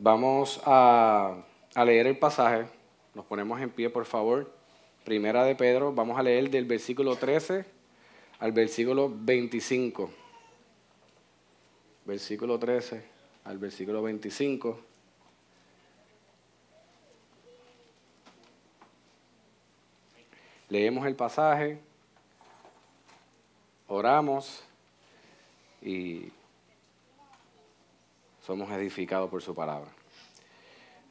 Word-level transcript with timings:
Vamos 0.00 0.60
a, 0.64 1.42
leer 1.74 2.06
el 2.06 2.16
pasaje. 2.16 2.66
Nos 3.14 3.24
ponemos 3.24 3.60
en 3.60 3.68
pie, 3.68 3.90
por 3.90 4.04
favor. 4.04 4.48
Primera 5.04 5.44
de 5.44 5.56
Pedro, 5.56 5.92
vamos 5.92 6.16
a 6.16 6.22
leer 6.22 6.50
del 6.50 6.66
versículo 6.66 7.16
13 7.16 7.64
al 8.38 8.52
versículo 8.52 9.12
25. 9.12 10.08
Versículo 12.04 12.60
13 12.60 13.02
al 13.44 13.58
versículo 13.58 14.00
25. 14.02 14.78
Leemos 20.68 21.06
el 21.08 21.16
pasaje, 21.16 21.80
oramos 23.88 24.62
y 25.82 26.30
somos 28.48 28.70
edificados 28.70 29.28
por 29.28 29.42
su 29.42 29.54
palabra. 29.54 29.90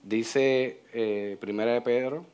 Dice 0.01 0.79
eh, 0.91 1.37
Primera 1.39 1.73
de 1.73 1.81
Pedro, 1.81 2.25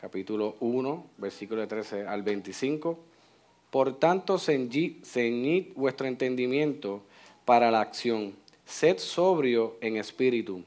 capítulo 0.00 0.56
1, 0.58 1.06
versículo 1.18 1.68
13 1.68 2.08
al 2.08 2.24
25. 2.24 2.98
Por 3.70 4.00
tanto, 4.00 4.38
ceñid 4.40 5.68
vuestro 5.76 6.08
entendimiento 6.08 7.04
para 7.44 7.70
la 7.70 7.80
acción. 7.80 8.34
Sed 8.64 8.98
sobrio 8.98 9.76
en 9.80 9.96
espíritu. 9.96 10.64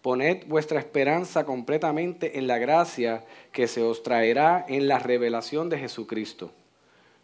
Poned 0.00 0.46
vuestra 0.46 0.78
esperanza 0.78 1.44
completamente 1.44 2.38
en 2.38 2.46
la 2.46 2.56
gracia 2.56 3.26
que 3.52 3.68
se 3.68 3.82
os 3.82 4.02
traerá 4.02 4.64
en 4.66 4.88
la 4.88 4.98
revelación 4.98 5.68
de 5.68 5.78
Jesucristo. 5.78 6.52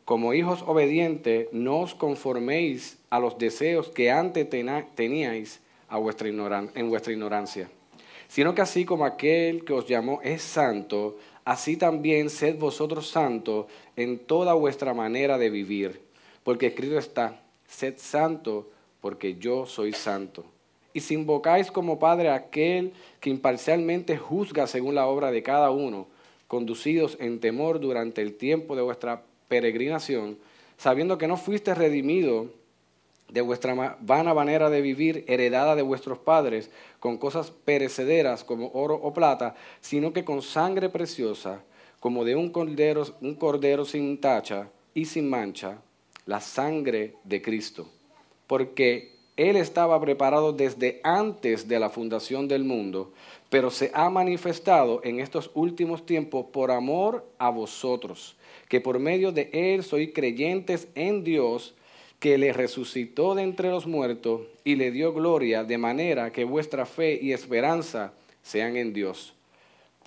Como 0.04 0.34
hijos 0.34 0.64
obedientes, 0.66 1.46
no 1.52 1.80
os 1.80 1.94
conforméis 1.94 2.98
a 3.08 3.20
los 3.20 3.38
deseos 3.38 3.88
que 3.88 4.10
antes 4.10 4.48
teníais 4.50 5.60
en 5.88 6.90
vuestra 6.90 7.12
ignorancia, 7.12 7.70
sino 8.26 8.54
que 8.54 8.62
así 8.62 8.84
como 8.84 9.04
aquel 9.04 9.64
que 9.64 9.72
os 9.72 9.86
llamó 9.86 10.20
es 10.22 10.42
santo, 10.42 11.18
así 11.44 11.76
también 11.76 12.30
sed 12.30 12.58
vosotros 12.58 13.08
santos 13.08 13.66
en 13.94 14.18
toda 14.18 14.54
vuestra 14.54 14.92
manera 14.92 15.38
de 15.38 15.50
vivir, 15.50 16.00
porque 16.42 16.68
escrito 16.68 16.98
está, 16.98 17.40
sed 17.68 17.94
santo 17.98 18.70
porque 19.00 19.36
yo 19.36 19.66
soy 19.66 19.92
santo. 19.92 20.44
Y 20.94 21.00
si 21.00 21.14
invocáis 21.14 21.70
como 21.70 21.98
Padre 21.98 22.30
aquel 22.30 22.92
que 23.20 23.30
imparcialmente 23.30 24.16
juzga 24.16 24.66
según 24.66 24.94
la 24.94 25.06
obra 25.06 25.30
de 25.30 25.42
cada 25.42 25.70
uno, 25.70 26.06
conducidos 26.48 27.16
en 27.20 27.38
temor 27.38 27.80
durante 27.80 28.20
el 28.20 28.34
tiempo 28.34 28.76
de 28.76 28.82
vuestra 28.82 29.22
peregrinación, 29.52 30.38
sabiendo 30.78 31.18
que 31.18 31.28
no 31.28 31.36
fuiste 31.36 31.74
redimido 31.74 32.48
de 33.28 33.42
vuestra 33.42 33.98
vana 34.00 34.32
manera 34.32 34.70
de 34.70 34.80
vivir 34.80 35.26
heredada 35.28 35.76
de 35.76 35.82
vuestros 35.82 36.16
padres 36.16 36.70
con 37.00 37.18
cosas 37.18 37.50
perecederas 37.50 38.44
como 38.44 38.70
oro 38.72 38.94
o 38.94 39.12
plata, 39.12 39.54
sino 39.82 40.14
que 40.14 40.24
con 40.24 40.40
sangre 40.40 40.88
preciosa, 40.88 41.62
como 42.00 42.24
de 42.24 42.34
un 42.34 42.48
cordero, 42.48 43.04
un 43.20 43.34
cordero 43.34 43.84
sin 43.84 44.18
tacha 44.22 44.70
y 44.94 45.04
sin 45.04 45.28
mancha, 45.28 45.82
la 46.24 46.40
sangre 46.40 47.16
de 47.24 47.42
Cristo. 47.42 47.86
Porque 48.46 49.18
Él 49.36 49.56
estaba 49.56 50.00
preparado 50.00 50.52
desde 50.52 51.00
antes 51.02 51.68
de 51.68 51.78
la 51.78 51.90
fundación 51.90 52.48
del 52.48 52.64
mundo, 52.64 53.12
pero 53.50 53.70
se 53.70 53.90
ha 53.94 54.10
manifestado 54.10 55.00
en 55.04 55.20
estos 55.20 55.50
últimos 55.54 56.04
tiempos 56.04 56.46
por 56.52 56.70
amor 56.70 57.26
a 57.38 57.50
vosotros 57.50 58.36
que 58.72 58.80
por 58.80 58.98
medio 58.98 59.32
de 59.32 59.50
él 59.52 59.84
sois 59.84 60.14
creyentes 60.14 60.88
en 60.94 61.24
Dios, 61.24 61.74
que 62.20 62.38
le 62.38 62.54
resucitó 62.54 63.34
de 63.34 63.42
entre 63.42 63.68
los 63.68 63.86
muertos 63.86 64.46
y 64.64 64.76
le 64.76 64.90
dio 64.90 65.12
gloria, 65.12 65.62
de 65.62 65.76
manera 65.76 66.32
que 66.32 66.44
vuestra 66.44 66.86
fe 66.86 67.18
y 67.20 67.34
esperanza 67.34 68.14
sean 68.42 68.78
en 68.78 68.94
Dios. 68.94 69.34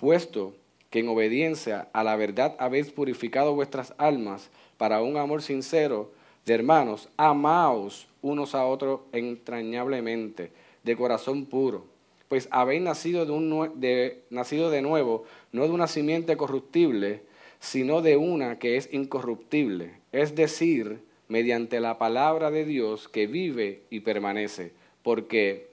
Puesto 0.00 0.52
que 0.90 0.98
en 0.98 1.08
obediencia 1.08 1.86
a 1.92 2.02
la 2.02 2.16
verdad 2.16 2.56
habéis 2.58 2.90
purificado 2.90 3.54
vuestras 3.54 3.94
almas 3.98 4.50
para 4.78 5.00
un 5.00 5.16
amor 5.16 5.42
sincero 5.42 6.10
de 6.46 6.54
hermanos, 6.54 7.08
amaos 7.16 8.06
unos 8.22 8.54
a 8.54 8.64
otros 8.64 9.00
entrañablemente, 9.12 10.52
de 10.84 10.96
corazón 10.96 11.46
puro, 11.46 11.84
pues 12.28 12.48
habéis 12.52 12.80
nacido 12.80 13.26
de, 13.26 13.32
un, 13.32 13.80
de, 13.80 14.22
nacido 14.30 14.70
de 14.70 14.80
nuevo, 14.80 15.24
no 15.50 15.64
de 15.64 15.70
una 15.70 15.88
simiente 15.88 16.36
corruptible, 16.36 17.22
sino 17.58 18.00
de 18.00 18.16
una 18.16 18.60
que 18.60 18.76
es 18.76 18.92
incorruptible, 18.92 19.94
es 20.12 20.36
decir, 20.36 21.00
mediante 21.28 21.80
la 21.80 21.98
palabra 21.98 22.52
de 22.52 22.64
Dios 22.64 23.08
que 23.08 23.26
vive 23.26 23.82
y 23.90 24.00
permanece, 24.00 24.72
porque 25.02 25.68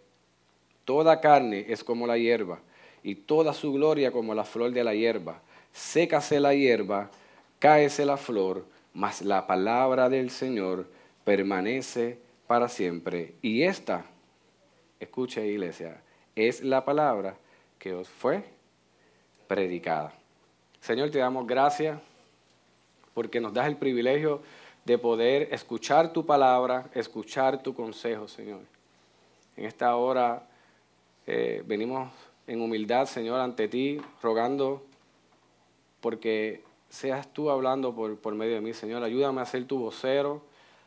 toda 0.85 1.21
carne 1.21 1.65
es 1.69 1.83
como 1.83 2.07
la 2.07 2.17
hierba, 2.17 2.59
y 3.03 3.15
toda 3.15 3.53
su 3.53 3.73
gloria 3.73 4.11
como 4.11 4.33
la 4.33 4.45
flor 4.45 4.71
de 4.71 4.83
la 4.83 4.95
hierba. 4.95 5.41
Sécase 5.73 6.39
la 6.39 6.55
hierba, 6.55 7.11
cáese 7.59 8.05
la 8.05 8.17
flor, 8.17 8.65
mas 8.93 9.21
la 9.21 9.47
palabra 9.47 10.09
del 10.09 10.29
Señor 10.29 10.87
permanece 11.23 12.19
para 12.47 12.69
siempre. 12.69 13.35
Y 13.41 13.63
esta, 13.63 14.05
escuche 14.99 15.45
iglesia, 15.47 16.01
es 16.35 16.63
la 16.63 16.85
palabra 16.85 17.35
que 17.79 17.93
os 17.93 18.07
fue 18.07 18.43
predicada. 19.47 20.13
Señor, 20.79 21.11
te 21.11 21.19
damos 21.19 21.47
gracias 21.47 21.99
porque 23.13 23.39
nos 23.39 23.53
das 23.53 23.67
el 23.67 23.77
privilegio 23.77 24.41
de 24.85 24.97
poder 24.97 25.53
escuchar 25.53 26.11
tu 26.11 26.25
palabra, 26.25 26.89
escuchar 26.93 27.61
tu 27.63 27.73
consejo, 27.73 28.27
Señor. 28.27 28.61
En 29.55 29.65
esta 29.65 29.95
hora 29.95 30.43
eh, 31.25 31.63
venimos 31.65 32.11
en 32.47 32.61
humildad, 32.61 33.05
Señor, 33.05 33.39
ante 33.39 33.67
ti, 33.67 34.01
rogando 34.21 34.83
porque 36.01 36.63
seas 36.93 37.27
tú 37.33 37.49
hablando 37.49 37.95
por, 37.95 38.17
por 38.17 38.35
medio 38.35 38.53
de 38.53 38.61
mí, 38.61 38.71
Señor. 38.71 39.03
Ayúdame 39.03 39.41
a 39.41 39.45
ser 39.45 39.65
tu 39.65 39.79
vocero. 39.79 40.43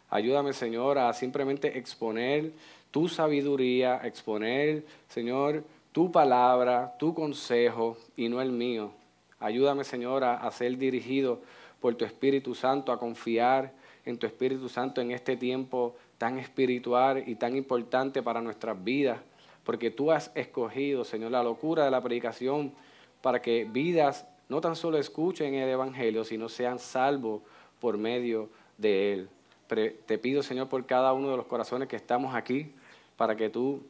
Ayúdame, 0.08 0.52
Señor, 0.52 0.98
a 0.98 1.12
simplemente 1.12 1.78
exponer 1.78 2.52
tu 2.92 3.08
sabiduría, 3.08 4.00
exponer, 4.04 4.84
Señor, 5.08 5.64
tu 5.90 6.12
palabra, 6.12 6.94
tu 6.96 7.12
consejo 7.12 7.96
y 8.16 8.28
no 8.28 8.40
el 8.40 8.52
mío. 8.52 8.92
Ayúdame, 9.40 9.82
Señor, 9.82 10.22
a, 10.22 10.48
ser 10.52 10.78
dirigido 10.78 11.40
por 11.80 11.96
tu 11.96 12.04
Espíritu 12.04 12.54
Santo, 12.54 12.92
a 12.92 13.00
confiar 13.00 13.72
en 14.04 14.16
tu 14.16 14.26
Espíritu 14.28 14.68
Santo 14.68 15.00
en 15.00 15.10
este 15.10 15.36
tiempo 15.36 15.96
tan 16.18 16.38
espiritual 16.38 17.24
y 17.26 17.34
tan 17.34 17.56
importante 17.56 18.22
para 18.22 18.40
nuestras 18.40 18.82
vidas, 18.82 19.18
porque 19.64 19.90
tú 19.90 20.12
has 20.12 20.30
escogido, 20.36 21.04
Señor, 21.04 21.32
la 21.32 21.42
locura 21.42 21.84
de 21.84 21.90
la 21.90 22.00
predicación 22.00 22.72
para 23.20 23.42
que 23.42 23.64
vidas 23.64 24.24
no 24.48 24.60
tan 24.60 24.76
solo 24.76 24.98
escuchen 24.98 25.54
el 25.54 25.68
Evangelio, 25.68 26.24
sino 26.24 26.48
sean 26.48 26.78
salvos 26.78 27.42
por 27.80 27.98
medio 27.98 28.48
de 28.78 29.12
él. 29.12 29.28
te 29.68 30.18
pido, 30.18 30.42
Señor, 30.42 30.68
por 30.68 30.86
cada 30.86 31.12
uno 31.12 31.30
de 31.30 31.36
los 31.36 31.46
corazones 31.46 31.88
que 31.88 31.96
estamos 31.96 32.34
aquí, 32.34 32.72
para 33.16 33.36
que 33.36 33.48
tú, 33.48 33.82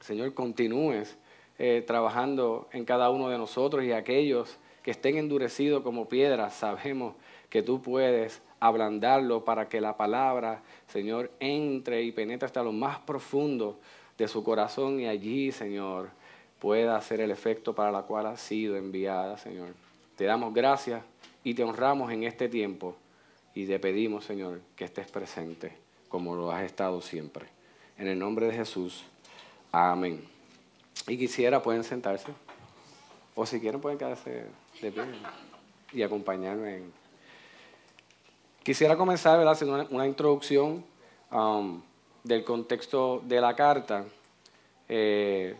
Señor, 0.00 0.32
continúes 0.34 1.16
eh, 1.58 1.84
trabajando 1.86 2.68
en 2.72 2.84
cada 2.84 3.10
uno 3.10 3.28
de 3.28 3.38
nosotros 3.38 3.84
y 3.84 3.92
aquellos 3.92 4.56
que 4.82 4.90
estén 4.90 5.16
endurecidos 5.16 5.82
como 5.82 6.08
piedras, 6.08 6.54
sabemos 6.54 7.14
que 7.50 7.62
tú 7.62 7.82
puedes 7.82 8.42
ablandarlo 8.58 9.44
para 9.44 9.68
que 9.68 9.80
la 9.80 9.96
palabra, 9.96 10.62
Señor, 10.86 11.30
entre 11.40 12.02
y 12.02 12.12
penetre 12.12 12.46
hasta 12.46 12.62
lo 12.62 12.72
más 12.72 12.98
profundo 13.00 13.78
de 14.16 14.28
su 14.28 14.42
corazón 14.42 15.00
y 15.00 15.06
allí, 15.06 15.52
Señor, 15.52 16.10
pueda 16.58 16.96
hacer 16.96 17.20
el 17.20 17.30
efecto 17.30 17.74
para 17.74 17.92
la 17.92 18.02
cual 18.02 18.26
ha 18.26 18.36
sido 18.36 18.76
enviada, 18.76 19.36
Señor. 19.36 19.81
Te 20.16 20.24
damos 20.24 20.52
gracias 20.54 21.02
y 21.44 21.54
te 21.54 21.64
honramos 21.64 22.12
en 22.12 22.24
este 22.24 22.48
tiempo 22.48 22.96
y 23.54 23.66
te 23.66 23.78
pedimos, 23.78 24.24
Señor, 24.24 24.60
que 24.76 24.84
estés 24.84 25.10
presente 25.10 25.82
como 26.12 26.36
lo 26.36 26.52
has 26.52 26.62
estado 26.64 27.00
siempre. 27.00 27.46
En 27.96 28.06
el 28.06 28.18
nombre 28.18 28.46
de 28.46 28.52
Jesús, 28.52 29.02
amén. 29.72 30.22
Y 31.08 31.16
quisiera, 31.16 31.62
pueden 31.62 31.84
sentarse, 31.84 32.32
o 33.34 33.46
si 33.46 33.58
quieren 33.60 33.80
pueden 33.80 33.98
quedarse 33.98 34.44
y 35.90 36.02
acompañarme. 36.02 36.82
Quisiera 38.62 38.96
comenzar 38.96 39.44
haciendo 39.48 39.88
una, 39.90 40.06
introducción 40.06 40.84
um, 41.32 41.80
del 42.22 42.44
contexto 42.44 43.22
de 43.24 43.40
la 43.40 43.56
carta. 43.56 44.04
Eh, 44.88 45.56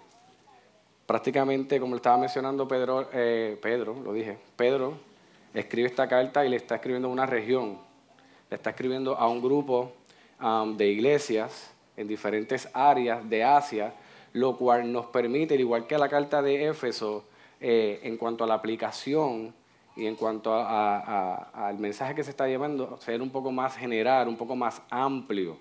prácticamente, 1.12 1.78
como 1.78 1.96
estaba 1.96 2.16
mencionando 2.16 2.66
Pedro, 2.66 3.06
eh, 3.12 3.58
Pedro, 3.60 4.00
lo 4.02 4.14
dije, 4.14 4.38
Pedro 4.56 4.94
escribe 5.52 5.86
esta 5.86 6.08
carta 6.08 6.42
y 6.46 6.48
le 6.48 6.56
está 6.56 6.76
escribiendo 6.76 7.08
a 7.08 7.10
una 7.10 7.26
región, 7.26 7.76
le 8.48 8.56
está 8.56 8.70
escribiendo 8.70 9.14
a 9.14 9.28
un 9.28 9.42
grupo 9.42 9.92
de 10.74 10.86
iglesias 10.86 11.70
en 11.98 12.08
diferentes 12.08 12.66
áreas 12.72 13.28
de 13.28 13.44
Asia, 13.44 13.92
lo 14.32 14.56
cual 14.56 14.90
nos 14.90 15.04
permite, 15.04 15.54
igual 15.56 15.86
que 15.86 15.98
la 15.98 16.08
carta 16.08 16.40
de 16.40 16.68
Éfeso, 16.68 17.24
eh, 17.60 18.00
en 18.04 18.16
cuanto 18.16 18.44
a 18.44 18.46
la 18.46 18.54
aplicación 18.54 19.52
y 19.94 20.06
en 20.06 20.16
cuanto 20.16 20.54
al 20.54 21.78
mensaje 21.78 22.14
que 22.14 22.24
se 22.24 22.30
está 22.30 22.48
llevando, 22.48 22.96
ser 23.02 23.20
un 23.20 23.28
poco 23.28 23.52
más 23.52 23.76
general, 23.76 24.28
un 24.28 24.38
poco 24.38 24.56
más 24.56 24.80
amplio. 24.88 25.58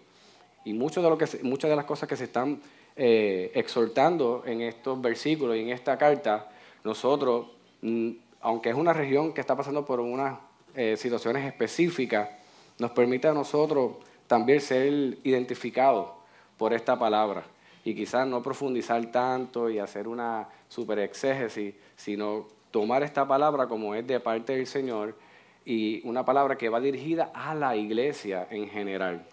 Y 0.64 0.72
muchas 0.72 1.04
de 1.04 1.76
las 1.76 1.86
cosas 1.86 2.08
que 2.08 2.16
se 2.16 2.24
están 2.24 2.62
eh, 3.04 3.52
exhortando 3.56 4.44
en 4.46 4.62
estos 4.62 5.02
versículos 5.02 5.58
y 5.58 5.62
en 5.62 5.70
esta 5.70 5.98
carta, 5.98 6.52
nosotros, 6.84 7.48
mm, 7.82 8.12
aunque 8.42 8.70
es 8.70 8.76
una 8.76 8.94
región 8.94 9.34
que 9.34 9.42
está 9.42 9.56
pasando 9.56 9.84
por 9.84 10.00
unas 10.00 10.38
eh, 10.76 10.96
situaciones 10.98 11.44
específicas, 11.48 12.30
nos 12.78 12.92
permite 12.92 13.28
a 13.28 13.34
nosotros 13.34 13.94
también 14.28 14.62
ser 14.62 15.18
identificados 15.24 16.12
por 16.60 16.74
esta 16.74 17.00
palabra 17.00 17.44
y 17.84 17.96
quizás 17.96 18.28
no 18.28 18.44
profundizar 18.44 19.04
tanto 19.08 19.68
y 19.68 19.80
hacer 19.80 20.08
una 20.08 20.48
super 20.70 21.00
exégesis, 21.00 21.74
sino 21.96 22.46
tomar 22.70 23.02
esta 23.02 23.28
palabra 23.28 23.66
como 23.66 23.96
es 23.96 24.06
de 24.06 24.20
parte 24.20 24.56
del 24.56 24.68
Señor 24.68 25.16
y 25.66 26.08
una 26.08 26.24
palabra 26.24 26.56
que 26.56 26.70
va 26.70 26.80
dirigida 26.80 27.32
a 27.34 27.56
la 27.56 27.76
iglesia 27.76 28.48
en 28.52 28.70
general, 28.70 29.26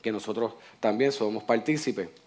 que 0.00 0.12
nosotros 0.12 0.52
también 0.78 1.10
somos 1.10 1.42
partícipes. 1.42 2.22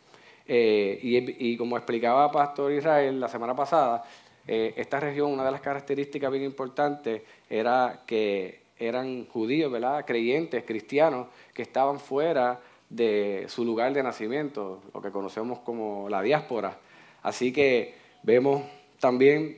Eh, 0.47 0.99
y, 1.01 1.57
como 1.57 1.75
explicaba 1.75 2.31
Pastor 2.31 2.71
Israel 2.71 3.19
la 3.19 3.27
semana 3.27 3.55
pasada, 3.55 4.03
eh, 4.47 4.73
esta 4.77 4.99
región, 4.99 5.31
una 5.31 5.43
de 5.43 5.51
las 5.51 5.61
características 5.61 6.31
bien 6.31 6.43
importantes 6.43 7.21
era 7.49 8.03
que 8.07 8.61
eran 8.79 9.25
judíos, 9.25 9.71
¿verdad? 9.71 10.05
creyentes, 10.05 10.63
cristianos, 10.63 11.27
que 11.53 11.63
estaban 11.63 11.99
fuera 11.99 12.59
de 12.89 13.45
su 13.49 13.65
lugar 13.65 13.93
de 13.93 14.03
nacimiento, 14.03 14.81
lo 14.93 15.01
que 15.01 15.11
conocemos 15.11 15.59
como 15.59 16.07
la 16.09 16.21
diáspora. 16.21 16.77
Así 17.23 17.51
que 17.51 17.95
vemos 18.23 18.63
también 18.99 19.57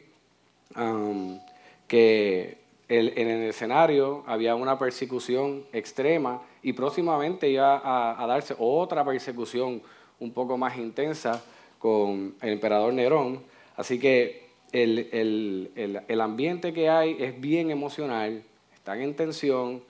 um, 0.75 1.39
que 1.87 2.57
en 2.87 3.27
el 3.27 3.49
escenario 3.49 4.23
había 4.25 4.55
una 4.55 4.79
persecución 4.79 5.63
extrema 5.71 6.41
y 6.63 6.73
próximamente 6.73 7.47
iba 7.47 7.81
a, 7.83 8.25
darse 8.25 8.55
otra 8.57 9.05
persecución 9.05 9.81
un 10.19 10.31
poco 10.31 10.57
más 10.57 10.77
intensa 10.77 11.43
con 11.77 12.35
el 12.41 12.49
emperador 12.49 12.93
Nerón. 12.93 13.41
Así 13.75 13.99
que 13.99 14.49
el, 14.71 16.03
el 16.07 16.21
ambiente 16.21 16.73
que 16.73 16.89
hay 16.89 17.15
es 17.19 17.39
bien 17.39 17.71
emocional, 17.71 18.43
están 18.73 19.01
en 19.01 19.15
tensión, 19.15 19.81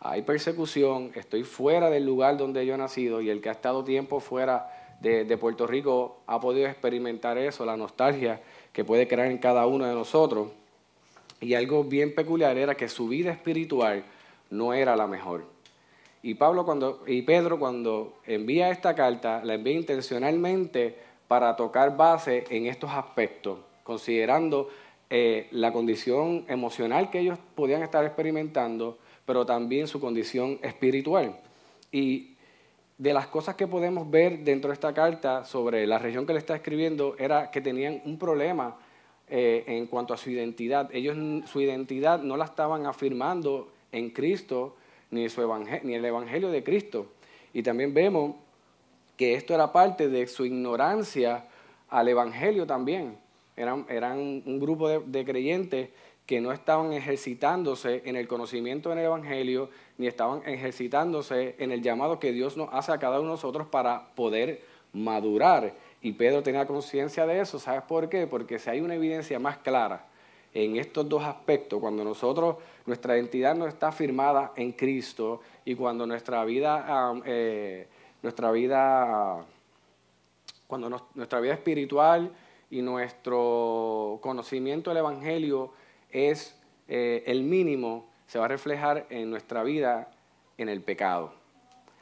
hay 0.00 0.22
persecución, 0.22 1.12
estoy 1.14 1.44
fuera 1.44 1.88
del 1.88 2.04
lugar 2.04 2.36
donde 2.36 2.66
yo 2.66 2.74
he 2.74 2.78
nacido 2.78 3.22
y 3.22 3.30
el 3.30 3.40
que 3.40 3.48
ha 3.48 3.52
estado 3.52 3.84
tiempo 3.84 4.20
fuera 4.20 4.70
de, 5.00 5.36
Puerto 5.38 5.66
Rico 5.66 6.18
ha 6.26 6.40
podido 6.40 6.66
experimentar 6.66 7.38
eso, 7.38 7.64
la 7.64 7.76
nostalgia 7.76 8.40
que 8.72 8.84
puede 8.84 9.06
crear 9.06 9.30
en 9.30 9.38
cada 9.38 9.66
uno 9.66 9.86
de 9.86 9.94
nosotros. 9.94 10.48
Y 11.40 11.54
algo 11.54 11.84
bien 11.84 12.14
peculiar 12.14 12.56
era 12.56 12.74
que 12.74 12.88
su 12.88 13.08
vida 13.08 13.30
espiritual 13.30 14.04
no 14.50 14.72
era 14.72 14.96
la 14.96 15.06
mejor. 15.06 15.46
Y, 16.24 16.36
Pablo 16.36 16.64
cuando, 16.64 17.02
y 17.06 17.20
Pedro 17.20 17.58
cuando 17.58 18.14
envía 18.24 18.70
esta 18.70 18.94
carta, 18.94 19.44
la 19.44 19.54
envía 19.54 19.74
intencionalmente 19.74 20.96
para 21.28 21.54
tocar 21.54 21.98
base 21.98 22.44
en 22.48 22.64
estos 22.64 22.90
aspectos, 22.90 23.58
considerando 23.82 24.70
eh, 25.10 25.48
la 25.50 25.70
condición 25.70 26.46
emocional 26.48 27.10
que 27.10 27.18
ellos 27.18 27.38
podían 27.54 27.82
estar 27.82 28.06
experimentando, 28.06 28.96
pero 29.26 29.44
también 29.44 29.86
su 29.86 30.00
condición 30.00 30.58
espiritual. 30.62 31.36
Y 31.92 32.30
de 32.96 33.12
las 33.12 33.26
cosas 33.26 33.54
que 33.56 33.66
podemos 33.66 34.10
ver 34.10 34.38
dentro 34.44 34.68
de 34.68 34.74
esta 34.74 34.94
carta 34.94 35.44
sobre 35.44 35.86
la 35.86 35.98
región 35.98 36.24
que 36.24 36.32
le 36.32 36.38
está 36.38 36.56
escribiendo 36.56 37.16
era 37.18 37.50
que 37.50 37.60
tenían 37.60 38.00
un 38.06 38.18
problema 38.18 38.78
eh, 39.28 39.64
en 39.66 39.86
cuanto 39.88 40.14
a 40.14 40.16
su 40.16 40.30
identidad. 40.30 40.88
Ellos 40.90 41.18
su 41.50 41.60
identidad 41.60 42.22
no 42.22 42.38
la 42.38 42.46
estaban 42.46 42.86
afirmando 42.86 43.68
en 43.92 44.08
Cristo 44.08 44.76
ni, 45.14 45.28
su 45.28 45.40
ni 45.82 45.94
el 45.94 46.04
Evangelio 46.04 46.50
de 46.50 46.62
Cristo. 46.62 47.06
Y 47.52 47.62
también 47.62 47.94
vemos 47.94 48.34
que 49.16 49.34
esto 49.34 49.54
era 49.54 49.72
parte 49.72 50.08
de 50.08 50.26
su 50.26 50.44
ignorancia 50.44 51.46
al 51.88 52.08
Evangelio 52.08 52.66
también. 52.66 53.16
Eran, 53.56 53.86
eran 53.88 54.18
un 54.18 54.58
grupo 54.58 54.88
de 54.88 55.24
creyentes 55.24 55.90
que 56.26 56.40
no 56.40 56.52
estaban 56.52 56.92
ejercitándose 56.92 58.02
en 58.06 58.16
el 58.16 58.26
conocimiento 58.26 58.88
del 58.88 58.98
Evangelio, 58.98 59.70
ni 59.98 60.06
estaban 60.06 60.42
ejercitándose 60.46 61.54
en 61.58 61.70
el 61.70 61.82
llamado 61.82 62.18
que 62.18 62.32
Dios 62.32 62.56
nos 62.56 62.70
hace 62.72 62.92
a 62.92 62.98
cada 62.98 63.20
uno 63.20 63.28
de 63.28 63.34
nosotros 63.34 63.68
para 63.68 64.14
poder 64.14 64.62
madurar. 64.92 65.74
Y 66.02 66.12
Pedro 66.12 66.42
tenía 66.42 66.66
conciencia 66.66 67.26
de 67.26 67.40
eso. 67.40 67.58
¿Sabes 67.58 67.82
por 67.82 68.08
qué? 68.08 68.26
Porque 68.26 68.58
si 68.58 68.70
hay 68.70 68.80
una 68.80 68.94
evidencia 68.94 69.38
más 69.38 69.58
clara 69.58 70.06
en 70.54 70.76
estos 70.76 71.08
dos 71.08 71.24
aspectos, 71.24 71.80
cuando 71.80 72.04
nosotros, 72.04 72.56
nuestra 72.86 73.16
identidad 73.16 73.56
no 73.56 73.66
está 73.66 73.90
firmada 73.90 74.52
en 74.54 74.72
Cristo 74.72 75.40
y 75.64 75.74
cuando 75.74 76.06
nuestra 76.06 76.44
vida, 76.44 77.12
eh, 77.26 77.88
nuestra 78.22 78.52
vida, 78.52 79.44
cuando 80.68 80.88
nuestra 81.14 81.40
vida 81.40 81.54
espiritual 81.54 82.32
y 82.70 82.82
nuestro 82.82 84.20
conocimiento 84.22 84.90
del 84.90 84.98
Evangelio 84.98 85.72
es 86.10 86.56
eh, 86.86 87.24
el 87.26 87.42
mínimo, 87.42 88.08
se 88.28 88.38
va 88.38 88.44
a 88.44 88.48
reflejar 88.48 89.06
en 89.10 89.30
nuestra 89.30 89.64
vida 89.64 90.08
en 90.56 90.68
el 90.68 90.80
pecado. 90.82 91.32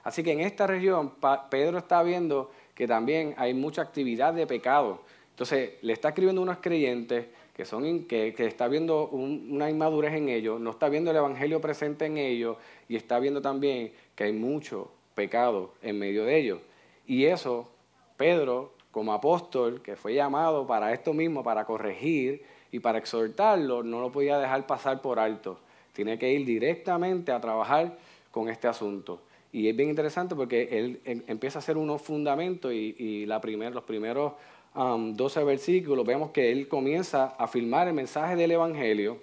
Así 0.05 0.23
que 0.23 0.33
en 0.33 0.41
esta 0.41 0.67
región 0.67 1.15
Pedro 1.49 1.79
está 1.79 2.03
viendo 2.03 2.51
que 2.75 2.87
también 2.87 3.35
hay 3.39 3.55
mucha 3.55 3.83
actividad 3.83 4.35
de 4.35 4.47
pecado. 4.47 5.01
Entonces 5.31 5.75
le 5.81 5.93
está 5.93 6.09
escribiendo 6.09 6.43
a 6.43 6.45
unos 6.45 6.59
creyentes 6.59 7.27
que, 7.55 7.65
son, 7.65 8.05
que, 8.05 8.35
está 8.39 8.69
viendo 8.69 9.09
una 9.09 9.69
inmadurez 9.69 10.15
en 10.15 10.29
ellos, 10.29 10.61
no 10.61 10.71
está 10.71 10.89
viendo 10.89 11.11
el 11.11 11.17
Evangelio 11.17 11.61
presente 11.61 12.07
en 12.07 12.19
ellos 12.19 12.57
y 12.89 12.97
está 12.97 13.19
viendo 13.19 13.43
también 13.43 13.93
que 14.15 14.25
hay 14.25 14.33
mucho 14.33 14.91
pecado 15.15 15.75
en 15.83 15.99
medio 15.99 16.25
de 16.25 16.39
ellos. 16.39 16.61
Y 17.07 17.27
eso, 17.27 17.69
Pedro, 18.17 18.73
como 18.91 19.13
apóstol, 19.13 19.83
que 19.83 19.97
fue 19.97 20.15
llamado 20.15 20.67
para 20.67 20.93
esto 20.93 21.13
mismo, 21.13 21.43
para 21.43 21.65
corregir 21.65 22.43
y 22.71 22.81
para 22.81 22.99
exhortarlo 22.99 23.83
no 23.83 24.01
lo 24.01 24.11
podía 24.11 24.39
dejar 24.39 24.67
pasar 24.67 25.03
por 25.03 25.19
alto. 25.19 25.59
Tiene 25.93 26.19
que 26.19 26.33
ir 26.33 26.47
directamente 26.47 27.33
a 27.33 27.41
trabajar 27.41 27.99
con 28.31 28.49
este 28.49 28.67
asunto. 28.67 29.21
Y 29.53 29.69
es 29.69 29.77
bien 29.77 29.91
interesante 29.91 30.35
porque 30.35 30.69
él 30.71 31.01
em, 31.05 31.23
empieza 31.27 31.59
a 31.59 31.61
hacer 31.61 31.77
unos 31.77 32.01
fundamentos 32.01 32.73
y, 32.73 33.27
la 33.27 33.39
los 33.39 33.85
primeros 33.85 34.33
12 34.75 35.41
um, 35.41 35.47
versículos 35.47 36.07
vemos 36.07 36.31
que 36.31 36.51
él 36.51 36.69
comienza 36.69 37.35
a 37.39 37.45
afirmar 37.45 37.89
el 37.89 37.95
mensaje 37.95 38.37
del 38.37 38.53
Evangelio 38.53 39.19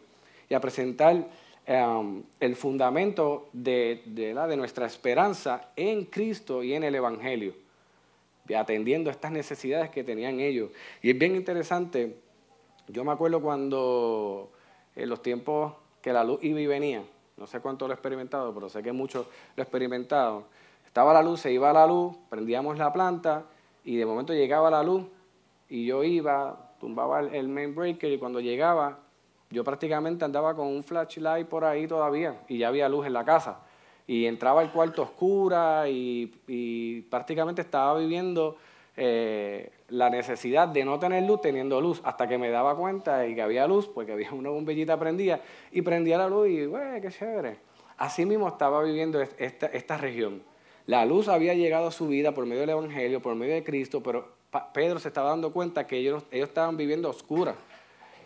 y 0.48 0.54
a 0.54 0.60
presentar 0.60 1.28
um, 1.68 2.24
el 2.40 2.56
fundamento 2.56 3.50
de, 3.54 4.04
de, 4.06 4.58
nuestra 4.58 4.86
esperanza 4.86 5.72
en 5.76 6.06
Cristo 6.06 6.64
y 6.64 6.74
en 6.74 6.84
el 6.84 6.96
Evangelio, 6.96 7.54
atendiendo 8.56 9.10
estas 9.10 9.32
necesidades 9.32 9.90
que 9.90 10.04
tenían 10.04 10.40
ellos. 10.40 10.70
Y 11.02 11.12
es 11.12 11.18
bien 11.18 11.36
interesante 11.36 12.16
yo 12.92 13.04
me 13.04 13.12
acuerdo 13.12 13.40
cuando 13.40 14.50
en 14.96 15.10
los 15.10 15.22
tiempos 15.22 15.74
que 16.02 16.12
la 16.12 16.24
luz 16.24 16.44
iba 16.44 16.60
y 16.60 16.66
venía, 16.66 17.04
no 17.38 17.46
sé 17.46 17.60
cuánto 17.60 17.88
lo 17.88 17.94
he 17.94 17.96
experimentado, 17.96 18.52
pero 18.54 18.68
sé 18.68 18.82
que 18.82 18.92
mucho 18.92 19.28
lo 19.56 19.62
he 19.62 19.64
experimentado. 19.64 20.46
Estaba 20.88 21.14
la 21.14 21.22
luz, 21.22 21.42
se 21.42 21.52
iba 21.52 21.72
la 21.72 21.86
luz, 21.86 22.16
prendíamos 22.30 22.80
la 22.80 22.92
planta 22.92 23.46
y 23.86 23.96
de 23.98 24.08
momento 24.08 24.34
llegaba 24.34 24.72
la 24.72 24.82
luz 24.82 25.06
y 25.70 25.86
yo 25.86 26.04
iba, 26.04 26.74
tumbaba 26.80 27.22
el 27.22 27.48
main 27.48 27.76
breaker 27.76 28.12
y 28.12 28.18
cuando 28.18 28.40
llegaba 28.40 29.00
yo 29.52 29.64
prácticamente 29.64 30.26
andaba 30.26 30.56
con 30.56 30.68
un 30.68 30.84
flashlight 30.84 31.48
por 31.48 31.66
ahí 31.66 31.88
todavía 31.88 32.42
y 32.48 32.60
ya 32.60 32.68
había 32.68 32.88
luz 32.88 33.08
en 33.08 33.14
la 33.14 33.26
casa. 33.26 33.62
Y 34.06 34.26
entraba 34.26 34.62
al 34.62 34.72
cuarto 34.72 35.04
oscura 35.04 35.86
y, 35.88 37.06
prácticamente 37.10 37.62
estaba 37.62 37.98
viviendo 37.98 38.58
eh, 38.96 39.72
la 39.90 40.10
necesidad 40.10 40.68
de 40.68 40.84
no 40.84 41.00
tener 41.00 41.24
luz 41.24 41.42
teniendo 41.42 41.80
luz, 41.80 42.02
hasta 42.04 42.28
que 42.28 42.38
me 42.38 42.50
daba 42.50 42.76
cuenta 42.76 43.28
y 43.28 43.36
que 43.36 43.42
había 43.42 43.68
luz, 43.68 43.88
porque 43.88 44.14
había 44.14 44.32
una 44.34 44.50
bombillita 44.50 44.98
prendida, 45.00 45.42
y 45.72 45.82
prendía 45.84 46.18
la 46.18 46.28
luz 46.28 46.50
y, 46.50 46.66
güey, 46.66 47.02
qué 47.02 47.10
chévere. 47.10 47.58
Así 47.98 48.26
mismo 48.26 48.48
estaba 48.48 48.84
viviendo 48.84 49.22
esta, 49.22 49.68
esta 49.68 49.98
región. 49.98 50.42
La 50.88 51.06
luz 51.06 51.28
había 51.28 51.54
llegado 51.54 51.88
a 51.88 51.92
su 51.92 52.08
vida 52.08 52.34
por 52.34 52.46
medio 52.46 52.62
del 52.62 52.72
Evangelio, 52.72 53.22
por 53.22 53.36
medio 53.36 53.54
de 53.54 53.64
Cristo, 53.64 54.02
pero 54.02 54.39
Pedro 54.74 55.00
se 55.00 55.10
estaba 55.10 55.30
dando 55.30 55.52
cuenta 55.52 55.86
que 55.86 55.98
ellos, 55.98 56.24
ellos 56.32 56.50
estaban 56.50 56.78
viviendo 56.78 57.10
oscuras 57.10 57.56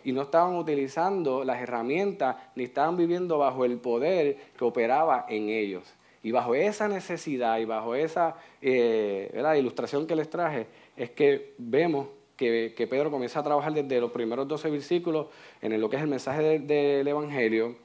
y 0.04 0.12
no 0.12 0.22
estaban 0.22 0.56
utilizando 0.56 1.44
las 1.44 1.60
herramientas 1.60 2.36
ni 2.54 2.64
estaban 2.64 2.96
viviendo 2.96 3.38
bajo 3.38 3.64
el 3.64 3.78
poder 3.78 4.36
que 4.56 4.64
operaba 4.64 5.26
en 5.28 5.48
ellos. 5.48 5.82
Y 6.22 6.30
bajo 6.30 6.54
esa 6.54 6.88
necesidad 6.88 7.58
y 7.58 7.66
bajo 7.66 7.94
esa 7.94 8.36
eh, 8.62 9.30
ilustración 9.58 10.06
que 10.06 10.16
les 10.16 10.30
traje, 10.30 10.66
es 10.96 11.10
que 11.10 11.54
vemos 11.58 12.08
que, 12.36 12.86
Pedro 12.90 13.10
comienza 13.10 13.40
a 13.40 13.42
trabajar 13.42 13.72
desde 13.72 14.00
los 14.00 14.10
primeros 14.10 14.48
12 14.48 14.70
versículos 14.70 15.26
en 15.60 15.78
lo 15.80 15.88
que 15.88 15.96
es 15.96 16.02
el 16.02 16.08
mensaje 16.08 16.58
del 16.58 17.06
Evangelio, 17.06 17.76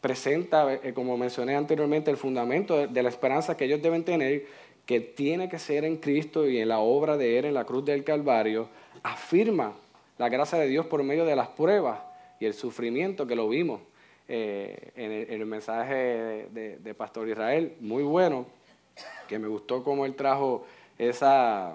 presenta, 0.00 0.72
eh, 0.72 0.92
como 0.94 1.16
mencioné 1.16 1.56
anteriormente, 1.56 2.10
el 2.10 2.16
fundamento 2.16 2.86
de, 2.86 3.02
la 3.02 3.08
esperanza 3.08 3.56
que 3.56 3.64
ellos 3.64 3.82
deben 3.82 4.04
tener, 4.04 4.46
que 4.86 5.00
tiene 5.00 5.48
que 5.48 5.58
ser 5.58 5.84
en 5.84 5.96
Cristo 5.96 6.48
y 6.48 6.58
en 6.58 6.68
la 6.68 6.78
obra 6.78 7.16
de 7.16 7.38
Él 7.38 7.44
en 7.44 7.54
la 7.54 7.64
cruz 7.64 7.84
del 7.84 8.04
Calvario, 8.04 8.68
afirma 9.02 9.74
la 10.16 10.28
gracia 10.28 10.58
de 10.58 10.68
Dios 10.68 10.86
por 10.86 11.02
medio 11.02 11.24
de 11.24 11.36
las 11.36 11.48
pruebas 11.48 11.98
y 12.38 12.46
el 12.46 12.54
sufrimiento 12.54 13.26
que 13.26 13.34
lo 13.34 13.48
vimos 13.48 13.80
eh, 14.28 14.92
en, 14.96 15.40
el, 15.40 15.46
mensaje 15.46 16.48
de, 16.52 16.94
Pastor 16.96 17.28
Israel, 17.28 17.76
muy 17.80 18.02
bueno, 18.02 18.46
que 19.28 19.38
me 19.38 19.48
gustó 19.48 19.82
cómo 19.84 20.06
él 20.06 20.14
trajo 20.14 20.66
esa. 20.98 21.74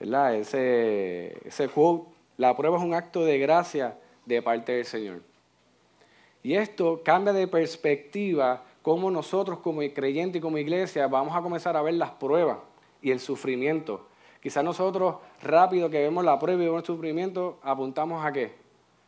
Ese, 0.00 1.38
ese 1.46 1.68
quote, 1.68 2.08
la 2.36 2.56
prueba 2.56 2.76
es 2.76 2.82
un 2.82 2.92
acto 2.92 3.24
de 3.24 3.38
gracia 3.38 3.96
de 4.26 4.42
parte 4.42 4.72
del 4.72 4.84
Señor. 4.84 5.22
Y 6.42 6.54
esto 6.54 7.02
cambia 7.04 7.32
de 7.32 7.46
perspectiva 7.46 8.64
cómo 8.82 9.10
nosotros 9.10 9.60
como 9.60 9.80
creyentes 9.94 10.38
y 10.38 10.42
como 10.42 10.58
iglesia 10.58 11.06
vamos 11.06 11.34
a 11.34 11.40
comenzar 11.40 11.76
a 11.76 11.82
ver 11.82 11.94
las 11.94 12.10
pruebas 12.10 12.58
y 13.00 13.10
el 13.10 13.20
sufrimiento. 13.20 14.06
Quizás 14.42 14.64
nosotros 14.64 15.16
rápido 15.42 15.88
que 15.88 16.00
vemos 16.00 16.24
la 16.24 16.38
prueba 16.38 16.62
y 16.62 16.66
vemos 16.66 16.80
el 16.80 16.86
sufrimiento, 16.86 17.58
apuntamos 17.62 18.24
a 18.24 18.32
qué. 18.32 18.52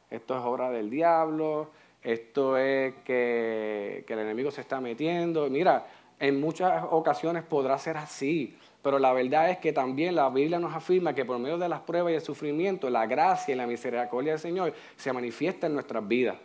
Esto 0.09 0.39
es 0.39 0.45
obra 0.45 0.71
del 0.71 0.91
diablo, 0.91 1.71
esto 2.05 2.57
es 2.57 2.95
que, 3.05 4.05
el 4.07 4.19
enemigo 4.19 4.53
se 4.53 4.61
está 4.61 4.81
metiendo. 4.81 5.51
Mira, 5.51 5.87
en 6.21 6.41
muchas 6.41 6.85
ocasiones 6.89 7.43
podrá 7.43 7.77
ser 7.79 7.97
así, 7.97 8.57
pero 8.81 9.01
la 9.01 9.13
verdad 9.13 9.51
es 9.51 9.59
que 9.59 9.73
también 9.73 10.15
la 10.15 10.29
Biblia 10.29 10.61
nos 10.61 10.73
afirma 10.73 11.15
que 11.15 11.25
por 11.25 11.39
medio 11.39 11.59
de 11.59 11.69
las 11.69 11.81
pruebas 11.81 12.13
y 12.13 12.17
el 12.17 12.21
sufrimiento, 12.21 12.89
la 12.89 13.07
gracia 13.07 13.55
y 13.55 13.57
la 13.57 13.67
misericordia 13.67 14.33
del 14.33 14.41
Señor 14.41 14.73
se 14.95 15.13
manifiesta 15.13 15.67
en 15.67 15.75
nuestras 15.75 16.07
vidas. 16.07 16.37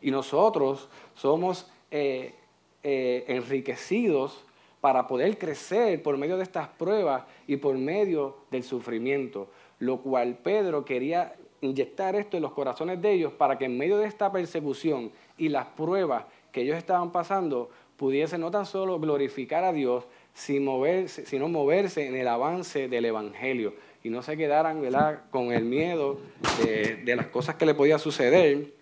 Y 0.00 0.10
nosotros 0.10 0.88
somos 1.14 1.70
eh, 1.90 2.34
eh, 2.82 3.24
enriquecidos 3.28 4.44
para 4.80 5.06
poder 5.06 5.38
crecer 5.38 6.02
por 6.02 6.16
medio 6.16 6.36
de 6.36 6.42
estas 6.42 6.68
pruebas 6.68 7.22
y 7.46 7.56
por 7.56 7.76
medio 7.78 8.38
del 8.50 8.64
sufrimiento, 8.64 9.48
lo 9.78 9.98
cual 9.98 10.38
Pedro 10.42 10.84
quería 10.84 11.34
inyectar 11.60 12.16
esto 12.16 12.36
en 12.36 12.42
los 12.42 12.52
corazones 12.52 13.00
de 13.00 13.12
ellos 13.12 13.32
para 13.32 13.56
que 13.56 13.66
en 13.66 13.78
medio 13.78 13.98
de 13.98 14.06
esta 14.06 14.32
persecución 14.32 15.12
y 15.38 15.48
las 15.48 15.66
pruebas 15.66 16.24
que 16.50 16.62
ellos 16.62 16.76
estaban 16.76 17.12
pasando, 17.12 17.70
pudiesen 17.96 18.40
no 18.40 18.50
tan 18.50 18.66
solo 18.66 18.98
glorificar 18.98 19.62
a 19.62 19.72
Dios, 19.72 20.04
moverse, 20.60 21.24
sino 21.26 21.48
moverse 21.48 22.06
en 22.06 22.16
el 22.16 22.26
avance 22.26 22.88
del 22.88 23.04
Evangelio 23.04 23.74
y 24.02 24.10
no 24.10 24.22
se 24.22 24.36
quedaran 24.36 24.82
con 25.30 25.52
el 25.52 25.64
miedo 25.64 26.18
de, 26.64 27.14
las 27.14 27.26
cosas 27.28 27.54
que 27.54 27.66
le 27.66 27.74
podía 27.74 27.98
suceder 27.98 28.74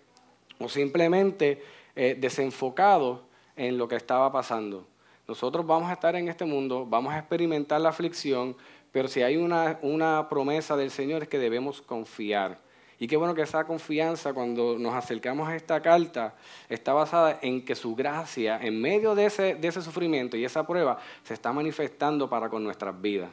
o 0.59 0.67
simplemente 0.67 1.61
eh, 1.95 2.17
desenfocados 2.19 3.19
en 3.55 3.77
lo 3.77 3.87
que 3.87 3.95
estaba 3.95 4.31
pasando. 4.31 4.85
Nosotros 5.27 5.65
vamos 5.65 5.89
a 5.89 5.93
estar 5.93 6.15
en 6.15 6.27
este 6.27 6.45
mundo, 6.45 6.85
vamos 6.85 7.13
a 7.13 7.19
experimentar 7.19 7.79
la 7.79 7.89
aflicción, 7.89 8.55
pero 8.91 9.07
si 9.07 9.21
hay 9.21 9.37
una, 9.37 9.79
una 9.81 10.27
promesa 10.29 10.75
del 10.75 10.91
Señor 10.91 11.23
es 11.23 11.29
que 11.29 11.39
debemos 11.39 11.81
confiar. 11.81 12.59
Y 12.99 13.07
qué 13.07 13.17
bueno 13.17 13.33
que 13.33 13.41
esa 13.41 13.63
confianza 13.65 14.31
cuando 14.31 14.77
nos 14.77 14.93
acercamos 14.93 15.49
a 15.49 15.55
esta 15.55 15.81
carta 15.81 16.35
está 16.69 16.93
basada 16.93 17.39
en 17.41 17.65
que 17.65 17.73
su 17.73 17.95
gracia 17.95 18.59
en 18.61 18.79
medio 18.79 19.15
de 19.15 19.25
ese, 19.25 19.55
de 19.55 19.67
ese 19.67 19.81
sufrimiento 19.81 20.37
y 20.37 20.45
esa 20.45 20.67
prueba 20.67 20.99
se 21.23 21.33
está 21.33 21.51
manifestando 21.51 22.29
para 22.29 22.47
con 22.47 22.63
nuestras 22.63 23.01
vidas. 23.01 23.31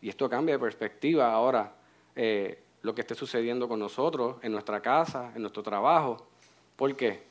Y 0.00 0.08
esto 0.08 0.28
cambia 0.28 0.56
de 0.56 0.58
perspectiva 0.58 1.32
ahora 1.32 1.72
eh, 2.16 2.62
lo 2.82 2.94
que 2.94 3.02
esté 3.02 3.14
sucediendo 3.14 3.68
con 3.68 3.78
nosotros, 3.78 4.36
en 4.42 4.52
nuestra 4.52 4.80
casa, 4.80 5.32
en 5.36 5.42
nuestro 5.42 5.62
trabajo. 5.62 6.26
¿Por 6.74 6.96
qué? 6.96 7.22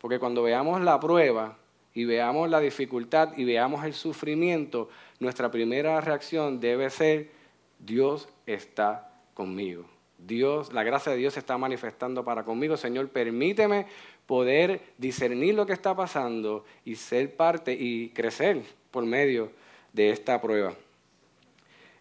Porque 0.00 0.18
cuando 0.18 0.42
veamos 0.42 0.80
la 0.80 1.00
prueba 1.00 1.56
y 1.94 2.04
veamos 2.04 2.50
la 2.50 2.60
dificultad 2.60 3.36
y 3.36 3.44
veamos 3.44 3.84
el 3.84 3.94
sufrimiento, 3.94 4.88
nuestra 5.18 5.50
primera 5.50 6.00
reacción 6.00 6.60
debe 6.60 6.90
ser, 6.90 7.30
Dios 7.78 8.28
está 8.46 9.10
conmigo. 9.34 9.84
Dios, 10.18 10.72
la 10.72 10.82
gracia 10.82 11.12
de 11.12 11.18
Dios 11.18 11.34
se 11.34 11.40
está 11.40 11.58
manifestando 11.58 12.24
para 12.24 12.44
conmigo. 12.44 12.76
Señor, 12.76 13.08
permíteme 13.08 13.86
poder 14.26 14.80
discernir 14.98 15.54
lo 15.54 15.66
que 15.66 15.72
está 15.72 15.94
pasando 15.94 16.64
y 16.84 16.96
ser 16.96 17.36
parte 17.36 17.72
y 17.72 18.10
crecer 18.10 18.62
por 18.90 19.04
medio 19.04 19.50
de 19.92 20.10
esta 20.10 20.40
prueba. 20.40 20.74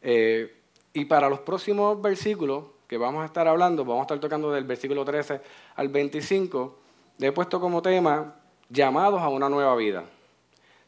Eh, 0.01 0.53
y 0.93 1.05
para 1.05 1.29
los 1.29 1.39
próximos 1.39 2.01
versículos 2.01 2.65
que 2.87 2.97
vamos 2.97 3.23
a 3.23 3.25
estar 3.25 3.47
hablando, 3.47 3.83
vamos 3.83 4.01
a 4.01 4.03
estar 4.03 4.19
tocando 4.19 4.51
del 4.51 4.63
versículo 4.63 5.03
13 5.03 5.41
al 5.75 5.89
25, 5.89 6.79
le 7.17 7.27
he 7.27 7.31
puesto 7.31 7.59
como 7.59 7.81
tema 7.81 8.35
llamados 8.69 9.21
a 9.21 9.29
una 9.29 9.49
nueva 9.49 9.75
vida. 9.75 10.05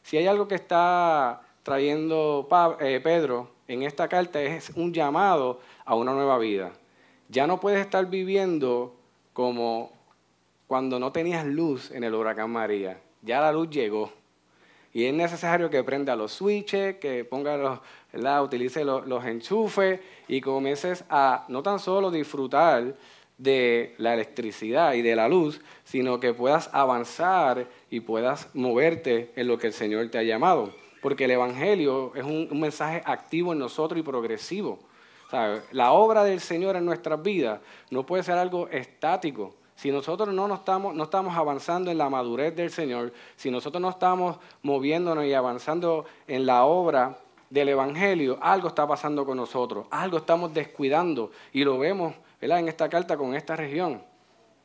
Si 0.02 0.16
hay 0.16 0.26
algo 0.26 0.48
que 0.48 0.54
está 0.54 1.42
trayendo 1.62 2.48
eh, 2.80 3.00
Pedro 3.02 3.50
en 3.66 3.82
esta 3.82 4.08
carta 4.08 4.40
es 4.40 4.70
un 4.70 4.92
llamado 4.92 5.60
a 5.84 5.94
una 5.94 6.12
nueva 6.12 6.38
vida. 6.38 6.72
Ya 7.28 7.46
no 7.46 7.60
puedes 7.60 7.80
estar 7.80 8.06
viviendo 8.06 8.94
como 9.34 9.92
cuando 10.66 10.98
no 10.98 11.12
tenías 11.12 11.44
luz 11.44 11.90
en 11.90 12.04
el 12.04 12.14
huracán 12.14 12.50
María. 12.50 12.98
Ya 13.22 13.40
la 13.40 13.52
luz 13.52 13.68
llegó. 13.70 14.10
Y 14.94 15.04
es 15.04 15.12
necesario 15.12 15.68
que 15.68 15.84
prenda 15.84 16.16
los 16.16 16.32
switches, 16.32 16.96
que 16.96 17.24
ponga 17.24 17.56
los, 17.58 17.80
utilice 18.42 18.84
los, 18.84 19.06
los 19.06 19.24
enchufes 19.26 20.00
y 20.26 20.40
comiences 20.40 21.04
a 21.10 21.44
no 21.48 21.62
tan 21.62 21.78
solo 21.78 22.10
disfrutar 22.10 22.94
de 23.38 23.94
la 23.98 24.14
electricidad 24.14 24.94
y 24.94 25.02
de 25.02 25.16
la 25.16 25.28
luz, 25.28 25.60
sino 25.84 26.20
que 26.20 26.34
puedas 26.34 26.68
avanzar 26.72 27.68
y 27.88 28.00
puedas 28.00 28.50
moverte 28.52 29.32
en 29.36 29.46
lo 29.46 29.58
que 29.58 29.68
el 29.68 29.72
Señor 29.72 30.08
te 30.10 30.18
ha 30.18 30.22
llamado. 30.22 30.74
Porque 31.00 31.24
el 31.24 31.30
Evangelio 31.30 32.12
es 32.16 32.24
un, 32.24 32.48
mensaje 32.60 33.02
activo 33.06 33.52
en 33.52 33.60
nosotros 33.60 33.98
y 33.98 34.02
progresivo. 34.02 34.80
La 35.70 35.92
obra 35.92 36.24
del 36.24 36.40
Señor 36.40 36.74
en 36.76 36.84
nuestras 36.84 37.22
vidas 37.22 37.60
no 37.90 38.04
puede 38.04 38.24
ser 38.24 38.36
algo 38.36 38.68
estático. 38.68 39.54
Si 39.76 39.92
nosotros 39.92 40.34
no, 40.34 40.52
estamos, 40.52 40.92
no 40.94 41.04
estamos 41.04 41.36
avanzando 41.36 41.92
en 41.92 41.98
la 41.98 42.10
madurez 42.10 42.56
del 42.56 42.70
Señor, 42.70 43.12
si 43.36 43.48
nosotros 43.48 43.80
no 43.80 43.90
estamos 43.90 44.38
moviéndonos 44.62 45.24
y 45.24 45.34
avanzando 45.34 46.04
en 46.26 46.46
la 46.46 46.64
obra 46.64 47.18
del 47.48 47.68
Evangelio, 47.68 48.38
algo 48.40 48.66
está 48.66 48.88
pasando 48.88 49.24
con 49.24 49.36
nosotros, 49.36 49.86
algo 49.90 50.18
estamos 50.18 50.52
descuidando 50.52 51.30
y 51.52 51.62
lo 51.62 51.78
vemos 51.78 52.14
en 52.40 52.68
esta 52.68 52.88
carta 52.88 53.16
con 53.16 53.34
esta 53.34 53.56
región. 53.56 54.02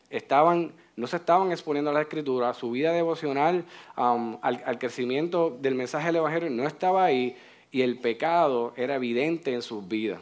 Estaban, 0.10 0.74
no 0.96 1.08
se 1.08 1.18
estaban 1.18 1.52
exponiendo 1.52 1.90
a 1.90 1.94
la 1.94 2.02
Escritura, 2.02 2.54
su 2.54 2.72
vida 2.72 2.92
devocional 2.92 3.66
al, 3.96 4.40
al 4.42 4.78
crecimiento 4.78 5.58
del 5.60 5.76
mensaje 5.76 6.08
del 6.08 6.18
Evangelio 6.18 6.50
no 6.52 6.68
estaba 6.68 7.04
ahí 7.04 7.36
y 7.72 7.82
el 7.82 7.98
pecado 7.98 8.74
era 8.78 8.96
evidente 8.96 9.54
en 9.54 9.64
sus 9.64 9.88
vidas. 9.88 10.22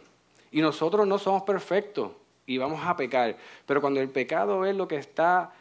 Y 0.51 0.61
nosotros 0.61 1.05
no 1.05 1.17
somos 1.17 1.43
perfectos 1.43 2.11
y 2.45 2.57
vamos 2.57 2.79
a 2.83 2.95
pecar. 2.95 3.35
Pero 3.65 3.81
cuando 3.81 3.99
el 3.99 4.09
pecado 4.09 4.65
es 4.65 4.75
lo 4.75 4.87
que 4.87 4.95
está 4.95 5.51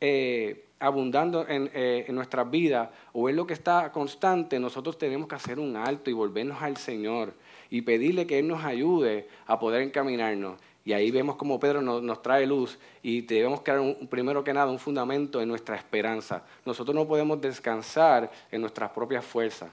eh, 0.00 0.66
abundando 0.78 1.46
en, 1.48 1.70
eh, 1.74 2.04
en 2.06 2.14
nuestras 2.14 2.48
vidas 2.50 2.88
o 3.12 3.28
es 3.28 3.34
lo 3.34 3.46
que 3.46 3.54
está 3.54 3.90
constante, 3.90 4.60
nosotros 4.60 4.96
tenemos 4.98 5.28
que 5.28 5.34
hacer 5.34 5.58
un 5.58 5.76
alto 5.76 6.10
y 6.10 6.12
volvernos 6.12 6.62
al 6.62 6.76
Señor 6.76 7.34
y 7.70 7.82
pedirle 7.82 8.26
que 8.26 8.38
Él 8.38 8.48
nos 8.48 8.64
ayude 8.64 9.28
a 9.46 9.58
poder 9.58 9.82
encaminarnos. 9.82 10.58
Y 10.90 10.92
ahí 10.92 11.12
vemos 11.12 11.36
como 11.36 11.60
Pedro 11.60 11.80
nos, 11.80 12.02
nos, 12.02 12.20
trae 12.20 12.44
luz 12.44 12.76
y 13.00 13.20
debemos 13.20 13.60
crear 13.60 13.80
primero 14.08 14.42
que 14.42 14.52
nada 14.52 14.72
un 14.72 14.78
fundamento 14.80 15.40
en 15.40 15.48
nuestra 15.48 15.76
esperanza. 15.76 16.42
Nosotros 16.66 16.96
no 16.96 17.06
podemos 17.06 17.40
descansar 17.40 18.28
en 18.50 18.60
nuestras 18.60 18.90
propias 18.90 19.24
fuerzas. 19.24 19.70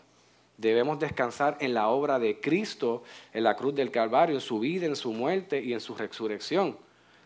Debemos 0.57 0.99
descansar 0.99 1.57
en 1.59 1.73
la 1.73 1.87
obra 1.87 2.19
de 2.19 2.39
Cristo 2.39 3.01
en 3.33 3.45
la 3.45 3.55
cruz 3.55 3.73
del 3.73 3.89
Calvario, 3.89 4.35
en 4.35 4.41
su 4.41 4.59
vida, 4.59 4.85
en 4.85 4.95
su 4.95 5.11
muerte 5.11 5.59
y 5.59 5.73
en 5.73 5.79
su 5.79 5.95
resurrección. 5.95 6.77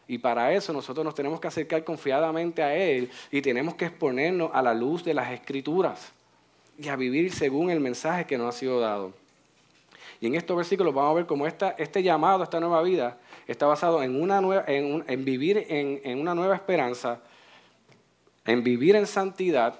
Y 0.07 0.19
para 0.19 0.53
eso 0.53 0.71
nosotros 0.71 1.03
nos 1.03 1.13
tenemos 1.13 1.41
que 1.41 1.49
acercar 1.49 1.83
confiadamente 1.83 2.63
a 2.63 2.73
Él 2.73 3.09
y 3.29 3.41
tenemos 3.41 3.75
que 3.75 3.87
exponernos 3.87 4.51
a 4.53 4.61
la 4.61 4.73
luz 4.73 5.03
de 5.03 5.13
las 5.13 5.29
Escrituras 5.33 6.13
y 6.79 6.87
a 6.87 6.95
vivir 6.95 7.33
según 7.33 7.69
el 7.69 7.81
mensaje 7.81 8.25
que 8.25 8.37
nos 8.37 8.55
ha 8.55 8.57
sido 8.57 8.79
dado. 8.79 9.20
Y 10.19 10.27
en 10.27 10.35
estos 10.35 10.55
versículos 10.55 10.93
vamos 10.93 11.11
a 11.11 11.15
ver 11.15 11.25
cómo 11.25 11.47
esta, 11.47 11.71
este 11.77 12.03
llamado 12.03 12.41
a 12.41 12.43
esta 12.43 12.59
nueva 12.59 12.81
vida 12.81 13.17
está 13.47 13.65
basado 13.65 14.03
en, 14.03 14.21
una 14.21 14.41
nueva, 14.41 14.65
en, 14.67 15.25
vivir 15.25 15.65
en, 15.69 16.19
una 16.19 16.35
nueva 16.35 16.55
esperanza, 16.55 17.21
en 18.45 18.63
vivir 18.63 18.95
en 18.95 19.07
santidad 19.07 19.79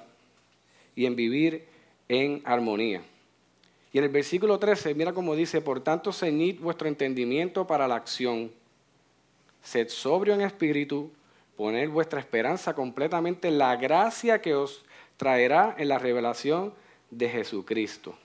y 0.96 1.06
en 1.06 1.16
vivir 1.16 1.68
en 2.10 2.42
armonía. 2.46 3.02
Y 3.94 3.98
en 3.98 4.06
el 4.06 4.10
versículo 4.10 4.58
13, 4.58 4.96
mira 4.96 5.14
cómo 5.14 5.36
dice, 5.36 5.62
por 5.62 5.82
tanto, 5.82 6.14
ceñid 6.14 6.60
vuestro 6.60 6.88
entendimiento 6.88 7.68
para 7.68 7.88
la 7.88 7.96
acción, 7.96 8.52
sed 9.62 9.90
sobrio 9.90 10.34
en 10.34 10.42
espíritu, 10.42 11.12
poned 11.58 11.90
vuestra 11.90 12.20
esperanza 12.20 12.74
completamente 12.74 13.50
en 13.50 13.58
la 13.58 13.76
gracia 13.76 14.42
que 14.42 14.56
os 14.56 14.84
traerá 15.18 15.76
en 15.78 15.90
la 15.90 16.00
revelación 16.00 16.74
de 17.12 17.30
Jesucristo. 17.30 18.18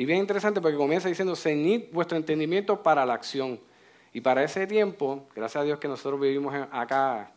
Y 0.00 0.06
bien 0.06 0.20
interesante 0.20 0.62
porque 0.62 0.78
comienza 0.78 1.10
diciendo, 1.10 1.36
ceñid 1.36 1.92
vuestro 1.92 2.16
entendimiento 2.16 2.82
para 2.82 3.04
la 3.04 3.12
acción. 3.12 3.60
Y 4.14 4.22
para 4.22 4.42
ese 4.42 4.66
tiempo, 4.66 5.26
gracias 5.36 5.60
a 5.60 5.64
Dios 5.64 5.78
que 5.78 5.88
nosotros 5.88 6.18
vivimos 6.18 6.54
acá 6.72 7.32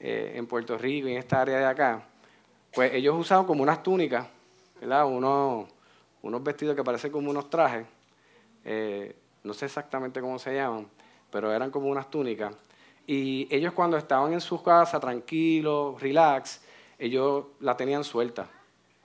eh, 0.00 0.32
en 0.34 0.46
Puerto 0.46 0.78
Rico, 0.78 1.06
en 1.06 1.18
esta 1.18 1.42
área 1.42 1.58
de 1.58 1.66
acá, 1.66 2.02
pues 2.72 2.94
ellos 2.94 3.14
usaban 3.14 3.44
como 3.44 3.62
unas 3.62 3.82
túnicas, 3.82 4.26
¿verdad? 4.80 5.04
Uno, 5.04 5.68
unos 6.22 6.42
vestidos 6.42 6.74
que 6.74 6.82
parecen 6.82 7.12
como 7.12 7.28
unos 7.28 7.50
trajes, 7.50 7.86
eh, 8.64 9.14
no 9.44 9.52
sé 9.52 9.66
exactamente 9.66 10.22
cómo 10.22 10.38
se 10.38 10.54
llaman, 10.54 10.88
pero 11.30 11.52
eran 11.52 11.70
como 11.70 11.88
unas 11.88 12.10
túnicas. 12.10 12.54
Y 13.06 13.46
ellos 13.54 13.74
cuando 13.74 13.98
estaban 13.98 14.32
en 14.32 14.40
su 14.40 14.62
casa, 14.62 14.98
tranquilos, 14.98 16.00
relax, 16.00 16.62
ellos 16.98 17.48
la 17.60 17.76
tenían 17.76 18.02
suelta. 18.02 18.48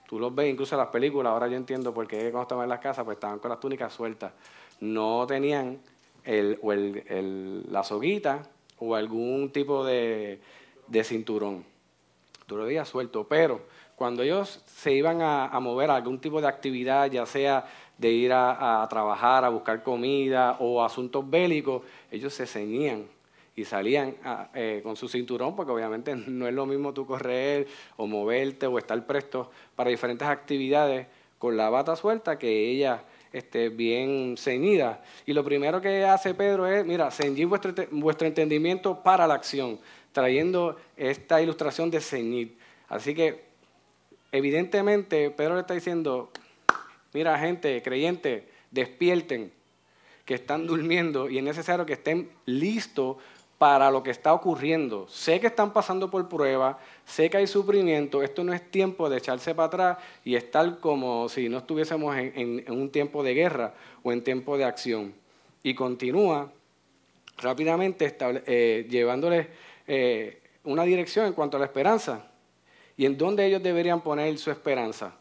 Tú 0.06 0.18
los 0.18 0.34
ves 0.34 0.50
incluso 0.50 0.74
en 0.74 0.80
las 0.80 0.88
películas, 0.88 1.32
ahora 1.32 1.48
yo 1.48 1.56
entiendo 1.56 1.94
por 1.94 2.06
qué 2.06 2.18
cuando 2.30 2.42
estaban 2.42 2.64
en 2.64 2.70
las 2.70 2.80
casas, 2.80 3.04
pues 3.04 3.16
estaban 3.16 3.38
con 3.38 3.50
las 3.50 3.60
túnicas 3.60 3.92
sueltas. 3.92 4.32
No 4.80 5.26
tenían 5.26 5.80
el, 6.24 6.58
o 6.62 6.72
el, 6.72 7.64
la 7.70 7.82
soguita 7.82 8.42
o 8.78 8.94
algún 8.94 9.50
tipo 9.50 9.84
de, 9.84 10.40
de 10.86 11.04
cinturón. 11.04 11.64
Tú 12.46 12.56
lo 12.56 12.66
veías 12.66 12.88
suelto, 12.88 13.26
pero 13.26 13.62
cuando 13.96 14.22
ellos 14.22 14.62
se 14.66 14.92
iban 14.92 15.22
a, 15.22 15.48
mover 15.60 15.90
a 15.90 15.96
algún 15.96 16.20
tipo 16.20 16.40
de 16.40 16.48
actividad, 16.48 17.10
ya 17.10 17.26
sea 17.26 17.66
de 17.96 18.10
ir 18.10 18.32
a, 18.32 18.86
trabajar, 18.90 19.44
a 19.44 19.48
buscar 19.48 19.82
comida 19.82 20.56
o 20.58 20.84
asuntos 20.84 21.28
bélicos, 21.28 21.82
ellos 22.10 22.34
se 22.34 22.46
ceñían 22.46 23.06
y 23.56 23.64
salían 23.64 24.16
eh, 24.54 24.80
con 24.82 24.96
su 24.96 25.08
cinturón, 25.08 25.54
porque 25.54 25.72
obviamente 25.72 26.14
no 26.26 26.46
es 26.46 26.54
lo 26.54 26.66
mismo 26.66 26.92
tú 26.92 27.06
correr 27.06 27.66
o 27.96 28.06
moverte 28.06 28.66
o 28.66 28.78
estar 28.78 29.06
presto 29.06 29.50
para 29.76 29.90
diferentes 29.90 30.26
actividades 30.26 31.06
con 31.38 31.56
la 31.56 31.70
bata 31.70 31.94
suelta 31.94 32.38
que 32.38 32.70
ella 32.70 33.04
esté 33.32 33.68
bien 33.68 34.36
ceñida. 34.38 35.02
Y 35.26 35.32
lo 35.32 35.44
primero 35.44 35.80
que 35.80 36.04
hace 36.04 36.34
Pedro 36.34 36.66
es, 36.66 36.84
mira, 36.86 37.10
ceñir 37.10 37.46
vuestro, 37.46 37.74
vuestro 37.90 38.26
entendimiento 38.26 39.02
para 39.02 39.26
la 39.26 39.34
acción, 39.34 39.78
trayendo 40.12 40.76
esta 40.96 41.42
ilustración 41.42 41.90
de 41.90 42.00
ceñir. 42.00 42.56
Así 42.88 43.14
que, 43.14 43.44
evidentemente, 44.30 45.30
Pedro 45.30 45.54
le 45.54 45.62
está 45.62 45.74
diciendo, 45.74 46.30
mira 47.12 47.36
gente, 47.38 47.82
creyente, 47.82 48.48
despierten, 48.70 49.52
que 50.24 50.34
están 50.34 50.66
durmiendo 50.66 51.28
y 51.28 51.38
es 51.38 51.44
necesario 51.44 51.84
que 51.84 51.92
estén 51.94 52.30
listos 52.46 53.16
para 53.58 53.90
lo 53.90 54.02
que 54.02 54.10
está 54.10 54.32
ocurriendo. 54.32 55.06
Sé 55.08 55.40
que 55.40 55.46
están 55.46 55.72
pasando 55.72 56.10
por 56.10 56.28
prueba, 56.28 56.78
sé 57.04 57.30
que 57.30 57.38
hay 57.38 57.46
sufrimiento, 57.46 58.22
esto 58.22 58.42
no 58.44 58.52
es 58.52 58.70
tiempo 58.70 59.08
de 59.08 59.18
echarse 59.18 59.54
para 59.54 59.66
atrás 59.66 59.98
y 60.24 60.34
estar 60.34 60.78
como 60.80 61.28
si 61.28 61.48
no 61.48 61.58
estuviésemos 61.58 62.16
en, 62.16 62.64
un 62.70 62.90
tiempo 62.90 63.22
de 63.22 63.34
guerra 63.34 63.74
o 64.02 64.12
en 64.12 64.22
tiempo 64.22 64.58
de 64.58 64.64
acción. 64.64 65.14
Y 65.62 65.74
continúa 65.74 66.50
rápidamente 67.38 68.16
eh, 68.20 68.86
llevándoles 68.88 69.46
eh, 69.86 70.42
una 70.64 70.82
dirección 70.84 71.26
en 71.26 71.32
cuanto 71.32 71.56
a 71.56 71.60
la 71.60 71.66
esperanza 71.66 72.26
y 72.96 73.06
en 73.06 73.16
dónde 73.16 73.46
ellos 73.46 73.62
deberían 73.62 74.00
poner 74.00 74.36
su 74.38 74.50
esperanza. 74.50 75.14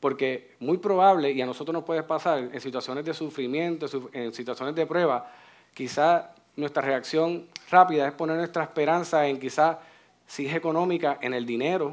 Porque 0.00 0.54
muy 0.60 0.78
probable, 0.78 1.32
y 1.32 1.40
a 1.40 1.46
nosotros 1.46 1.72
nos 1.72 1.82
puede 1.82 2.04
pasar 2.04 2.38
en 2.38 2.60
situaciones 2.60 3.04
de 3.04 3.14
sufrimiento, 3.14 3.86
en 4.12 4.32
situaciones 4.32 4.74
de 4.76 4.86
prueba, 4.86 5.32
quizá 5.74 6.34
nuestra 6.58 6.82
reacción 6.82 7.46
rápida 7.70 8.08
es 8.08 8.14
poner 8.14 8.36
nuestra 8.36 8.64
esperanza 8.64 9.28
en 9.28 9.38
quizá, 9.38 9.78
si 10.26 10.46
es 10.46 10.54
económica, 10.54 11.16
en 11.22 11.32
el 11.32 11.46
dinero, 11.46 11.92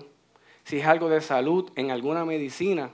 si 0.63 0.79
es 0.79 0.87
algo 0.87 1.07
de 1.07 1.21
salud, 1.21 1.71
en 1.75 1.91
alguna 1.91 2.25
medicina. 2.25 2.89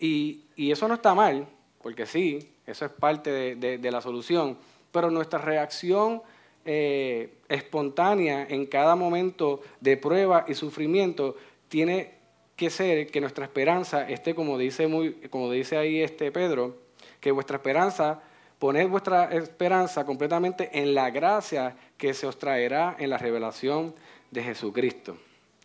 Y, 0.00 0.40
eso 0.56 0.88
no 0.88 0.94
está 0.94 1.14
mal, 1.14 1.46
porque 1.82 2.06
sí, 2.06 2.52
eso 2.66 2.86
es 2.86 2.90
parte 2.90 3.54
de, 3.54 3.90
la 3.90 4.00
solución, 4.00 4.56
pero 4.90 5.10
nuestra 5.10 5.38
reacción 5.38 6.22
eh, 6.64 7.34
espontánea 7.48 8.46
en 8.48 8.64
cada 8.64 8.96
momento 8.96 9.60
de 9.80 9.98
prueba 9.98 10.46
y 10.48 10.54
sufrimiento 10.54 11.36
tiene 11.68 12.14
que 12.56 12.70
ser 12.70 13.10
que 13.10 13.20
nuestra 13.20 13.44
esperanza 13.44 14.08
esté, 14.08 14.34
como 14.34 14.56
dice, 14.56 14.86
muy, 14.86 15.12
como 15.28 15.50
dice 15.50 15.76
ahí 15.76 16.00
este 16.00 16.32
Pedro, 16.32 16.76
que 17.20 17.30
vuestra 17.30 17.56
esperanza, 17.56 18.22
poned 18.64 18.88
vuestra 18.88 19.24
esperanza 19.24 20.06
completamente 20.06 20.70
en 20.72 20.94
la 20.94 21.10
gracia 21.10 21.76
que 21.98 22.14
se 22.14 22.26
os 22.26 22.38
traerá 22.38 22.96
en 22.98 23.10
la 23.10 23.18
revelación 23.18 23.94
de 24.30 24.42
Jesucristo. 24.42 25.18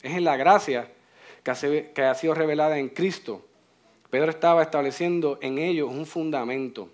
Es 0.03 0.17
en 0.17 0.25
la 0.25 0.35
gracia 0.35 0.91
que, 1.41 2.01
ha 2.01 2.13
sido 2.13 2.33
revelada 2.33 2.77
en 2.77 2.89
Cristo. 2.89 3.45
Pedro 4.09 4.29
estaba 4.29 4.61
estableciendo 4.63 5.39
en 5.41 5.59
ellos 5.59 5.89
un 5.89 6.05
fundamento 6.05 6.89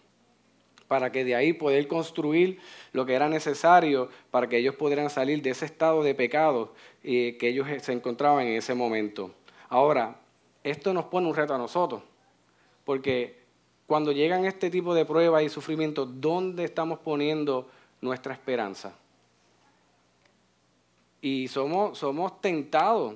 para 0.88 1.12
que 1.12 1.26
de 1.26 1.34
ahí 1.34 1.54
poder 1.54 1.88
construir 1.88 2.60
lo 2.92 3.08
que 3.08 3.16
era 3.16 3.28
necesario 3.28 4.12
para 4.30 4.48
que 4.48 4.58
ellos 4.58 4.76
pudieran 4.76 5.10
salir 5.10 5.42
de 5.42 5.50
ese 5.50 5.66
estado 5.66 6.04
de 6.04 6.14
pecado 6.14 6.76
eh, 7.04 7.36
que 7.40 7.48
ellos 7.48 7.68
se 7.82 7.94
encontraban 7.94 8.46
en 8.46 8.58
ese 8.58 8.76
momento. 8.76 9.32
Ahora, 9.70 10.18
esto 10.64 10.94
nos 10.94 11.06
pone 11.06 11.28
un 11.28 11.36
reto 11.36 11.56
a 11.56 11.58
nosotros, 11.58 12.04
porque 12.84 13.45
cuando 13.88 14.12
llegan 14.12 14.46
este 14.46 14.70
tipo 14.70 14.94
de 14.94 15.06
pruebas 15.06 15.44
y 15.44 15.50
sufrimientos, 15.50 16.10
¿dónde 16.20 16.64
estamos 16.64 17.00
poniendo 17.00 17.68
nuestra 18.02 18.34
esperanza? 18.34 18.94
Y 21.22 21.48
somos, 21.48 21.98
somos 21.98 22.40
tentados, 22.42 23.16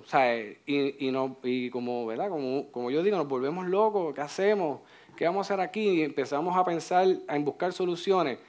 y, 0.66 1.08
y, 1.08 1.12
no, 1.12 1.38
y 1.44 1.70
como, 1.70 2.06
¿verdad? 2.06 2.30
Como, 2.30 2.72
como 2.72 2.90
yo 2.90 3.04
digo, 3.04 3.18
nos 3.18 3.28
volvemos 3.28 3.68
locos, 3.68 4.14
¿qué 4.16 4.22
hacemos? 4.22 4.82
¿Qué 5.16 5.26
vamos 5.26 5.50
a 5.50 5.54
hacer 5.54 5.64
aquí? 5.64 5.90
Y 5.90 6.02
empezamos 6.04 6.56
a 6.58 6.64
pensar, 6.64 7.08
a 7.28 7.38
buscar 7.40 7.74
soluciones. 7.74 8.40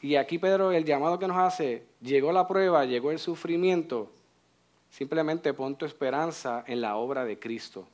Y 0.00 0.16
aquí 0.16 0.38
Pedro, 0.38 0.70
el 0.70 0.84
llamado 0.84 1.18
que 1.18 1.26
nos 1.26 1.38
hace, 1.38 1.84
llegó 2.00 2.30
la 2.30 2.46
prueba, 2.46 2.84
llegó 2.84 3.10
el 3.10 3.18
sufrimiento, 3.18 4.10
Simplemente 4.94 5.52
pon 5.52 5.74
tu 5.74 5.86
esperanza 5.86 6.62
en 6.68 6.80
la 6.80 6.94
obra 6.94 7.24
de 7.24 7.36
Cristo. 7.36 7.88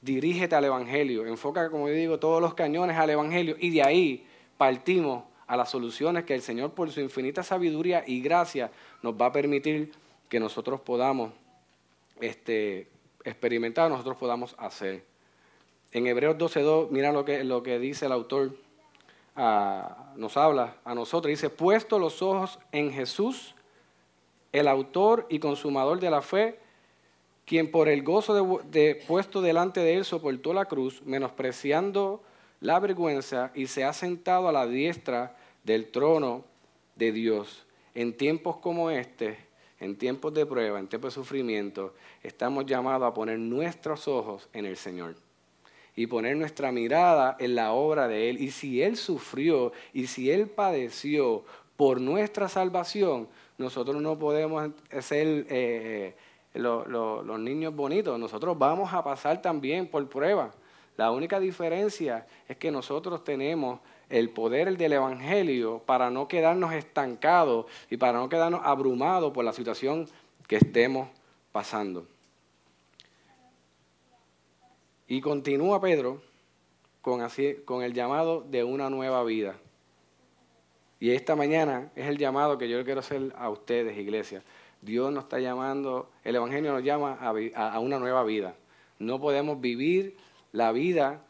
Dirígete 0.00 0.54
al 0.54 0.64
Evangelio. 0.64 1.26
Enfoca, 1.26 1.70
como 1.70 1.88
yo 1.88 1.94
digo, 1.94 2.18
todos 2.18 2.40
los 2.40 2.54
cañones 2.54 2.96
al 2.96 3.10
Evangelio. 3.10 3.56
Y 3.58 3.70
de 3.70 3.82
ahí 3.82 4.26
partimos 4.56 5.24
a 5.46 5.56
las 5.56 5.70
soluciones 5.70 6.24
que 6.24 6.34
el 6.34 6.42
Señor, 6.42 6.72
por 6.72 6.90
su 6.90 7.00
infinita 7.00 7.42
sabiduría 7.42 8.04
y 8.06 8.20
gracia, 8.20 8.70
nos 9.02 9.14
va 9.14 9.26
a 9.26 9.32
permitir 9.32 9.92
que 10.28 10.38
nosotros 10.38 10.80
podamos 10.80 11.32
este, 12.20 12.88
experimentar, 13.24 13.90
nosotros 13.90 14.16
podamos 14.16 14.54
hacer. 14.58 15.04
En 15.92 16.06
Hebreos 16.06 16.36
12.2, 16.36 16.90
mira 16.90 17.12
lo 17.12 17.24
que, 17.24 17.44
lo 17.44 17.62
que 17.62 17.78
dice 17.78 18.06
el 18.06 18.12
autor, 18.12 18.54
ah, 19.36 20.12
nos 20.16 20.36
habla 20.36 20.76
a 20.84 20.94
nosotros. 20.94 21.30
Dice, 21.30 21.48
puesto 21.48 21.98
los 21.98 22.20
ojos 22.20 22.58
en 22.72 22.92
Jesús, 22.92 23.54
el 24.52 24.68
autor 24.68 25.26
y 25.30 25.38
consumador 25.38 25.98
de 25.98 26.10
la 26.10 26.20
fe, 26.20 26.58
quien 27.48 27.70
por 27.70 27.88
el 27.88 28.02
gozo 28.02 28.62
de, 28.64 29.02
puesto 29.08 29.40
delante 29.40 29.80
de 29.80 29.94
él 29.94 30.04
soportó 30.04 30.52
la 30.52 30.66
cruz, 30.66 31.02
menospreciando 31.06 32.22
la 32.60 32.78
vergüenza, 32.78 33.52
y 33.54 33.68
se 33.68 33.84
ha 33.84 33.94
sentado 33.94 34.48
a 34.48 34.52
la 34.52 34.66
diestra 34.66 35.34
del 35.64 35.90
trono 35.90 36.44
de 36.96 37.10
Dios. 37.10 37.64
En 37.94 38.12
tiempos 38.12 38.58
como 38.58 38.90
este, 38.90 39.38
en 39.80 39.96
tiempos 39.96 40.34
de 40.34 40.44
prueba, 40.44 40.78
en 40.78 40.88
tiempos 40.88 41.14
de 41.14 41.22
sufrimiento, 41.22 41.94
estamos 42.22 42.66
llamados 42.66 43.08
a 43.08 43.14
poner 43.14 43.38
nuestros 43.38 44.06
ojos 44.08 44.48
en 44.52 44.66
el 44.66 44.76
Señor 44.76 45.16
y 45.96 46.06
poner 46.06 46.36
nuestra 46.36 46.70
mirada 46.70 47.36
en 47.40 47.54
la 47.54 47.72
obra 47.72 48.08
de 48.08 48.28
Él. 48.28 48.42
Y 48.42 48.50
si 48.50 48.82
Él 48.82 48.96
sufrió 48.96 49.72
y 49.94 50.06
si 50.06 50.30
Él 50.30 50.48
padeció 50.48 51.44
por 51.76 51.98
nuestra 51.98 52.48
salvación, 52.48 53.26
nosotros 53.56 54.02
no 54.02 54.18
podemos 54.18 54.70
ser 55.00 55.46
eh, 55.48 56.14
los 56.58 57.40
niños 57.40 57.74
bonitos, 57.74 58.18
nosotros 58.18 58.58
vamos 58.58 58.92
a 58.92 59.02
pasar 59.02 59.40
también 59.40 59.88
por 59.88 60.08
pruebas. 60.08 60.54
La 60.96 61.12
única 61.12 61.38
diferencia 61.38 62.26
es 62.48 62.56
que 62.56 62.70
nosotros 62.70 63.22
tenemos 63.22 63.78
el 64.10 64.30
poder 64.30 64.76
del 64.76 64.94
Evangelio 64.94 65.80
para 65.86 66.10
no 66.10 66.26
quedarnos 66.26 66.72
estancados 66.72 67.66
y 67.88 67.96
para 67.96 68.18
no 68.18 68.28
quedarnos 68.28 68.62
abrumados 68.64 69.32
por 69.32 69.44
la 69.44 69.52
situación 69.52 70.08
que 70.48 70.56
estemos 70.56 71.08
pasando. 71.52 72.06
Y 75.06 75.20
continúa 75.20 75.80
Pedro 75.80 76.20
con, 77.00 77.20
así, 77.20 77.56
con 77.64 77.82
el 77.82 77.94
llamado 77.94 78.42
de 78.42 78.64
una 78.64 78.90
nueva 78.90 79.22
vida. 79.24 79.56
Y 81.00 81.10
esta 81.10 81.36
mañana 81.36 81.90
es 81.94 82.08
el 82.08 82.18
llamado 82.18 82.58
que 82.58 82.68
yo 82.68 82.84
quiero 82.84 83.00
hacer 83.00 83.32
a 83.36 83.48
ustedes, 83.50 83.96
iglesia. 83.96 84.42
Dios 84.80 85.12
nos 85.12 85.24
está 85.24 85.40
llamando, 85.40 86.10
el 86.24 86.36
Evangelio 86.36 86.72
nos 86.72 86.84
llama 86.84 87.18
a, 87.20 87.78
una 87.80 87.98
nueva 87.98 88.22
vida. 88.24 88.54
No 88.98 89.20
podemos 89.20 89.60
vivir 89.60 90.16
la 90.52 90.72
vida 90.72 91.22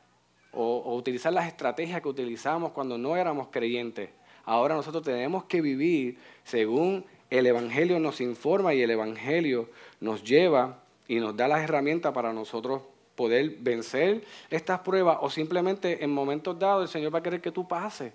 o, 0.52 0.94
utilizar 0.94 1.32
las 1.32 1.46
estrategias 1.46 2.02
que 2.02 2.08
utilizamos 2.08 2.72
cuando 2.72 2.98
no 2.98 3.16
éramos 3.16 3.48
creyentes. 3.50 4.11
Ahora 4.44 4.74
nosotros 4.74 5.02
tenemos 5.02 5.44
que 5.44 5.61
vivir 5.61 6.18
según 6.44 7.04
el 7.30 7.46
Evangelio 7.46 7.98
nos 8.00 8.20
informa 8.20 8.72
y 8.72 8.82
el 8.82 8.90
Evangelio 8.90 9.68
nos 10.00 10.24
lleva 10.24 10.82
y 11.06 11.16
nos 11.16 11.37
da 11.37 11.48
las 11.48 11.62
herramientas 11.62 12.12
para 12.12 12.32
nosotros 12.32 12.82
poder 13.14 13.56
vencer 13.58 14.24
estas 14.48 14.80
pruebas 14.80 15.18
o 15.20 15.28
simplemente 15.28 16.04
en 16.04 16.11
momentos 16.11 16.58
dados 16.58 16.82
el 16.84 16.88
Señor 16.88 17.14
va 17.14 17.18
a 17.18 17.22
querer 17.22 17.40
que 17.40 17.50
tú 17.50 17.66
pases 17.66 18.12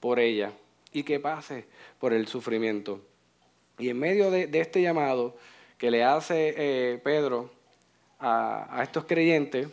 por 0.00 0.18
ellas 0.18 0.52
y 0.92 1.02
que 1.02 1.20
pase 1.20 1.66
por 1.98 2.12
el 2.12 2.28
sufrimiento. 2.28 3.00
Y 3.78 3.88
en 3.88 3.98
medio 3.98 4.30
de, 4.30 4.48
este 4.52 4.80
llamado 4.82 5.36
que 5.78 5.90
le 5.90 6.04
hace 6.04 6.54
eh, 6.56 6.98
Pedro 6.98 7.50
a, 8.20 8.80
estos 8.82 9.04
creyentes, 9.04 9.68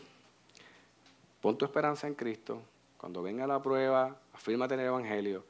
pon 1.40 1.58
tu 1.58 1.66
esperanza 1.66 2.08
en 2.08 2.16
Cristo, 2.16 2.62
cuando 2.98 3.22
venga 3.22 3.48
la 3.48 3.62
prueba, 3.62 4.18
afírmate 4.34 4.74
en 4.74 4.82
el 4.82 4.88
Evangelio, 4.88 5.46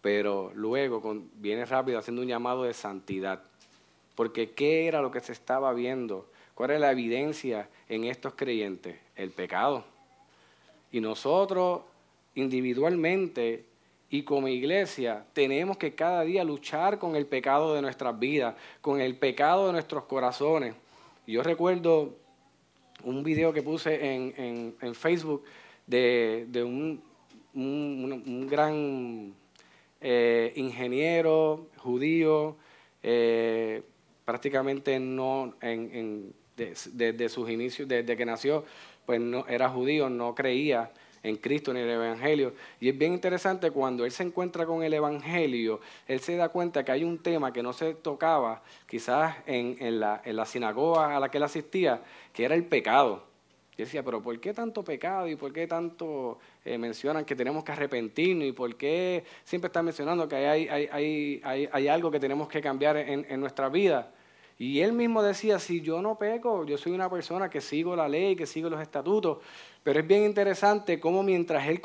pero 0.00 0.52
luego 0.54 1.00
viene 1.34 1.64
rápido 1.64 1.98
haciendo 1.98 2.22
un 2.22 2.28
llamado 2.28 2.64
de 2.64 2.74
santidad. 2.74 3.42
Porque 4.14 4.50
¿qué 4.50 4.86
era 4.86 5.00
lo 5.00 5.10
que 5.10 5.20
se 5.20 5.32
estaba 5.32 5.72
viendo? 5.72 6.28
¿Cuál 6.54 6.70
era 6.70 6.80
la 6.80 6.92
evidencia 6.92 7.68
en 7.88 8.04
estos 8.04 8.34
creyentes? 8.34 8.98
El 9.16 9.30
pecado. 9.30 9.84
Y 10.90 11.00
nosotros 11.00 11.82
individualmente 12.34 13.64
y 14.12 14.24
como 14.24 14.46
iglesia 14.46 15.24
tenemos 15.32 15.78
que 15.78 15.94
cada 15.94 16.22
día 16.22 16.44
luchar 16.44 16.98
con 16.98 17.16
el 17.16 17.24
pecado 17.24 17.74
de 17.74 17.80
nuestras 17.80 18.16
vidas, 18.18 18.54
con 18.82 19.00
el 19.00 19.16
pecado 19.16 19.68
de 19.68 19.72
nuestros 19.72 20.04
corazones. 20.04 20.74
Yo 21.26 21.42
recuerdo 21.42 22.14
un 23.04 23.24
video 23.24 23.54
que 23.54 23.62
puse 23.62 24.14
en, 24.14 24.94
Facebook 24.94 25.44
de, 25.86 26.46
un, 26.62 28.46
gran 28.50 29.32
eh, 30.02 30.52
ingeniero 30.56 31.68
judío, 31.78 32.56
eh, 33.02 33.80
prácticamente 34.26 35.00
no 35.00 35.54
en, 35.62 36.34
desde 36.54 37.30
sus 37.30 37.48
inicios, 37.48 37.88
desde 37.88 38.14
que 38.14 38.26
nació, 38.26 38.66
pues 39.06 39.22
no 39.22 39.46
era 39.48 39.70
judío, 39.70 40.10
no 40.10 40.34
creía 40.34 40.90
en 41.22 41.36
Cristo 41.36 41.70
en 41.70 41.78
el 41.78 41.90
Evangelio. 41.90 42.54
Y 42.80 42.88
es 42.88 42.98
bien 42.98 43.12
interesante 43.12 43.70
cuando 43.70 44.04
él 44.04 44.10
se 44.10 44.22
encuentra 44.22 44.66
con 44.66 44.82
el 44.82 44.92
Evangelio, 44.92 45.80
él 46.06 46.20
se 46.20 46.36
da 46.36 46.48
cuenta 46.48 46.84
que 46.84 46.92
hay 46.92 47.04
un 47.04 47.18
tema 47.18 47.52
que 47.52 47.62
no 47.62 47.72
se 47.72 47.94
tocaba 47.94 48.62
quizás 48.86 49.36
en, 49.46 50.00
la, 50.00 50.22
en 50.24 50.36
la 50.36 50.46
sinagoga 50.46 51.16
a 51.16 51.20
la 51.20 51.30
que 51.30 51.38
él 51.38 51.44
asistía, 51.44 52.02
que 52.32 52.44
era 52.44 52.54
el 52.54 52.64
pecado. 52.64 53.24
Y 53.76 53.82
decía, 53.82 54.02
pero 54.02 54.20
¿por 54.20 54.38
qué 54.38 54.52
tanto 54.52 54.84
pecado 54.84 55.26
y 55.28 55.36
por 55.36 55.52
qué 55.52 55.66
tanto 55.66 56.38
eh, 56.64 56.76
mencionan 56.76 57.24
que 57.24 57.34
tenemos 57.34 57.64
que 57.64 57.72
arrepentirnos 57.72 58.46
y 58.46 58.52
por 58.52 58.76
qué 58.76 59.24
siempre 59.44 59.68
están 59.68 59.86
mencionando 59.86 60.28
que 60.28 60.36
hay, 60.36 60.68
hay, 60.68 61.40
hay, 61.42 61.68
hay 61.72 61.88
algo 61.88 62.10
que 62.10 62.20
tenemos 62.20 62.48
que 62.48 62.60
cambiar 62.60 62.98
en, 62.98 63.24
en 63.28 63.40
nuestra 63.40 63.70
vida? 63.70 64.12
Y 64.62 64.80
él 64.80 64.92
mismo 64.92 65.24
decía, 65.24 65.58
si 65.58 65.80
yo 65.80 66.00
no 66.00 66.16
peco, 66.16 66.64
yo 66.64 66.78
soy 66.78 66.92
una 66.92 67.10
persona 67.10 67.50
que 67.50 67.60
sigo 67.60 67.96
la 67.96 68.08
ley, 68.08 68.36
que 68.36 68.46
sigo 68.46 68.70
los 68.70 68.80
estatutos. 68.80 69.38
Pero 69.82 69.98
es 69.98 70.06
bien 70.06 70.22
interesante 70.22 71.00
cómo 71.00 71.24
mientras 71.24 71.66
él, 71.66 71.82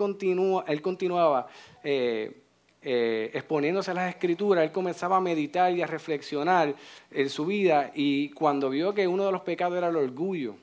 él 0.67 0.81
continuaba 0.83 1.47
eh, 1.83 2.43
eh, 2.83 3.31
exponiéndose 3.33 3.89
a 3.89 3.93
las 3.95 4.09
escrituras, 4.11 4.63
él 4.63 4.71
comenzaba 4.71 5.17
a 5.17 5.19
meditar 5.19 5.73
y 5.73 5.81
a 5.81 5.87
reflexionar 5.87 6.75
en 7.09 7.29
su 7.31 7.47
vida 7.47 7.89
y 7.95 8.29
cuando 8.29 8.69
vio 8.69 8.93
que 8.93 9.07
uno 9.07 9.25
de 9.25 9.31
los 9.31 9.41
pecados 9.41 9.75
era 9.75 9.87
el 9.87 9.95
orgullo, 9.95 10.53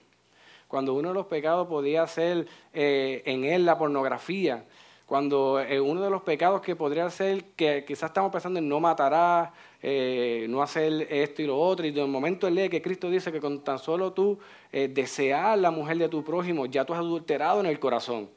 cuando 0.69 0.95
uno 0.95 1.09
de 1.09 1.15
los 1.15 1.27
pecados 1.27 1.67
podía 1.67 2.07
ser 2.07 2.47
eh, 2.73 3.25
en 3.27 3.43
él 3.43 3.67
la 3.67 3.77
pornografía, 3.77 4.65
cuando 5.07 5.61
uno 5.83 6.01
de 6.01 6.11
los 6.11 6.23
pecados 6.23 6.63
que 6.63 6.77
podría 6.77 7.11
ser 7.11 7.45
que 7.57 7.85
quizás 7.87 8.11
estamos 8.11 8.33
pensando 8.33 8.59
en 8.59 8.69
no 8.69 8.81
matarás, 8.81 9.51
eh, 9.83 10.47
no 10.49 10.63
hacer 10.63 11.07
esto 11.11 11.43
y 11.43 11.47
lo 11.47 11.61
otro, 11.61 11.85
y 11.85 11.91
de 11.91 12.07
momento 12.07 12.49
él 12.49 12.55
lee 12.55 12.71
que 12.71 12.81
Cristo 12.81 13.11
dice 13.11 13.31
que 13.31 13.39
con 13.39 13.63
tan 13.63 13.79
solo 13.79 14.15
tú 14.15 14.39
eh, 14.73 14.89
desear 14.89 15.59
la 15.59 15.71
mujer 15.71 15.99
de 15.99 16.09
tu 16.09 16.25
prójimo, 16.25 16.65
ya 16.65 16.87
tú 16.87 16.95
has 16.95 17.01
adulterado 17.01 17.61
en 17.61 17.67
el 17.67 17.79
corazón. 17.79 18.31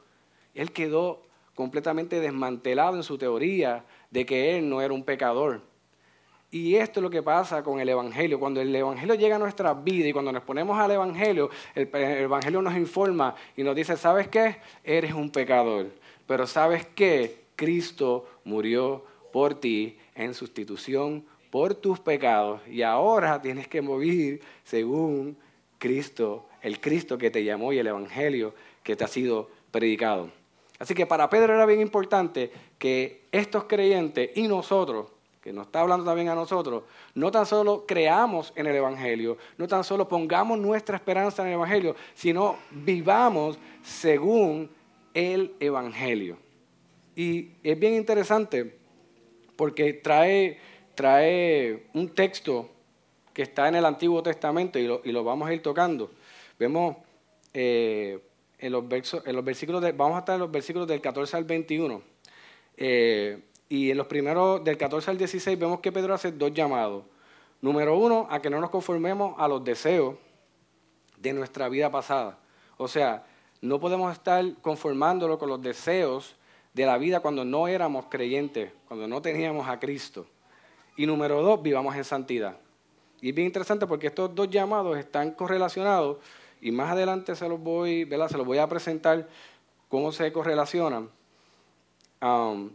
Él 0.53 0.73
quedó 0.73 1.21
completamente 1.55 2.19
desmantelado 2.19 2.97
en 2.97 3.03
su 3.03 3.17
teoría 3.17 3.85
de 4.11 4.25
que 4.25 4.57
él 4.57 4.69
no 4.69 4.81
era 4.81 4.93
un 4.93 5.03
pecador. 5.03 5.61
Y 6.51 6.75
esto 6.75 6.99
es 6.99 7.03
lo 7.03 7.09
que 7.09 7.23
pasa 7.23 7.63
con 7.63 7.79
el 7.79 7.87
Evangelio. 7.87 8.39
Cuando 8.39 8.59
el 8.59 8.75
Evangelio 8.75 9.15
llega 9.15 9.37
a 9.37 9.39
nuestra 9.39 9.73
vida 9.73 10.07
y 10.07 10.11
cuando 10.11 10.33
nos 10.33 10.43
ponemos 10.43 10.77
al 10.77 10.91
Evangelio, 10.91 11.49
el, 11.75 11.89
el, 11.93 12.23
Evangelio 12.23 12.61
nos 12.61 12.75
informa 12.75 13.35
y 13.55 13.63
nos 13.63 13.73
dice, 13.73 13.95
¿sabes 13.95 14.27
qué? 14.27 14.57
Eres 14.83 15.13
un 15.13 15.29
pecador. 15.29 15.87
Pero 16.27 16.45
¿sabes 16.45 16.85
qué? 16.85 17.47
Cristo 17.55 18.27
murió 18.43 19.03
por 19.31 19.55
ti 19.55 19.97
en 20.13 20.33
sustitución 20.33 21.25
por 21.49 21.73
tus 21.73 21.99
pecados 21.99 22.61
y 22.67 22.81
ahora 22.81 23.41
tienes 23.41 23.67
que 23.67 23.81
morir 23.81 24.41
según 24.63 25.37
Cristo, 25.79 26.45
el 26.61 26.79
Cristo 26.79 27.17
que 27.17 27.31
te 27.31 27.43
llamó 27.43 27.73
y 27.73 27.79
el 27.79 27.87
Evangelio 27.87 28.53
que 28.83 28.95
te 28.95 29.03
ha 29.03 29.07
sido 29.07 29.49
predicado. 29.71 30.29
Así 30.79 30.93
que 30.93 31.05
para 31.05 31.29
Pedro 31.29 31.53
era 31.53 31.65
bien 31.65 31.81
importante 31.81 32.51
que 32.77 33.23
estos 33.31 33.63
creyentes 33.63 34.31
y 34.35 34.47
nosotros, 34.47 35.07
que 35.41 35.51
nos 35.53 35.67
está 35.67 35.81
hablando 35.81 36.05
también 36.05 36.29
a 36.29 36.35
nosotros, 36.35 36.83
no 37.15 37.31
tan 37.31 37.45
solo 37.45 37.85
creamos 37.87 38.53
en 38.55 38.67
el 38.67 38.75
Evangelio, 38.75 39.37
no 39.57 39.67
tan 39.67 39.83
solo 39.83 40.07
pongamos 40.07 40.59
nuestra 40.59 40.97
esperanza 40.97 41.41
en 41.41 41.47
el 41.49 41.53
Evangelio, 41.55 41.95
sino 42.13 42.57
vivamos 42.69 43.57
según 43.81 44.69
el 45.25 45.55
Evangelio. 45.59 46.37
Y 47.15 47.51
es 47.63 47.79
bien 47.79 47.93
interesante 47.93 48.77
porque 49.55 49.93
trae 49.93 50.59
trae 50.97 51.85
un 51.93 52.09
texto 52.09 52.71
que 53.31 53.43
está 53.43 53.67
en 53.67 53.75
el 53.75 53.85
Antiguo 53.85 54.23
Testamento 54.23 54.79
y 54.79 54.87
lo, 54.87 55.23
vamos 55.23 55.47
a 55.47 55.53
ir 55.53 55.61
tocando. 55.61 56.09
Vemos 56.57 56.97
eh, 57.53 58.19
en, 58.57 58.71
los 58.71 58.87
versos, 58.87 59.21
en 59.27 59.35
los 59.35 59.45
versículos, 59.45 59.79
de, 59.83 59.91
vamos 59.91 60.15
a 60.15 60.19
estar 60.19 60.33
en 60.33 60.39
los 60.39 60.51
versículos 60.51 60.87
del 60.87 60.99
14 60.99 61.37
al 61.37 61.43
21. 61.43 62.01
Eh, 62.77 63.39
y 63.69 63.91
en 63.91 63.97
los 63.97 64.07
primeros, 64.07 64.63
del 64.63 64.75
14 64.75 65.11
al 65.11 65.19
16, 65.19 65.59
vemos 65.59 65.81
que 65.81 65.91
Pedro 65.91 66.15
hace 66.15 66.31
dos 66.31 66.51
llamados. 66.51 67.03
Número 67.61 67.95
uno, 67.95 68.27
a 68.31 68.41
que 68.41 68.49
no 68.49 68.59
nos 68.59 68.71
conformemos 68.71 69.35
a 69.37 69.47
los 69.47 69.63
deseos 69.63 70.15
de 71.19 71.31
nuestra 71.31 71.69
vida 71.69 71.91
pasada. 71.91 72.39
O 72.77 72.87
sea, 72.87 73.23
no 73.61 73.79
podemos 73.79 74.13
estar 74.13 74.43
conformándolo 74.61 75.39
con 75.39 75.49
los 75.49 75.61
deseos 75.61 76.35
de 76.73 76.85
la 76.85 76.97
vida 76.97 77.19
cuando 77.19 77.43
no 77.43 77.67
éramos 77.67 78.05
creyentes, 78.09 78.71
cuando 78.87 79.07
no 79.07 79.21
teníamos 79.21 79.67
a 79.67 79.79
Cristo. 79.79 80.25
Y 80.95 81.05
número 81.05 81.41
dos, 81.41 81.61
vivamos 81.61 81.95
en 81.95 82.03
santidad. 82.03 82.57
Y 83.21 83.29
es 83.29 83.35
bien 83.35 83.47
interesante 83.47 83.87
porque 83.87 84.07
estos 84.07 84.33
dos 84.33 84.49
llamados 84.49 84.97
están 84.97 85.31
correlacionados 85.31 86.17
y 86.61 86.71
más 86.71 86.91
adelante 86.91 87.35
se 87.35 87.47
los 87.49 87.59
voy, 87.59 88.03
¿verdad? 88.03 88.29
Se 88.29 88.37
los 88.37 88.45
voy 88.45 88.57
a 88.57 88.67
presentar 88.67 89.27
cómo 89.89 90.11
se 90.11 90.31
correlacionan. 90.31 91.09
Um, 92.21 92.71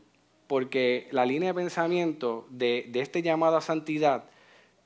porque 0.46 1.08
la 1.12 1.24
línea 1.24 1.48
de 1.48 1.54
pensamiento 1.54 2.46
de, 2.50 2.90
este 2.94 3.22
llamado 3.22 3.56
a 3.56 3.60
santidad, 3.60 4.24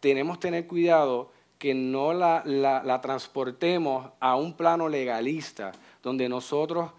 tenemos 0.00 0.38
que 0.38 0.42
tener 0.42 0.66
cuidado 0.66 1.32
que 1.58 1.74
no 1.74 2.12
la, 2.12 3.00
transportemos 3.02 4.10
a 4.20 4.36
un 4.36 4.56
plano 4.56 4.88
legalista, 4.88 5.72
donde 6.06 6.28
nosotros 6.28 6.92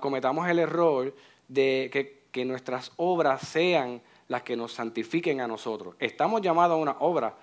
cometamos 0.00 0.46
el 0.46 0.58
error 0.58 1.14
de 1.48 1.88
que, 1.90 2.24
que 2.30 2.44
nuestras 2.44 2.92
obras 2.96 3.40
sean 3.48 4.02
las 4.28 4.42
que 4.42 4.56
nos 4.56 4.74
santifiquen 4.74 5.40
a 5.40 5.46
nosotros. 5.46 5.94
Estamos 5.98 6.42
llamados 6.42 6.74
a 6.74 6.76
una 6.76 6.96
obra, 6.98 7.34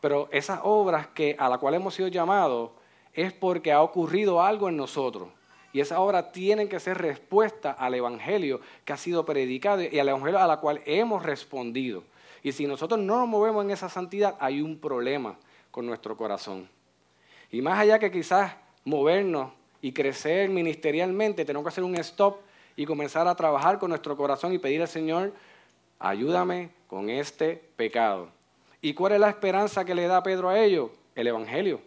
pero 0.00 0.28
esas 0.32 0.58
obras 0.64 1.06
que, 1.06 1.36
a 1.38 1.48
la 1.48 1.58
cual 1.58 1.74
hemos 1.74 1.94
sido 1.94 2.08
llamados 2.08 2.72
es 3.12 3.32
porque 3.32 3.70
ha 3.70 3.82
ocurrido 3.82 4.42
algo 4.42 4.68
en 4.68 4.76
nosotros. 4.76 5.28
Y 5.72 5.78
esa 5.78 6.00
obra 6.00 6.32
tiene 6.32 6.68
que 6.68 6.80
ser 6.80 6.98
respuesta 6.98 7.70
al 7.70 7.94
Evangelio 7.94 8.60
que 8.84 8.92
ha 8.92 8.96
sido 8.96 9.24
predicado 9.24 9.82
y 9.82 10.00
al 10.00 10.08
Evangelio 10.08 10.40
a 10.40 10.48
la 10.48 10.56
cual 10.56 10.82
hemos 10.86 11.22
respondido. 11.22 12.02
Y 12.42 12.50
si 12.50 12.66
nosotros 12.66 12.98
no 12.98 13.20
nos 13.20 13.28
movemos 13.28 13.64
en 13.64 13.70
esa 13.70 13.88
santidad, 13.88 14.34
hay 14.40 14.60
un 14.60 14.80
problema 14.80 15.38
con 15.70 15.86
nuestro 15.86 16.16
corazón. 16.16 16.68
Y 17.52 17.62
más 17.62 17.78
allá 17.78 18.00
que 18.00 18.10
quizás 18.10 18.56
movernos 18.84 19.52
y 19.80 19.92
crecer 19.92 20.50
ministerialmente, 20.50 21.44
tenemos 21.44 21.64
que 21.64 21.68
hacer 21.68 21.84
un 21.84 21.94
stop 21.96 22.38
y 22.76 22.86
comenzar 22.86 23.26
a 23.28 23.34
trabajar 23.34 23.78
con 23.78 23.90
nuestro 23.90 24.16
corazón 24.16 24.52
y 24.52 24.58
pedir 24.58 24.80
al 24.80 24.88
Señor 24.88 25.32
ayúdame 25.98 26.70
con 26.86 27.10
este 27.10 27.62
pecado. 27.76 28.28
¿Y 28.80 28.94
cuál 28.94 29.12
es 29.12 29.20
la 29.20 29.28
esperanza 29.28 29.84
que 29.84 29.94
le 29.94 30.06
da 30.06 30.22
Pedro 30.22 30.48
a 30.48 30.58
ellos? 30.58 30.90
El 31.14 31.26
Evangelio. 31.26 31.80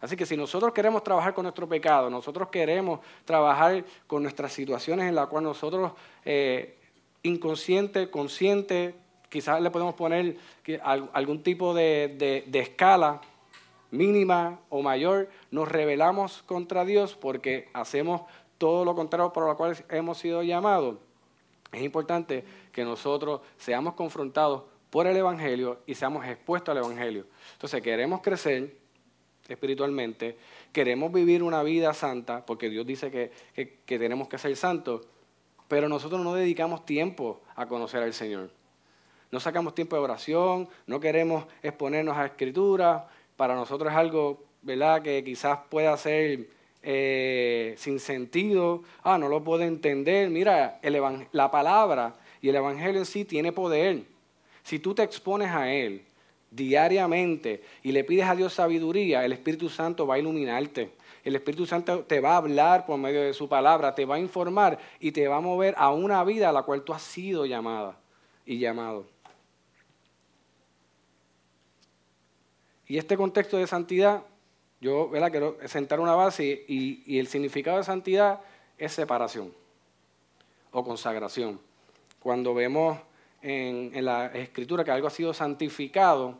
Así 0.00 0.16
que 0.16 0.26
si 0.26 0.36
nosotros 0.36 0.72
queremos 0.72 1.04
trabajar 1.04 1.34
con 1.34 1.44
nuestro 1.44 1.68
pecado, 1.68 2.10
nosotros 2.10 2.48
queremos 2.48 3.00
trabajar 3.24 3.84
con 4.06 4.22
nuestras 4.22 4.52
situaciones 4.52 5.08
en 5.08 5.14
las 5.14 5.28
cuales 5.28 5.48
nosotros, 5.48 5.92
eh, 6.24 6.76
inconsciente, 7.22 8.10
consciente, 8.10 8.94
quizás 9.28 9.60
le 9.60 9.70
podemos 9.70 9.94
poner 9.94 10.36
algún 11.12 11.42
tipo 11.42 11.72
de, 11.72 12.44
de 12.46 12.58
escala 12.58 13.20
mínima 13.92 14.58
o 14.68 14.82
mayor, 14.82 15.28
nos 15.52 15.68
rebelamos 15.68 16.42
contra 16.42 16.84
Dios 16.84 17.14
porque 17.14 17.68
hacemos 17.72 18.22
todo 18.58 18.84
lo 18.84 18.96
contrario 18.96 19.32
por 19.32 19.46
lo 19.46 19.56
cual 19.56 19.76
hemos 19.88 20.18
sido 20.18 20.42
llamados. 20.42 20.96
Es 21.70 21.82
importante 21.82 22.44
que 22.72 22.84
nosotros 22.84 23.40
seamos 23.56 23.94
confrontados 23.94 24.64
por 24.90 25.06
el 25.06 25.16
Evangelio 25.16 25.78
y 25.86 25.94
seamos 25.94 26.26
expuestos 26.26 26.72
al 26.72 26.84
Evangelio. 26.84 27.26
Entonces, 27.54 27.80
queremos 27.80 28.20
crecer 28.20 28.76
espiritualmente, 29.48 30.36
queremos 30.72 31.12
vivir 31.12 31.42
una 31.42 31.62
vida 31.62 31.94
santa, 31.94 32.44
porque 32.44 32.68
Dios 32.68 32.86
dice 32.86 33.10
que, 33.10 33.78
tenemos 33.86 34.28
que 34.28 34.38
ser 34.38 34.54
santos, 34.56 35.06
pero 35.68 35.88
nosotros 35.88 36.20
no 36.20 36.34
dedicamos 36.34 36.84
tiempo 36.84 37.40
a 37.56 37.66
conocer 37.66 38.02
al 38.02 38.12
Señor. 38.12 38.50
No 39.30 39.40
sacamos 39.40 39.74
tiempo 39.74 39.96
de 39.96 40.02
oración, 40.02 40.68
no 40.86 41.00
queremos 41.00 41.46
exponernos 41.62 42.16
a 42.16 42.26
escritura, 42.26 43.08
para 43.36 43.54
nosotros 43.54 43.92
es 43.92 43.98
algo, 43.98 44.42
¿verdad?, 44.62 45.02
que 45.02 45.22
quizás 45.24 45.58
pueda 45.68 45.96
ser 45.96 46.48
eh, 46.82 47.74
sin 47.78 48.00
sentido, 48.00 48.82
ah, 49.02 49.18
no 49.18 49.28
lo 49.28 49.44
puedo 49.44 49.62
entender. 49.62 50.30
Mira, 50.30 50.80
la 51.32 51.50
palabra 51.50 52.14
y 52.40 52.48
el 52.48 52.56
Evangelio 52.56 53.00
en 53.00 53.06
sí 53.06 53.24
tiene 53.24 53.52
poder. 53.52 54.02
Si 54.62 54.78
tú 54.78 54.94
te 54.94 55.02
expones 55.02 55.50
a 55.50 55.72
Él, 55.72 56.02
diariamente 56.50 57.62
y 57.82 57.92
le 57.92 58.04
pides 58.04 58.26
a 58.26 58.36
Dios 58.36 58.52
sabiduría, 58.52 59.24
el 59.24 59.32
Espíritu 59.32 59.68
Santo 59.68 60.06
va 60.06 60.16
a 60.16 60.18
iluminarte. 60.18 60.90
El 61.24 61.36
Espíritu 61.36 61.66
Santo 61.66 62.00
te 62.00 62.20
va 62.20 62.32
a 62.32 62.36
hablar 62.38 62.84
por 62.84 62.98
medio 62.98 63.22
de 63.22 63.32
su 63.32 63.48
palabra, 63.48 63.94
te 63.94 64.04
va 64.04 64.16
a 64.16 64.18
informar 64.18 64.78
y 65.00 65.12
te 65.12 65.28
va 65.28 65.36
a 65.36 65.40
mover 65.40 65.74
a 65.78 65.90
una 65.90 66.22
vida 66.24 66.48
a 66.48 66.52
la 66.52 66.62
cual 66.62 66.82
tú 66.82 66.92
has 66.92 67.02
sido 67.02 67.46
llamada 67.46 67.96
y 68.44 68.58
llamado. 68.58 69.06
Y 72.86 72.98
este 72.98 73.16
contexto 73.16 73.56
de 73.56 73.66
santidad, 73.66 74.24
yo 74.80 75.10
quiero 75.30 75.56
sentar 75.66 76.00
una 76.00 76.14
base 76.14 76.64
y, 76.66 77.18
el 77.18 77.26
significado 77.28 77.78
de 77.78 77.84
santidad 77.84 78.40
es 78.78 78.92
separación 78.92 79.52
o 80.72 80.84
consagración. 80.84 81.60
Cuando 82.20 82.54
vemos 82.54 82.98
en, 83.40 83.90
en, 83.94 84.04
la 84.04 84.26
escritura 84.26 84.84
que 84.84 84.90
algo 84.90 85.06
ha 85.06 85.10
sido 85.10 85.32
santificado, 85.32 86.36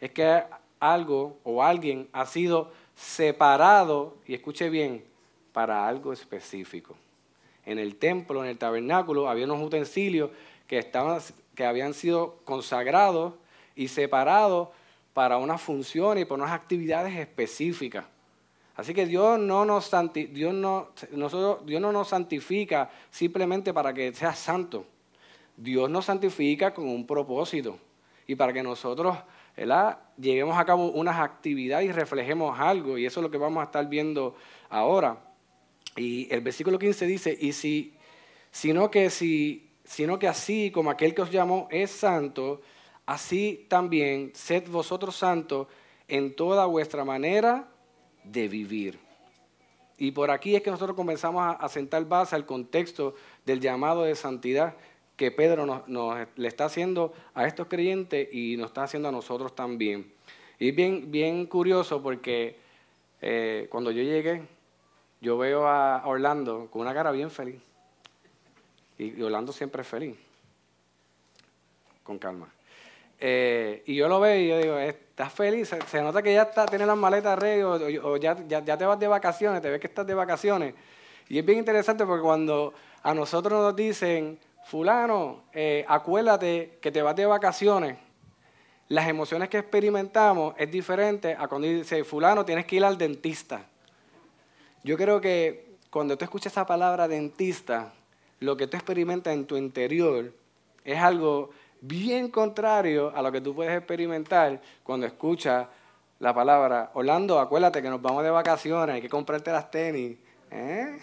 es 0.00 0.10
que 0.10 0.42
algo 0.78 1.38
o 1.44 1.62
alguien 1.62 2.08
ha 2.12 2.26
sido 2.26 2.72
separado, 2.94 4.16
y 4.26 4.34
escuche 4.34 4.68
bien, 4.68 5.04
para 5.52 5.86
algo 5.86 6.12
específico. 6.12 6.96
En 7.64 7.78
el 7.78 7.96
templo, 7.96 8.42
en 8.44 8.50
el 8.50 8.58
tabernáculo, 8.58 9.28
había 9.28 9.44
unos 9.44 9.62
utensilios 9.62 10.30
que, 10.66 10.78
estaban, 10.78 11.20
que 11.54 11.64
habían 11.64 11.94
sido 11.94 12.38
consagrados 12.44 13.34
y 13.74 13.88
separados 13.88 14.68
para 15.12 15.36
una 15.36 15.58
función 15.58 16.18
y 16.18 16.24
para 16.24 16.42
unas 16.42 16.54
actividades 16.54 17.16
específicas. 17.16 18.04
Así 18.76 18.94
que 18.94 19.04
Dios 19.04 19.38
no 19.38 19.64
nos, 19.64 19.90
Dios 20.12 20.54
no, 20.54 20.90
nosotros, 21.12 21.66
Dios 21.66 21.82
no 21.82 21.92
nos 21.92 22.08
santifica 22.08 22.90
simplemente 23.10 23.74
para 23.74 23.92
que 23.92 24.12
sea 24.14 24.34
santo. 24.34 24.86
Dios 25.56 25.90
nos 25.90 26.06
santifica 26.06 26.72
con 26.72 26.88
un 26.88 27.06
propósito 27.06 27.78
y 28.26 28.34
para 28.36 28.52
que 28.52 28.62
nosotros 28.62 29.16
lleguemos 30.16 30.56
a 30.56 30.64
cabo 30.64 30.90
unas 30.92 31.18
actividades 31.18 31.88
y 31.88 31.92
reflejemos 31.92 32.58
algo. 32.58 32.96
Y 32.96 33.04
eso 33.04 33.20
es 33.20 33.24
lo 33.24 33.30
que 33.30 33.36
vamos 33.36 33.60
a 33.60 33.64
estar 33.64 33.86
viendo 33.88 34.36
ahora. 34.70 35.18
Y 35.96 36.32
el 36.32 36.40
versículo 36.40 36.78
15 36.78 37.06
dice, 37.06 37.36
y 37.38 37.52
si, 37.52 37.94
sino 38.50 38.90
que, 38.90 39.10
si, 39.10 39.68
sino 39.84 40.18
que 40.18 40.28
así 40.28 40.70
como 40.70 40.90
aquel 40.90 41.14
que 41.14 41.22
os 41.22 41.30
llamó 41.30 41.68
es 41.70 41.90
santo, 41.90 42.62
así 43.10 43.66
también 43.68 44.30
sed 44.36 44.68
vosotros 44.68 45.16
santos 45.16 45.66
en 46.06 46.36
toda 46.36 46.66
vuestra 46.66 47.04
manera 47.04 47.66
de 48.22 48.46
vivir. 48.46 49.00
Y 49.98 50.12
por 50.12 50.30
aquí 50.30 50.54
es 50.54 50.62
que 50.62 50.70
nosotros 50.70 50.94
comenzamos 50.94 51.56
a, 51.58 51.68
sentar 51.68 52.04
base 52.04 52.36
al 52.36 52.46
contexto 52.46 53.16
del 53.44 53.58
llamado 53.58 54.04
de 54.04 54.14
santidad 54.14 54.76
que 55.16 55.32
Pedro 55.32 55.66
nos, 55.66 56.28
le 56.36 56.46
está 56.46 56.66
haciendo 56.66 57.12
a 57.34 57.48
estos 57.48 57.66
creyentes 57.66 58.28
y 58.32 58.56
nos 58.56 58.68
está 58.68 58.84
haciendo 58.84 59.08
a 59.08 59.12
nosotros 59.12 59.56
también. 59.56 60.12
Y 60.60 60.68
es 60.68 60.76
bien, 60.76 61.10
bien 61.10 61.46
curioso 61.46 62.00
porque 62.00 62.58
eh, 63.20 63.66
cuando 63.70 63.90
yo 63.90 64.04
llegué, 64.04 64.42
yo 65.20 65.36
veo 65.36 65.66
a 65.66 66.06
Orlando 66.06 66.68
con 66.70 66.82
una 66.82 66.94
cara 66.94 67.10
bien 67.10 67.32
feliz. 67.32 67.60
Y, 68.98 69.20
Orlando 69.20 69.52
siempre 69.52 69.82
es 69.82 69.88
feliz. 69.88 70.16
Con 72.04 72.16
calma. 72.16 72.48
Eh, 73.22 73.82
y 73.84 73.94
yo 73.96 74.08
lo 74.08 74.18
veo 74.18 74.40
y 74.40 74.48
yo 74.48 74.58
digo, 74.58 74.78
¿estás 74.78 75.30
feliz? 75.32 75.74
Se, 75.86 76.02
nota 76.02 76.22
que 76.22 76.32
ya 76.32 76.42
está, 76.42 76.64
tiene 76.64 76.86
las 76.86 76.96
maletas 76.96 77.38
ready 77.38 77.62
o, 77.62 78.16
ya, 78.16 78.34
ya, 78.48 78.78
te 78.78 78.86
vas 78.86 78.98
de 78.98 79.06
vacaciones, 79.06 79.60
te 79.60 79.68
ves 79.68 79.78
que 79.78 79.88
estás 79.88 80.06
de 80.06 80.14
vacaciones. 80.14 80.74
Y 81.28 81.38
es 81.38 81.44
bien 81.44 81.58
interesante 81.58 82.06
porque 82.06 82.22
cuando 82.22 82.72
a 83.02 83.12
nosotros 83.12 83.60
nos 83.60 83.76
dicen, 83.76 84.38
fulano, 84.64 85.44
eh, 85.52 85.84
acuérdate 85.86 86.78
que 86.80 86.90
te 86.90 87.02
vas 87.02 87.14
de 87.14 87.26
vacaciones, 87.26 87.98
las 88.88 89.06
emociones 89.06 89.50
que 89.50 89.58
experimentamos 89.58 90.54
es 90.56 90.70
diferente 90.70 91.36
a 91.38 91.46
cuando 91.46 91.68
dice, 91.68 92.02
fulano, 92.04 92.46
tienes 92.46 92.64
que 92.64 92.76
ir 92.76 92.84
al 92.84 92.96
dentista. 92.96 93.66
Yo 94.82 94.96
creo 94.96 95.20
que 95.20 95.76
cuando 95.90 96.16
tú 96.16 96.24
escuchas 96.24 96.54
esa 96.54 96.66
palabra 96.66 97.06
dentista, 97.06 97.92
lo 98.40 98.56
que 98.56 98.66
tú 98.66 98.78
experimentas 98.78 99.34
en 99.34 99.44
tu 99.44 99.58
interior 99.58 100.32
es 100.84 100.98
algo 100.98 101.50
bien 101.80 102.30
contrario 102.30 103.12
a 103.14 103.22
lo 103.22 103.32
que 103.32 103.40
tú 103.40 103.54
puedes 103.54 103.76
experimentar 103.76 104.60
cuando 104.82 105.06
escuchas 105.06 105.66
la 106.18 106.34
palabra, 106.34 106.90
Orlando, 106.94 107.40
acuérdate 107.40 107.80
que 107.80 107.88
nos 107.88 108.02
vamos 108.02 108.22
de 108.22 108.30
vacaciones, 108.30 108.94
hay 108.94 109.00
que 109.00 109.08
comprarte 109.08 109.50
las 109.50 109.70
tenis. 109.70 110.18
¿eh? 110.50 110.98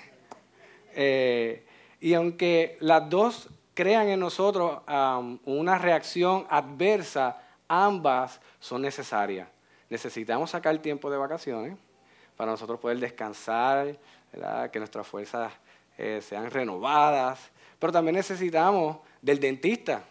Eh, 0.94 1.66
y 2.00 2.14
aunque 2.14 2.78
las 2.82 3.10
dos 3.10 3.50
crean 3.74 4.10
en 4.10 4.20
nosotros 4.20 4.82
una 5.46 5.78
reacción 5.80 6.46
adversa, 6.50 7.42
ambas 7.68 8.40
son 8.60 8.84
necesarias. 8.84 9.48
Necesitamos 9.90 10.52
sacar 10.52 10.78
tiempo 10.80 11.10
de 11.10 11.18
vacaciones 11.18 11.78
para 12.36 12.52
nosotros 12.52 12.80
poder 12.80 13.00
descansar, 13.00 13.98
que 14.72 14.80
nuestras 14.80 15.08
fuerzas 15.08 15.52
eh, 15.98 16.22
sean 16.22 16.52
renovadas, 16.52 17.40
pero 17.80 17.92
también 17.92 18.16
necesitamos 18.16 18.98
del 19.20 19.40
dentista 19.40 20.04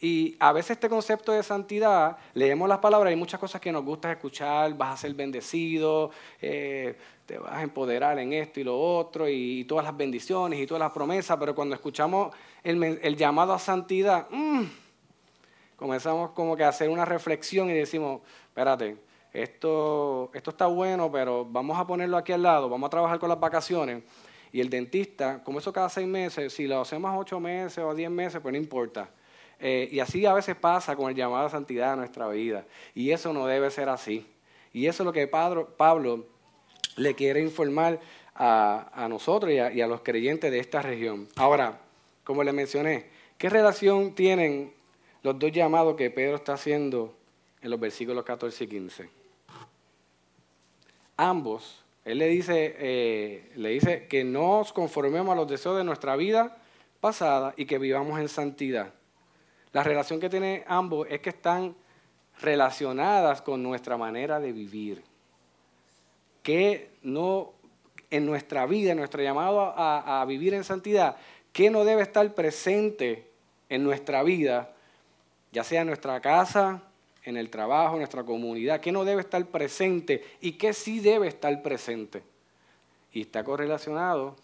y 0.00 0.36
a 0.38 0.52
veces 0.52 0.72
este 0.72 0.88
concepto 0.88 1.32
de 1.32 1.42
santidad, 1.42 2.16
leemos 2.34 2.68
las 2.68 2.78
palabras, 2.78 3.10
hay 3.10 3.16
muchas 3.16 3.40
cosas 3.40 3.60
que 3.60 3.72
nos 3.72 3.84
gusta 3.84 4.12
escuchar, 4.12 4.74
vas 4.74 4.94
a 4.94 4.96
ser 4.96 5.14
bendecido, 5.14 6.10
eh, 6.40 6.96
te 7.26 7.36
vas 7.36 7.54
a 7.54 7.62
empoderar 7.62 8.16
en 8.20 8.32
esto 8.32 8.60
y 8.60 8.64
lo 8.64 8.78
otro, 8.78 9.28
y, 9.28 9.64
todas 9.64 9.84
las 9.84 9.96
bendiciones 9.96 10.60
y 10.60 10.66
todas 10.66 10.80
las 10.80 10.92
promesas, 10.92 11.36
pero 11.38 11.52
cuando 11.54 11.74
escuchamos 11.74 12.32
el, 12.62 13.16
llamado 13.16 13.52
a 13.52 13.58
santidad, 13.58 14.28
mm, 14.30 14.62
comenzamos 15.76 16.30
como 16.30 16.56
que 16.56 16.62
a 16.62 16.68
hacer 16.68 16.88
una 16.88 17.04
reflexión 17.04 17.68
y 17.68 17.72
decimos, 17.72 18.20
espérate, 18.46 18.98
esto, 19.32 20.30
esto 20.32 20.50
está 20.50 20.66
bueno, 20.66 21.10
pero 21.10 21.44
vamos 21.44 21.76
a 21.76 21.86
ponerlo 21.86 22.16
aquí 22.16 22.32
al 22.32 22.42
lado, 22.42 22.68
vamos 22.68 22.86
a 22.86 22.90
trabajar 22.90 23.18
con 23.18 23.28
las 23.28 23.40
vacaciones. 23.40 24.04
Y 24.50 24.60
el 24.60 24.70
dentista, 24.70 25.42
como 25.44 25.58
eso 25.58 25.72
cada 25.72 25.88
seis 25.88 26.06
meses, 26.06 26.52
si 26.52 26.66
lo 26.66 26.80
hacemos 26.80 27.12
ocho 27.14 27.38
meses 27.38 27.84
o 27.84 27.94
diez 27.94 28.10
meses, 28.10 28.40
pues 28.40 28.52
no 28.52 28.58
importa. 28.58 29.10
Eh, 29.60 29.88
y 29.90 30.00
así 30.00 30.24
a 30.24 30.34
veces 30.34 30.54
pasa 30.56 30.94
con 30.94 31.10
el 31.10 31.16
llamado 31.16 31.46
a 31.46 31.50
santidad 31.50 31.92
en 31.92 32.00
nuestra 32.00 32.28
vida. 32.28 32.64
Y 32.94 33.10
eso 33.10 33.32
no 33.32 33.46
debe 33.46 33.70
ser 33.70 33.88
así. 33.88 34.26
Y 34.72 34.86
eso 34.86 35.02
es 35.02 35.04
lo 35.06 35.12
que 35.12 35.26
Pablo, 35.26 36.26
le 36.96 37.14
quiere 37.14 37.40
informar 37.40 38.00
a, 38.34 39.06
nosotros 39.10 39.52
y 39.52 39.58
a, 39.58 39.86
los 39.86 40.02
creyentes 40.02 40.50
de 40.50 40.58
esta 40.60 40.82
región. 40.82 41.28
Ahora, 41.36 41.80
como 42.24 42.44
le 42.44 42.52
mencioné, 42.52 43.06
¿qué 43.36 43.48
relación 43.48 44.14
tienen 44.14 44.72
los 45.22 45.38
dos 45.38 45.50
llamados 45.50 45.96
que 45.96 46.10
Pedro 46.10 46.36
está 46.36 46.54
haciendo 46.54 47.14
en 47.60 47.70
los 47.70 47.80
versículos 47.80 48.24
14 48.24 48.64
y 48.64 48.66
15? 48.68 49.10
Ambos, 51.16 51.82
él 52.04 52.18
le 52.18 52.28
dice, 52.28 52.76
eh, 52.78 53.52
le 53.56 53.70
dice 53.70 54.06
que 54.06 54.22
nos 54.22 54.72
conformemos 54.72 55.32
a 55.32 55.36
los 55.36 55.48
deseos 55.48 55.76
de 55.76 55.84
nuestra 55.84 56.14
vida 56.14 56.58
pasada 57.00 57.54
y 57.56 57.66
que 57.66 57.78
vivamos 57.78 58.20
en 58.20 58.28
santidad. 58.28 58.92
La 59.72 59.82
relación 59.82 60.20
que 60.20 60.30
tienen 60.30 60.64
ambos 60.66 61.06
es 61.10 61.20
que 61.20 61.30
están 61.30 61.74
relacionadas 62.40 63.42
con 63.42 63.62
nuestra 63.62 63.96
manera 63.96 64.40
de 64.40 64.52
vivir. 64.52 65.02
Que 66.42 66.90
no, 67.02 67.52
en 68.10 68.24
nuestra 68.24 68.66
vida, 68.66 68.92
en 68.92 68.98
nuestro 68.98 69.22
llamado 69.22 69.60
a, 69.60 70.20
a 70.20 70.24
vivir 70.24 70.54
en 70.54 70.64
santidad, 70.64 71.16
que 71.52 71.70
no 71.70 71.84
debe 71.84 72.02
estar 72.02 72.34
presente 72.34 73.28
en 73.68 73.84
nuestra 73.84 74.22
vida, 74.22 74.72
ya 75.52 75.64
sea 75.64 75.82
en 75.82 75.88
nuestra 75.88 76.20
casa, 76.20 76.82
en 77.24 77.36
el 77.36 77.50
trabajo, 77.50 77.94
en 77.94 77.98
nuestra 77.98 78.24
comunidad, 78.24 78.80
que 78.80 78.92
no 78.92 79.04
debe 79.04 79.20
estar 79.20 79.44
presente 79.46 80.24
y 80.40 80.52
que 80.52 80.72
sí 80.72 81.00
debe 81.00 81.28
estar 81.28 81.62
presente. 81.62 82.22
Y 83.12 83.22
está 83.22 83.44
correlacionado 83.44 84.36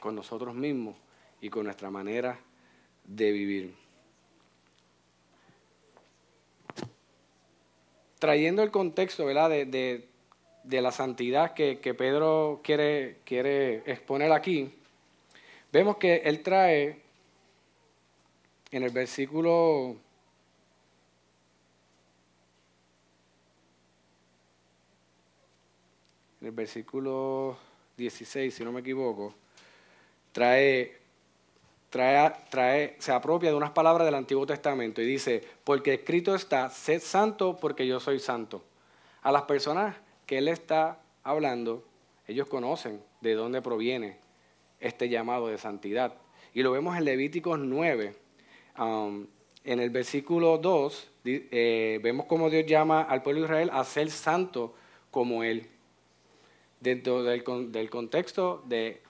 con 0.00 0.14
nosotros 0.14 0.54
mismos 0.54 0.96
y 1.40 1.48
con 1.48 1.64
nuestra 1.64 1.90
manera 1.90 2.38
de 3.04 3.32
vivir. 3.32 3.85
Trayendo 8.18 8.62
el 8.62 8.70
contexto 8.70 9.26
¿verdad? 9.26 9.50
De, 9.50 10.08
la 10.64 10.90
santidad 10.92 11.54
que, 11.54 11.76
Pedro 11.96 12.60
quiere, 12.62 13.18
quiere 13.24 13.82
exponer 13.90 14.32
aquí, 14.32 14.72
vemos 15.72 15.96
que 15.96 16.16
él 16.24 16.42
trae 16.42 17.02
en 18.72 18.82
el 18.82 18.90
versículo 18.90 19.96
en 26.40 26.48
el 26.48 26.52
versículo 26.52 27.56
16, 27.96 28.54
si 28.54 28.64
no 28.64 28.72
me 28.72 28.80
equivoco, 28.80 29.34
trae 30.32 31.05
trae, 31.96 32.96
se 32.98 33.12
apropia 33.12 33.50
de 33.50 33.56
unas 33.56 33.70
palabras 33.70 34.06
del 34.06 34.14
Antiguo 34.14 34.46
Testamento 34.46 35.00
y 35.00 35.06
dice, 35.06 35.42
porque 35.64 35.94
escrito 35.94 36.34
está, 36.34 36.70
sed 36.70 37.00
santo 37.00 37.56
porque 37.60 37.86
yo 37.86 38.00
soy 38.00 38.18
santo. 38.18 38.64
A 39.22 39.32
las 39.32 39.42
personas 39.42 39.96
que 40.26 40.38
él 40.38 40.48
está 40.48 41.00
hablando, 41.22 41.84
ellos 42.26 42.48
conocen 42.48 43.00
de 43.20 43.34
dónde 43.34 43.62
proviene 43.62 44.18
este 44.80 45.08
llamado 45.08 45.48
de 45.48 45.58
santidad. 45.58 46.14
Y 46.54 46.62
lo 46.62 46.72
vemos 46.72 46.96
en 46.96 47.04
Levíticos 47.04 47.58
9, 47.58 48.14
um, 48.78 49.26
en 49.64 49.80
el 49.80 49.90
versículo 49.90 50.58
2, 50.58 51.10
eh, 51.24 51.98
vemos 52.02 52.26
cómo 52.26 52.48
Dios 52.50 52.66
llama 52.66 53.02
al 53.02 53.22
pueblo 53.22 53.40
de 53.40 53.46
Israel 53.46 53.70
a 53.72 53.84
ser 53.84 54.10
santo 54.10 54.74
como 55.10 55.42
Él. 55.42 55.68
Dentro 56.80 57.24
del, 57.24 57.42
del 57.72 57.90
contexto 57.90 58.62
de 58.66 59.02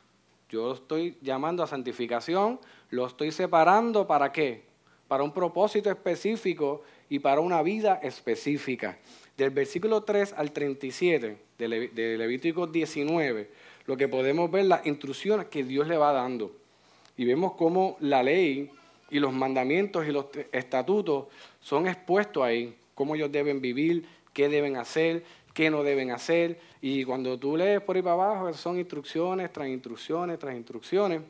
yo 0.49 0.73
estoy 0.73 1.19
llamando 1.21 1.63
a 1.63 1.67
santificación, 1.67 2.61
lo 2.91 3.07
estoy 3.07 3.33
separando 3.33 4.07
para 4.07 4.33
qué? 4.33 4.65
Para 5.09 5.23
un 5.23 5.33
propósito 5.33 5.91
específico 5.91 6.83
y 7.09 7.19
para 7.19 7.41
una 7.41 7.63
vida 7.63 8.01
específica. 8.03 8.99
Del 9.37 9.51
versículo 9.51 10.03
3 10.03 10.35
al 10.37 10.53
37 10.53 11.39
de, 11.59 12.17
Levítico 12.19 12.67
19, 12.67 13.51
lo 13.87 13.97
que 13.97 14.09
podemos 14.09 14.51
ver 14.51 14.67
las 14.67 14.87
instrucciones 14.87 15.47
que 15.47 15.65
Dios 15.65 15.87
le 15.87 15.97
va 15.97 16.13
dando. 16.13 16.53
Y 17.17 17.25
vemos 17.25 17.53
cómo 17.53 17.97
la 18.01 18.23
ley 18.23 18.71
y 19.11 19.19
los 19.19 19.33
mandamientos 19.33 20.07
y 20.07 20.13
los 20.13 20.27
estatutos 20.53 21.27
son 21.61 21.87
expuestos 21.87 22.43
ahí, 22.43 22.77
cómo 22.95 23.15
ellos 23.15 23.31
deben 23.31 23.61
vivir, 23.61 24.07
qué 24.33 24.49
deben 24.49 24.77
hacer, 24.77 25.25
qué 25.55 25.71
no 25.71 25.83
deben 25.83 26.11
hacer. 26.11 26.59
Y 26.83 27.05
cuando 27.05 27.39
tú 27.39 27.57
lees 27.57 27.81
por 27.81 27.97
ahí 27.97 28.03
para 28.03 28.15
abajo, 28.15 28.53
son 28.55 28.79
instrucciones 28.79 29.53
tras 29.53 29.69
instrucciones 29.69 30.39
tras 30.39 30.55
instrucciones. 30.55 31.23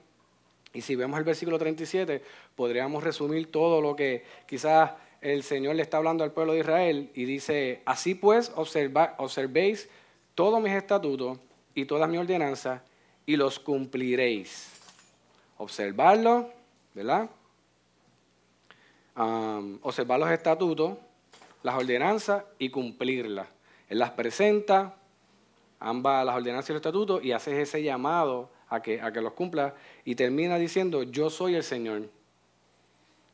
Y 0.76 0.82
si 0.82 0.94
vemos 0.94 1.18
el 1.18 1.24
versículo 1.24 1.58
37, 1.58 2.22
podríamos 2.54 3.02
resumir 3.02 3.50
todo 3.50 3.80
lo 3.80 3.96
que 3.96 4.24
quizás 4.46 4.90
el 5.22 5.42
Señor 5.42 5.74
le 5.74 5.82
está 5.82 5.96
hablando 5.96 6.22
al 6.22 6.32
pueblo 6.32 6.52
de 6.52 6.58
Israel 6.60 7.10
y 7.14 7.24
dice, 7.24 7.80
así 7.86 8.14
pues 8.14 8.52
observéis 8.54 9.88
todos 10.34 10.62
mis 10.62 10.74
estatutos 10.74 11.38
y 11.74 11.86
todas 11.86 12.10
mis 12.10 12.20
ordenanzas 12.20 12.82
y 13.24 13.36
los 13.36 13.58
cumpliréis. 13.58 14.70
Observarlo, 15.56 16.50
¿verdad? 16.94 17.30
observar 19.80 20.20
los 20.20 20.30
estatutos, 20.30 20.98
las 21.62 21.74
ordenanzas 21.74 22.44
y 22.58 22.68
cumplirlas. 22.68 23.48
Él 23.88 23.98
las 23.98 24.10
presenta, 24.10 24.94
ambas 25.80 26.26
las 26.26 26.36
ordenanzas 26.36 26.68
y 26.68 26.72
los 26.74 26.80
estatutos, 26.80 27.24
y 27.24 27.32
hace 27.32 27.62
ese 27.62 27.82
llamado 27.82 28.50
a 28.68 28.82
que, 28.82 29.00
a 29.00 29.12
que 29.12 29.20
los 29.20 29.32
cumpla, 29.32 29.74
y 30.04 30.14
termina 30.14 30.58
diciendo, 30.58 31.02
yo 31.02 31.30
soy 31.30 31.54
el 31.54 31.62
Señor. 31.62 32.02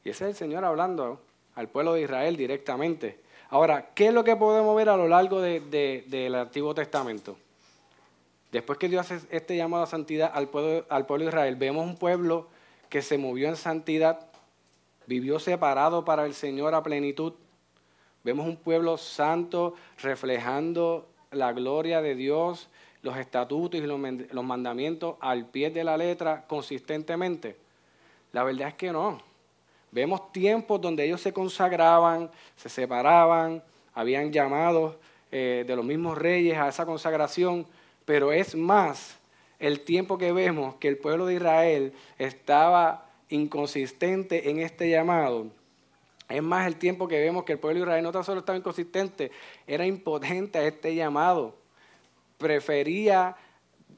Y 0.05 0.11
ese 0.11 0.25
es 0.25 0.31
el 0.31 0.37
Señor 0.37 0.65
hablando 0.65 1.21
al 1.55 1.69
pueblo 1.69 1.95
de 1.95 2.03
Israel 2.03 2.37
directamente. 2.37 3.21
Ahora, 3.51 3.91
¿qué 3.95 4.09
es 4.09 4.15
lo 4.15 4.25
que 4.25 4.37
podemos 4.37 4.75
ver 4.75 4.89
a 4.89 4.97
lo 4.97 5.09
largo 5.09 5.41
del 5.41 6.35
Antiguo 6.35 6.75
Testamento? 6.75 7.37
Después 8.51 8.79
que 8.79 8.89
Dios 8.89 9.11
hace 9.11 9.27
este 9.31 9.57
llamado 9.57 9.83
a 9.83 9.87
santidad 9.87 10.31
al 10.35 10.49
pueblo, 10.49 10.85
al 10.89 11.07
pueblo 11.07 11.25
de 11.25 11.31
Israel, 11.31 11.57
vemos 11.57 11.87
un 11.87 11.97
pueblo 11.97 12.49
que 12.91 13.01
se 13.01 13.17
movió 13.17 13.49
en 13.49 13.57
santidad, 13.57 14.27
vivió 15.07 15.39
separado 15.39 16.05
para 16.05 16.27
el 16.27 16.35
Señor 16.35 16.75
a 16.75 16.83
plenitud. 16.83 17.33
Vemos 18.25 18.47
un 18.47 18.57
pueblo 18.57 18.99
santo 18.99 19.75
reflejando 20.03 21.09
la 21.31 21.53
gloria 21.53 22.03
de 22.03 22.15
Dios, 22.15 22.69
los 23.03 23.17
estatutos 23.17 23.81
y 23.81 23.85
los 23.85 24.45
mandamientos 24.45 25.17
al 25.21 25.47
pie 25.47 25.71
de 25.71 25.85
la 25.85 25.97
letra 25.97 26.45
consistentemente. 26.47 27.57
La 28.33 28.45
verdad 28.45 28.69
es 28.69 28.75
que 28.75 28.93
no. 28.93 29.21
Vemos 29.91 30.33
tiempos 30.33 30.81
donde 30.81 31.05
ellos 31.05 31.21
se 31.21 31.33
consagraban, 31.33 32.31
se 32.57 32.69
separaban, 32.69 33.63
habían 33.93 34.33
llamados 34.33 34.97
eh, 35.31 35.65
de 35.67 35.77
los 35.77 35.85
mismos 35.85 36.17
reyes 36.17 36.57
a 36.57 36.69
esa 36.69 36.87
consagración, 36.87 37.67
pero 38.05 38.33
es 38.33 38.55
más 38.55 39.19
el 39.59 39.81
tiempo 39.81 40.17
que 40.17 40.33
vemos 40.33 40.77
que 40.77 40.89
el 40.89 40.99
pueblo 40.99 41.27
de 41.27 41.35
Israel 41.35 41.93
estaba 42.19 43.07
inconsistente 43.29 44.51
en 44.51 44.61
este 44.61 44.89
llamado. 44.89 45.47
Es 46.29 46.43
más 46.43 46.67
el 46.67 46.77
tiempo 46.77 47.07
que 47.07 47.21
vemos 47.21 47.45
que 47.45 47.53
el 47.53 47.59
pueblo 47.59 47.81
de 47.81 47.85
Israel 47.85 48.03
no 48.03 48.13
tan 48.13 48.25
solo 48.25 48.41
estaba 48.41 48.59
inconsistente, 48.59 49.31
era 49.67 49.85
impotente 49.85 50.59
a 50.59 50.67
este 50.67 50.95
llamado. 50.95 51.62
Prefería 52.43 53.37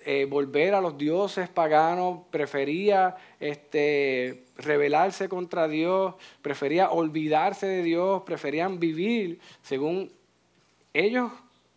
eh, 0.04 0.26
volver 0.26 0.74
a 0.74 0.82
los 0.82 0.98
dioses 0.98 1.48
paganos, 1.48 2.20
prefería 2.30 3.16
este, 3.40 4.44
rebelarse 4.58 5.30
contra 5.30 5.66
Dios, 5.66 6.14
prefería 6.42 6.90
olvidarse 6.90 7.66
de 7.66 7.82
Dios, 7.82 8.22
preferían 8.26 8.78
vivir 8.78 9.40
según 9.62 10.12
ellos, 10.92 11.32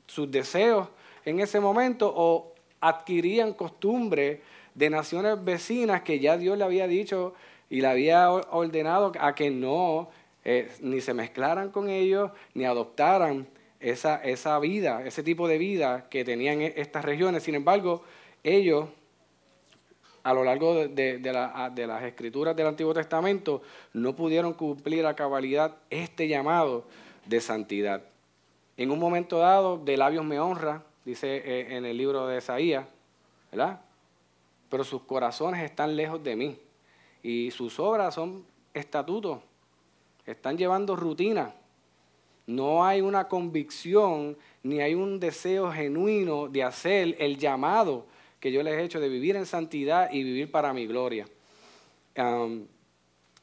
sus 0.07 0.29
deseos 0.29 0.89
en 1.23 1.39
ese 1.39 1.61
momento, 1.61 2.11
o 2.13 2.53
adquirían 2.81 3.53
costumbre 3.53 4.41
de 4.75 4.89
naciones 4.89 5.41
vecinas 5.41 6.01
que 6.01 6.19
ya 6.19 6.37
Dios 6.37 6.57
le 6.57 6.65
había 6.65 6.85
dicho 6.85 7.33
y 7.69 7.79
le 7.79 7.87
había 7.87 8.29
ordenado 8.29 9.13
a 9.21 9.35
que 9.35 9.49
no 9.51 10.09
eh, 10.43 10.69
ni 10.81 10.99
se 10.99 11.13
mezclaran 11.13 11.71
con 11.71 11.89
ellos, 11.89 12.31
ni 12.53 12.65
adoptaran 12.65 13.47
esa, 13.89 14.17
esa 14.23 14.59
vida, 14.59 15.05
ese 15.05 15.23
tipo 15.23 15.47
de 15.47 15.57
vida 15.57 16.07
que 16.09 16.25
tenían 16.25 16.61
e, 16.61 16.73
estas 16.77 17.05
regiones. 17.05 17.43
Sin 17.43 17.55
embargo, 17.55 18.03
ellos, 18.43 18.89
a 20.23 20.33
lo 20.33 20.43
largo 20.43 20.87
de, 20.87 21.19
las 21.21 22.03
escrituras 22.03 22.55
del 22.55 22.67
Antiguo 22.67 22.93
Testamento, 22.93 23.61
no 23.93 24.15
pudieron 24.15 24.53
cumplir 24.53 25.05
a 25.05 25.15
cabalidad 25.15 25.75
este 25.89 26.27
llamado 26.27 26.85
de 27.25 27.39
santidad. 27.41 28.03
En 28.75 28.91
un 28.91 28.99
momento 28.99 29.39
dado, 29.39 29.77
de 29.77 29.97
labios 29.97 30.25
me 30.25 30.39
honra, 30.39 30.83
dice 31.05 31.37
eh, 31.37 31.77
en 31.77 31.85
el 31.85 31.97
libro 31.97 32.27
de 32.27 32.37
Isaías, 32.37 32.85
¿verdad? 33.51 33.81
Pero 34.69 34.83
sus 34.83 35.01
corazones 35.03 35.63
están 35.63 35.95
lejos 35.95 36.21
de 36.23 36.35
mí 36.35 36.59
y 37.23 37.51
sus 37.51 37.79
obras 37.79 38.13
son 38.13 38.45
estatutos, 38.73 39.39
están 40.25 40.57
llevando 40.57 40.95
rutina. 40.95 41.53
No 42.47 42.85
hay 42.85 43.01
una 43.01 43.27
convicción 43.27 44.37
ni 44.63 44.81
hay 44.81 44.95
un 44.95 45.19
deseo 45.19 45.71
genuino 45.71 46.47
de 46.47 46.63
hacer 46.63 47.15
el 47.19 47.37
llamado 47.37 48.07
que 48.39 48.51
yo 48.51 48.63
les 48.63 48.73
he 48.75 48.83
hecho 48.83 48.99
de 48.99 49.09
vivir 49.09 49.35
en 49.35 49.45
santidad 49.45 50.11
y 50.11 50.23
vivir 50.23 50.49
para 50.49 50.73
mi 50.73 50.87
gloria. 50.87 51.27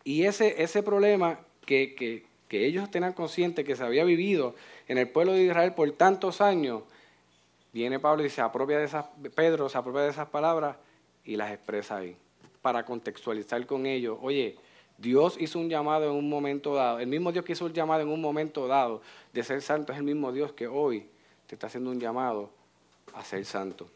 y 0.05 0.25
ese, 0.25 0.63
ese 0.63 0.83
problema 0.83 1.39
que, 1.67 1.95
que, 1.95 2.25
que 2.49 2.67
ellos 2.67 2.91
tengan 2.91 3.13
consciente 3.13 3.65
que 3.65 3.77
se 3.77 3.85
había 3.85 4.05
vivido 4.05 4.55
en 4.89 4.99
el 4.99 5.09
pueblo 5.09 5.33
de 5.33 5.45
Israel 5.45 5.73
por 5.75 5.91
tantos 5.93 6.41
años, 6.41 6.83
viene 7.73 7.99
Pablo 7.99 8.25
y 8.25 8.31
se 8.31 8.41
apropia 8.41 8.79
de 8.79 8.85
esas, 8.85 9.07
Pedro 9.35 9.69
se 9.69 9.79
apropia 9.79 10.03
de 10.03 10.11
esas 10.11 10.29
palabras 10.29 10.77
y 11.25 11.37
las 11.37 11.53
expresa 11.53 11.97
ahí, 11.97 12.17
para 12.63 12.85
contextualizar 12.85 13.65
con 13.67 13.87
ellos. 13.87 14.19
Oye, 14.21 14.57
Dios 14.99 15.37
hizo 15.41 15.59
un 15.59 15.69
llamado 15.69 16.05
en 16.05 16.13
un 16.13 16.29
momento 16.29 16.75
dado. 16.75 17.01
El 17.01 17.09
mismo 17.09 17.33
Dios 17.33 17.45
que 17.45 17.53
hizo 17.53 17.67
el 17.67 17.73
llamado 17.73 18.03
en 18.03 18.09
un 18.09 18.21
momento 18.21 18.67
dado 18.67 19.03
de 19.33 19.43
ser 19.43 19.61
santo 19.61 19.93
es 19.93 19.99
el 19.99 20.05
mismo 20.05 20.33
Dios 20.33 20.53
que 20.53 20.67
hoy 20.67 21.07
te 21.47 21.57
está 21.57 21.67
haciendo 21.67 21.91
un 21.91 22.01
llamado 22.01 22.51
a 23.15 23.25
ser 23.25 23.45
santo. 23.45 23.89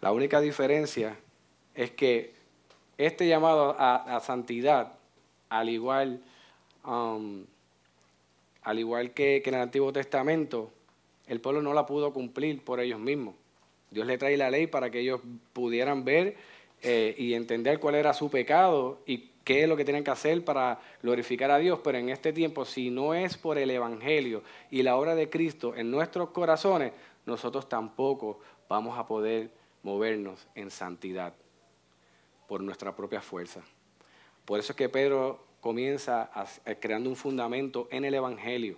La 0.00 0.12
única 0.12 0.40
diferencia 0.40 1.16
es 1.74 1.92
que 1.92 2.34
este 2.98 3.28
llamado 3.28 3.76
a, 3.78 4.20
santidad, 4.20 4.94
al 5.48 5.68
igual, 5.68 6.20
um, 6.84 7.44
al 8.62 8.78
igual 8.78 9.12
que, 9.12 9.42
en 9.44 9.54
el 9.54 9.60
Antiguo 9.60 9.92
Testamento, 9.92 10.70
el 11.26 11.40
pueblo 11.40 11.62
no 11.62 11.72
la 11.72 11.86
pudo 11.86 12.12
cumplir 12.12 12.62
por 12.64 12.80
ellos 12.80 12.98
mismos. 12.98 13.34
Dios 13.90 14.06
le 14.06 14.18
trae 14.18 14.36
la 14.36 14.50
ley 14.50 14.66
para 14.66 14.90
que 14.90 15.00
ellos 15.00 15.20
pudieran 15.52 16.04
ver 16.04 16.36
eh, 16.82 17.14
y 17.16 17.34
entender 17.34 17.78
cuál 17.78 17.94
era 17.94 18.12
su 18.12 18.28
pecado 18.28 19.00
y 19.06 19.30
qué 19.44 19.62
es 19.62 19.68
lo 19.68 19.76
que 19.76 19.84
tienen 19.84 20.04
que 20.04 20.10
hacer 20.10 20.44
para 20.44 20.80
glorificar 21.02 21.50
a 21.50 21.58
Dios. 21.58 21.80
Pero 21.82 21.98
en 21.98 22.08
este 22.08 22.32
tiempo, 22.32 22.64
si 22.64 22.90
no 22.90 23.14
es 23.14 23.36
por 23.36 23.56
el 23.56 23.70
Evangelio 23.70 24.42
y 24.70 24.82
la 24.82 24.96
obra 24.96 25.14
de 25.14 25.30
Cristo 25.30 25.74
en 25.76 25.90
nuestros 25.90 26.30
corazones, 26.30 26.92
nosotros 27.24 27.68
tampoco 27.68 28.40
vamos 28.68 28.98
a 28.98 29.06
poder 29.06 29.50
movernos 29.82 30.48
en 30.54 30.70
santidad 30.70 31.34
por 32.48 32.62
nuestra 32.62 32.94
propia 32.94 33.20
fuerza. 33.20 33.62
Por 34.44 34.58
eso 34.58 34.72
es 34.72 34.76
que 34.76 34.88
Pedro 34.88 35.44
comienza 35.60 36.30
creando 36.80 37.08
un 37.08 37.16
fundamento 37.16 37.86
en 37.90 38.04
el 38.04 38.14
Evangelio. 38.14 38.76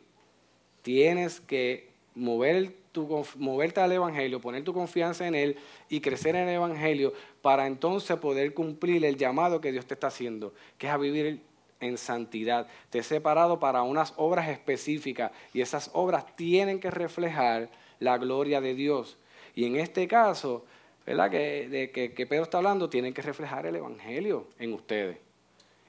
Tienes 0.82 1.40
que 1.40 1.90
mover 2.14 2.83
tu, 2.94 3.26
moverte 3.36 3.80
al 3.80 3.92
Evangelio, 3.92 4.40
poner 4.40 4.62
tu 4.62 4.72
confianza 4.72 5.26
en 5.26 5.34
Él 5.34 5.58
y 5.90 6.00
crecer 6.00 6.36
en 6.36 6.48
el 6.48 6.54
Evangelio 6.54 7.12
para 7.42 7.66
entonces 7.66 8.16
poder 8.16 8.54
cumplir 8.54 9.04
el 9.04 9.16
llamado 9.16 9.60
que 9.60 9.72
Dios 9.72 9.84
te 9.84 9.94
está 9.94 10.06
haciendo, 10.06 10.54
que 10.78 10.86
es 10.86 10.92
a 10.92 10.96
vivir 10.96 11.42
en 11.80 11.98
santidad. 11.98 12.68
Te 12.88 13.00
he 13.00 13.02
separado 13.02 13.58
para 13.58 13.82
unas 13.82 14.14
obras 14.16 14.48
específicas 14.48 15.32
y 15.52 15.60
esas 15.60 15.90
obras 15.92 16.36
tienen 16.36 16.78
que 16.78 16.90
reflejar 16.90 17.68
la 17.98 18.16
gloria 18.16 18.60
de 18.60 18.74
Dios. 18.74 19.18
Y 19.56 19.66
en 19.66 19.76
este 19.76 20.06
caso, 20.06 20.64
¿verdad? 21.04 21.30
Que, 21.30 21.68
de, 21.68 21.90
que, 21.90 22.26
Pedro 22.26 22.44
está 22.44 22.58
hablando, 22.58 22.88
tienen 22.88 23.12
que 23.12 23.22
reflejar 23.22 23.66
el 23.66 23.74
Evangelio 23.74 24.46
en 24.60 24.72
ustedes. 24.72 25.18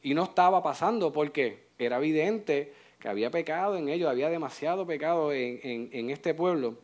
Y 0.01 0.15
no 0.15 0.23
estaba 0.23 0.61
pasando 0.63 1.13
porque 1.13 1.65
era 1.77 1.97
evidente 1.97 2.73
que 2.99 3.07
había 3.07 3.29
pecado 3.29 3.77
en 3.77 3.89
ellos, 3.89 4.09
había 4.09 4.29
demasiado 4.29 4.87
pecado 4.87 5.31
en, 5.31 5.89
en 5.91 6.09
este 6.09 6.33
pueblo, 6.33 6.75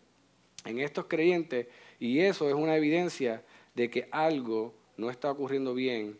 en 0.66 0.80
estos 0.80 1.05
creyentes, 1.05 1.68
y 1.99 2.20
eso 2.20 2.49
es 2.49 2.55
una 2.55 2.76
evidencia 2.76 3.43
de 3.76 3.89
que 3.89 4.07
algo 4.12 4.74
no 4.97 5.09
está 5.09 5.32
ocurriendo 5.32 5.74
bien 5.74 6.18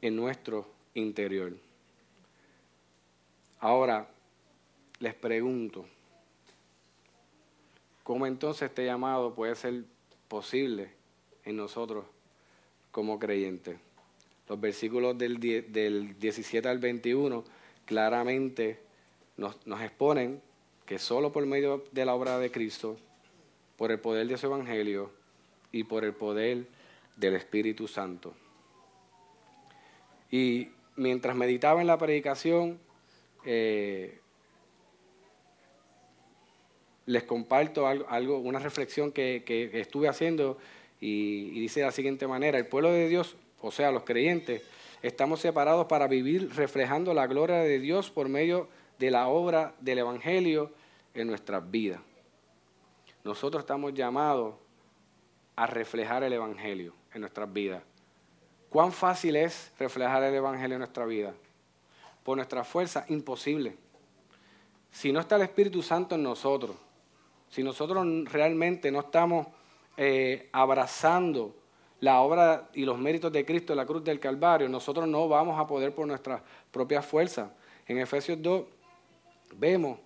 en 0.00 0.16
nuestro 0.16 0.68
interior. 0.94 1.54
Ahora, 3.60 4.08
les 5.00 5.14
pregunto, 5.14 5.86
¿cómo 8.02 8.26
entonces 8.26 8.68
este 8.68 8.84
llamado 8.84 9.34
puede 9.34 9.54
ser 9.54 9.84
posible 10.28 10.90
en 11.44 11.56
nosotros 11.56 12.04
como 12.90 13.18
creyentes? 13.18 13.78
Los 14.48 14.60
versículos 14.60 15.16
del, 15.18 15.38
del 15.40 16.18
17 16.18 16.68
al 16.68 16.78
21 16.78 17.44
claramente 17.84 18.80
nos, 19.36 19.66
nos 19.66 19.80
exponen 19.82 20.40
que 20.86 20.98
solo 20.98 21.32
por 21.32 21.44
medio 21.46 21.84
de 21.92 22.04
la 22.04 22.14
obra 22.14 22.38
de 22.38 22.50
Cristo, 22.50 22.96
por 23.78 23.92
el 23.92 24.00
poder 24.00 24.26
de 24.26 24.36
su 24.36 24.46
Evangelio 24.46 25.10
y 25.72 25.84
por 25.84 26.04
el 26.04 26.12
poder 26.12 26.66
del 27.16 27.36
Espíritu 27.36 27.88
Santo. 27.88 28.34
Y 30.30 30.68
mientras 30.96 31.34
meditaba 31.36 31.80
en 31.80 31.86
la 31.86 31.96
predicación, 31.96 32.78
eh, 33.46 34.18
les 37.06 37.22
comparto 37.22 37.86
algo, 37.86 38.38
una 38.38 38.58
reflexión 38.58 39.12
que, 39.12 39.42
estuve 39.74 40.08
haciendo 40.08 40.58
y, 41.00 41.52
y, 41.54 41.60
dice 41.60 41.80
de 41.80 41.86
la 41.86 41.92
siguiente 41.92 42.26
manera, 42.26 42.58
el 42.58 42.66
pueblo 42.66 42.92
de 42.92 43.08
Dios, 43.08 43.36
o 43.62 43.70
sea, 43.70 43.92
los 43.92 44.02
creyentes, 44.02 44.62
estamos 45.02 45.40
separados 45.40 45.86
para 45.86 46.08
vivir 46.08 46.50
reflejando 46.54 47.14
la 47.14 47.28
gloria 47.28 47.58
de 47.58 47.78
Dios 47.78 48.10
por 48.10 48.28
medio 48.28 48.68
de 48.98 49.12
la 49.12 49.28
obra 49.28 49.74
del 49.80 49.98
Evangelio 49.98 50.72
en 51.14 51.28
nuestras 51.28 51.70
vidas. 51.70 52.00
Nosotros 53.24 53.62
estamos 53.62 53.94
llamados 53.94 54.54
a 55.56 55.66
reflejar 55.66 56.22
el 56.22 56.32
Evangelio 56.32 56.94
en 57.12 57.22
nuestras 57.22 57.52
vidas. 57.52 57.82
¿Cuán 58.70 58.92
fácil 58.92 59.36
es 59.36 59.72
reflejar 59.78 60.22
el 60.22 60.34
Evangelio 60.34 60.76
en 60.76 60.80
nuestra 60.80 61.06
vida? 61.06 61.34
Por 62.22 62.36
nuestra 62.36 62.64
fuerza, 62.64 63.04
imposible. 63.08 63.76
Si 64.90 65.12
no 65.12 65.20
está 65.20 65.36
el 65.36 65.42
Espíritu 65.42 65.82
Santo 65.82 66.14
en 66.14 66.22
nosotros, 66.22 66.76
si 67.48 67.62
nosotros 67.62 68.06
realmente 68.26 68.90
no 68.90 69.00
estamos 69.00 69.46
eh, 69.96 70.48
abrazando 70.52 71.56
la 72.00 72.20
obra 72.20 72.68
y 72.74 72.84
los 72.84 72.98
méritos 72.98 73.32
de 73.32 73.44
Cristo 73.44 73.72
en 73.72 73.78
la 73.78 73.86
cruz 73.86 74.04
del 74.04 74.20
Calvario, 74.20 74.68
nosotros 74.68 75.08
no 75.08 75.28
vamos 75.28 75.58
a 75.58 75.66
poder 75.66 75.94
por 75.94 76.06
nuestra 76.06 76.42
propia 76.70 77.02
fuerza. 77.02 77.52
En 77.86 77.98
Efesios 77.98 78.40
2 78.40 78.64
vemos 79.56 79.98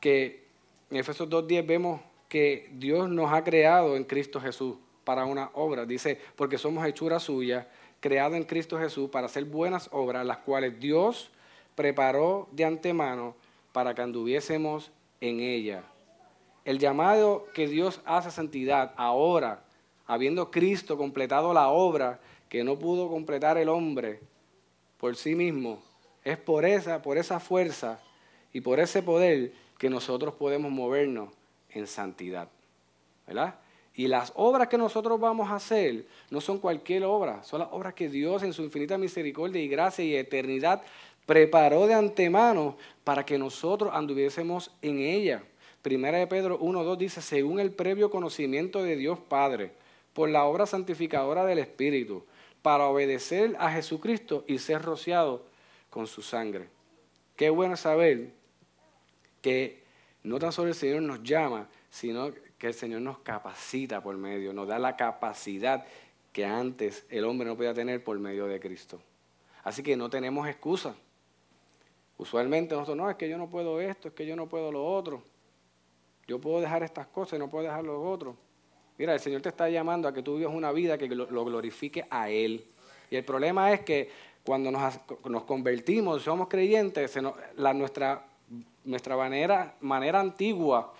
que, 0.00 0.48
en 0.90 0.96
Efesios 0.96 1.28
2.10 1.28 1.66
vemos 1.66 2.00
que 2.32 2.70
Dios 2.72 3.10
nos 3.10 3.30
ha 3.30 3.44
creado 3.44 3.94
en 3.94 4.04
Cristo 4.04 4.40
Jesús 4.40 4.76
para 5.04 5.26
una 5.26 5.50
obra. 5.52 5.84
Dice, 5.84 6.18
porque 6.34 6.56
somos 6.56 6.86
hechura 6.86 7.20
suya, 7.20 7.68
creado 8.00 8.36
en 8.36 8.44
Cristo 8.44 8.78
Jesús 8.78 9.10
para 9.10 9.26
hacer 9.26 9.44
buenas 9.44 9.90
obras, 9.92 10.24
las 10.24 10.38
cuales 10.38 10.80
Dios 10.80 11.30
preparó 11.74 12.48
de 12.52 12.64
antemano 12.64 13.34
para 13.72 13.94
que 13.94 14.00
anduviésemos 14.00 14.90
en 15.20 15.40
ella. 15.40 15.84
El 16.64 16.78
llamado 16.78 17.48
que 17.52 17.68
Dios 17.68 18.00
hace 18.06 18.28
a 18.28 18.30
santidad 18.30 18.94
ahora, 18.96 19.62
habiendo 20.06 20.50
Cristo 20.50 20.96
completado 20.96 21.52
la 21.52 21.68
obra 21.68 22.18
que 22.48 22.64
no 22.64 22.78
pudo 22.78 23.10
completar 23.10 23.58
el 23.58 23.68
hombre 23.68 24.20
por 24.96 25.16
sí 25.16 25.34
mismo, 25.34 25.82
es 26.24 26.38
por 26.38 26.64
esa, 26.64 27.02
por 27.02 27.18
esa 27.18 27.40
fuerza 27.40 28.00
y 28.54 28.62
por 28.62 28.80
ese 28.80 29.02
poder 29.02 29.52
que 29.76 29.90
nosotros 29.90 30.32
podemos 30.32 30.72
movernos 30.72 31.28
en 31.74 31.86
santidad. 31.86 32.48
¿Verdad? 33.26 33.56
Y 33.94 34.06
las 34.06 34.32
obras 34.36 34.68
que 34.68 34.78
nosotros 34.78 35.20
vamos 35.20 35.50
a 35.50 35.56
hacer 35.56 36.06
no 36.30 36.40
son 36.40 36.58
cualquier 36.58 37.04
obra, 37.04 37.42
son 37.44 37.60
las 37.60 37.68
obras 37.72 37.94
que 37.94 38.08
Dios 38.08 38.42
en 38.42 38.52
su 38.52 38.62
infinita 38.62 38.96
misericordia 38.96 39.60
y 39.60 39.68
gracia 39.68 40.04
y 40.04 40.16
eternidad 40.16 40.82
preparó 41.26 41.86
de 41.86 41.94
antemano 41.94 42.76
para 43.04 43.24
que 43.24 43.38
nosotros 43.38 43.92
anduviésemos 43.94 44.70
en 44.80 44.98
ella. 44.98 45.44
Primera 45.82 46.18
de 46.18 46.26
Pedro 46.26 46.58
1.2 46.60 46.96
dice, 46.96 47.20
según 47.20 47.60
el 47.60 47.72
previo 47.72 48.10
conocimiento 48.10 48.82
de 48.82 48.96
Dios 48.96 49.18
Padre, 49.18 49.72
por 50.14 50.28
la 50.28 50.44
obra 50.44 50.66
santificadora 50.66 51.44
del 51.44 51.58
Espíritu, 51.58 52.24
para 52.62 52.86
obedecer 52.86 53.56
a 53.58 53.70
Jesucristo 53.72 54.44
y 54.46 54.58
ser 54.58 54.82
rociado 54.82 55.44
con 55.90 56.06
su 56.06 56.22
sangre. 56.22 56.68
Qué 57.36 57.50
bueno 57.50 57.76
saber 57.76 58.30
que 59.40 59.81
no 60.24 60.38
tan 60.38 60.52
solo 60.52 60.68
el 60.68 60.74
Señor 60.74 61.02
nos 61.02 61.22
llama, 61.22 61.68
sino 61.90 62.30
que 62.58 62.68
el 62.68 62.74
Señor 62.74 63.00
nos 63.00 63.18
capacita 63.18 64.02
por 64.02 64.16
medio, 64.16 64.52
nos 64.52 64.68
da 64.68 64.78
la 64.78 64.96
capacidad 64.96 65.84
que 66.32 66.44
antes 66.44 67.04
el 67.10 67.24
hombre 67.24 67.46
no 67.46 67.56
podía 67.56 67.74
tener 67.74 68.02
por 68.02 68.18
medio 68.18 68.46
de 68.46 68.60
Cristo. 68.60 69.00
Así 69.64 69.82
que 69.82 69.96
no 69.96 70.08
tenemos 70.08 70.48
excusa. 70.48 70.94
Usualmente 72.18 72.74
nosotros, 72.74 72.96
no, 72.96 73.10
es 73.10 73.16
que 73.16 73.28
yo 73.28 73.36
no 73.36 73.48
puedo 73.48 73.80
esto, 73.80 74.08
es 74.08 74.14
que 74.14 74.26
yo 74.26 74.36
no 74.36 74.48
puedo 74.48 74.70
lo 74.72 74.84
otro. 74.84 75.22
Yo 76.26 76.40
puedo 76.40 76.60
dejar 76.60 76.82
estas 76.82 77.06
cosas 77.08 77.36
y 77.36 77.38
no 77.38 77.50
puedo 77.50 77.64
dejar 77.64 77.84
lo 77.84 78.00
otro. 78.02 78.36
Mira, 78.98 79.14
el 79.14 79.20
Señor 79.20 79.42
te 79.42 79.48
está 79.48 79.68
llamando 79.68 80.08
a 80.08 80.14
que 80.14 80.22
tú 80.22 80.36
vivas 80.36 80.54
una 80.54 80.72
vida 80.72 80.96
que 80.98 81.08
lo, 81.08 81.44
glorifique 81.44 82.06
a 82.10 82.30
Él. 82.30 82.64
Y 83.10 83.16
el 83.16 83.24
problema 83.24 83.72
es 83.72 83.80
que 83.80 84.10
cuando 84.44 84.70
nos, 84.70 85.42
convertimos, 85.44 86.22
somos 86.22 86.48
creyentes, 86.48 87.18
la, 87.56 87.74
nuestra, 87.74 88.24
nuestra 88.84 89.16
manera, 89.16 89.76
manera 89.80 90.20
antigua 90.20 90.92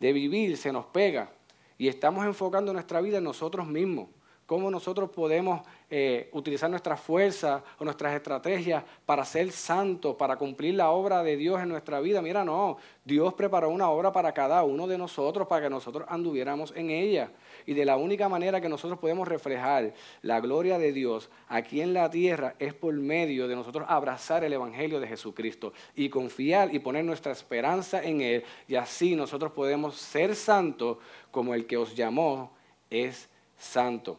de 0.00 0.12
vivir 0.12 0.56
se 0.56 0.72
nos 0.72 0.86
pega 0.86 1.30
y 1.76 1.88
estamos 1.88 2.24
enfocando 2.26 2.72
nuestra 2.72 3.00
vida 3.00 3.18
en 3.18 3.24
nosotros 3.24 3.66
mismos. 3.66 4.08
Cómo 4.48 4.70
nosotros 4.70 5.10
podemos 5.10 5.60
eh, 5.90 6.30
utilizar 6.32 6.70
nuestras 6.70 6.98
fuerzas 6.98 7.62
o 7.78 7.84
nuestras 7.84 8.14
estrategias 8.14 8.82
para 9.04 9.22
ser 9.22 9.52
santos, 9.52 10.16
para 10.16 10.36
cumplir 10.36 10.74
la 10.74 10.88
obra 10.88 11.22
de 11.22 11.36
Dios 11.36 11.60
en 11.60 11.68
nuestra 11.68 12.00
vida. 12.00 12.22
Mira, 12.22 12.46
no, 12.46 12.78
Dios 13.04 13.34
preparó 13.34 13.68
una 13.68 13.90
obra 13.90 14.10
para 14.10 14.32
cada 14.32 14.62
uno 14.62 14.86
de 14.86 14.96
nosotros 14.96 15.46
para 15.46 15.64
que 15.64 15.68
nosotros 15.68 16.06
anduviéramos 16.08 16.72
en 16.74 16.88
ella. 16.88 17.30
Y 17.66 17.74
de 17.74 17.84
la 17.84 17.98
única 17.98 18.26
manera 18.30 18.58
que 18.58 18.70
nosotros 18.70 18.98
podemos 18.98 19.28
reflejar 19.28 19.92
la 20.22 20.40
gloria 20.40 20.78
de 20.78 20.94
Dios 20.94 21.28
aquí 21.48 21.82
en 21.82 21.92
la 21.92 22.08
tierra 22.08 22.54
es 22.58 22.72
por 22.72 22.94
medio 22.94 23.48
de 23.48 23.54
nosotros 23.54 23.84
abrazar 23.86 24.44
el 24.44 24.54
Evangelio 24.54 24.98
de 24.98 25.08
Jesucristo 25.08 25.74
y 25.94 26.08
confiar 26.08 26.74
y 26.74 26.78
poner 26.78 27.04
nuestra 27.04 27.32
esperanza 27.32 28.02
en 28.02 28.22
Él. 28.22 28.44
Y 28.66 28.76
así 28.76 29.14
nosotros 29.14 29.52
podemos 29.52 29.96
ser 29.96 30.34
santos 30.34 30.96
como 31.30 31.52
el 31.52 31.66
que 31.66 31.76
os 31.76 31.94
llamó 31.94 32.50
es 32.88 33.28
santo. 33.58 34.18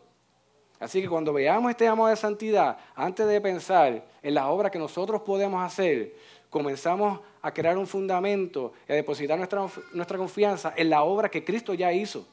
Así 0.80 1.02
que 1.02 1.10
cuando 1.10 1.34
veamos 1.34 1.70
este 1.70 1.88
amor 1.88 2.10
de 2.10 2.16
santidad, 2.16 2.78
antes 2.96 3.28
de 3.28 3.42
pensar 3.42 4.06
en 4.22 4.34
las 4.34 4.46
obras 4.46 4.72
que 4.72 4.80
nosotros 4.80 5.22
podemos 5.22 5.62
hacer, 5.64 6.14
comenzamos 6.50 7.20
a 7.42 7.54
crear 7.54 7.78
un 7.78 7.86
fundamento 7.86 8.74
y 8.88 8.94
a 8.94 8.96
depositar 8.96 9.38
nuestra, 9.38 9.68
nuestra 9.94 10.18
confianza 10.18 10.74
en 10.76 10.90
la 10.90 11.04
obra 11.04 11.30
que 11.30 11.44
Cristo 11.44 11.74
ya 11.74 11.92
hizo 11.92 12.26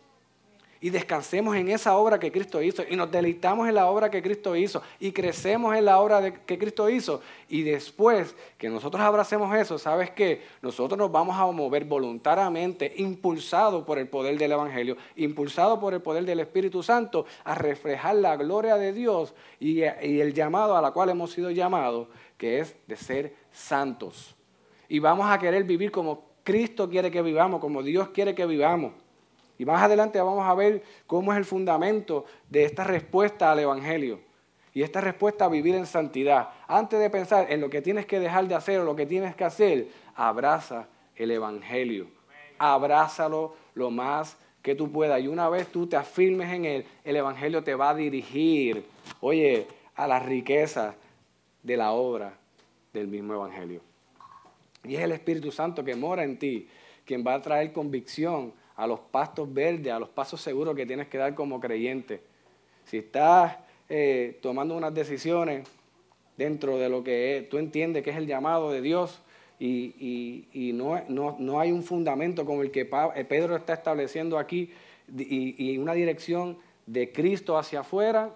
y 0.80 0.90
descansemos 0.90 1.56
en 1.56 1.68
esa 1.68 1.96
obra 1.96 2.18
que 2.18 2.30
Cristo 2.30 2.62
hizo 2.62 2.82
y 2.88 2.96
nos 2.96 3.10
deleitamos 3.10 3.68
en 3.68 3.74
la 3.74 3.86
obra 3.86 4.10
que 4.10 4.22
Cristo 4.22 4.54
hizo 4.56 4.82
y 5.00 5.12
crecemos 5.12 5.74
en 5.76 5.84
la 5.84 6.00
obra 6.00 6.32
que 6.32 6.58
Cristo 6.58 6.88
hizo 6.90 7.20
y 7.48 7.62
después 7.62 8.34
que 8.58 8.68
nosotros 8.68 9.02
abracemos 9.02 9.54
eso, 9.56 9.78
¿sabes 9.78 10.10
qué? 10.10 10.42
Nosotros 10.62 10.98
nos 10.98 11.10
vamos 11.10 11.36
a 11.36 11.46
mover 11.46 11.84
voluntariamente, 11.84 12.92
impulsados 12.96 13.84
por 13.84 13.98
el 13.98 14.08
poder 14.08 14.38
del 14.38 14.52
Evangelio, 14.52 14.96
impulsados 15.16 15.78
por 15.78 15.94
el 15.94 16.02
poder 16.02 16.24
del 16.24 16.40
Espíritu 16.40 16.82
Santo, 16.82 17.26
a 17.44 17.54
reflejar 17.54 18.16
la 18.16 18.36
gloria 18.36 18.76
de 18.76 18.92
Dios 18.92 19.34
y, 19.60 19.80
y 19.80 20.20
el 20.20 20.34
llamado 20.34 20.76
a 20.76 20.82
la 20.82 20.90
cual 20.90 21.10
hemos 21.10 21.32
sido 21.32 21.50
llamados, 21.50 22.08
que 22.36 22.60
es 22.60 22.76
de 22.86 22.96
ser 22.96 23.34
santos. 23.52 24.34
Y 24.88 24.98
vamos 24.98 25.30
a 25.30 25.38
querer 25.38 25.64
vivir 25.64 25.90
como 25.90 26.26
Cristo 26.44 26.88
quiere 26.88 27.10
que 27.10 27.22
vivamos, 27.22 27.60
como 27.60 27.82
Dios 27.82 28.10
quiere 28.10 28.34
que 28.34 28.46
vivamos. 28.46 28.92
Y 29.59 29.64
más 29.64 29.82
adelante 29.82 30.20
vamos 30.20 30.46
a 30.46 30.54
ver 30.54 30.82
cómo 31.07 31.32
es 31.32 31.38
el 31.38 31.44
fundamento 31.44 32.26
de 32.50 32.64
esta 32.64 32.84
respuesta 32.84 33.52
al 33.52 33.61
Evangelio. 33.61 34.20
Y 34.74 34.82
esta 34.82 35.00
respuesta 35.00 35.46
a 35.46 35.48
vivir 35.48 35.74
en 35.74 35.86
santidad. 35.86 36.50
Antes 36.68 37.00
de 37.00 37.09
pensar 37.09 37.50
en 37.50 37.62
lo 37.62 37.70
que 37.70 37.80
tienes 37.80 38.04
que 38.04 38.20
dejar 38.20 38.46
de 38.46 38.54
hacer 38.54 38.80
o 38.80 38.84
lo 38.84 38.94
que 38.94 39.07
tienes 39.07 39.34
que 39.34 39.44
hacer, 39.44 39.88
abraza 40.14 40.88
el 41.14 41.30
Evangelio. 41.30 42.09
Abrázalo 42.59 43.57
lo 43.74 43.90
más 43.90 44.36
que 44.61 44.74
tú 44.74 44.92
puedas. 44.92 45.22
Y 45.22 45.28
una 45.28 45.48
vez 45.48 45.68
tú 45.68 45.86
te 45.86 45.96
afirmes 45.96 46.52
en 46.52 46.66
él, 46.66 46.84
el 47.04 47.16
Evangelio 47.16 47.64
te 47.64 47.74
va 47.74 47.90
a 47.90 47.94
dirigir, 47.94 48.84
oye, 49.20 49.66
a 49.94 50.07
la 50.07 50.18
riqueza 50.18 50.94
de 51.62 51.76
la 51.76 51.92
obra 51.92 52.34
del 52.92 53.09
mismo 53.09 53.32
Evangelio. 53.32 53.80
Y 54.84 54.96
es 54.96 55.02
el 55.02 55.12
Espíritu 55.12 55.50
Santo 55.50 55.84
que 55.84 55.94
mora 55.94 56.22
en 56.22 56.38
ti, 56.38 56.68
quien 57.04 57.24
va 57.26 57.34
a 57.34 57.42
traer 57.42 57.72
convicción 57.72 58.52
a 58.76 58.86
los 58.86 59.00
pastos 59.00 59.52
verdes, 59.52 59.92
a 59.92 59.98
los 59.98 60.10
pasos 60.10 60.40
seguros 60.40 60.76
que 60.76 60.86
tienes 60.86 61.08
que 61.08 61.18
dar 61.18 61.34
como 61.34 61.58
creyente. 61.58 62.20
Si 62.84 62.98
estás 62.98 63.56
eh, 63.88 64.38
tomando 64.42 64.76
unas 64.76 64.94
decisiones 64.94 65.66
dentro 66.36 66.78
de 66.78 66.88
lo 66.88 67.02
que 67.02 67.46
tú 67.50 67.58
entiendes 67.58 68.02
que 68.02 68.10
es 68.10 68.16
el 68.16 68.26
llamado 68.26 68.70
de 68.70 68.82
Dios 68.82 69.22
y, 69.58 70.72
no, 70.74 71.02
no, 71.08 71.60
hay 71.60 71.72
un 71.72 71.82
fundamento 71.82 72.44
como 72.44 72.62
el 72.62 72.70
que 72.70 72.82
eh, 73.14 73.24
Pedro 73.24 73.56
está 73.56 73.72
estableciendo 73.72 74.38
aquí 74.38 74.70
y, 75.16 75.78
una 75.78 75.94
dirección 75.94 76.58
de 76.84 77.10
Cristo 77.10 77.56
hacia 77.56 77.80
afuera, 77.80 78.34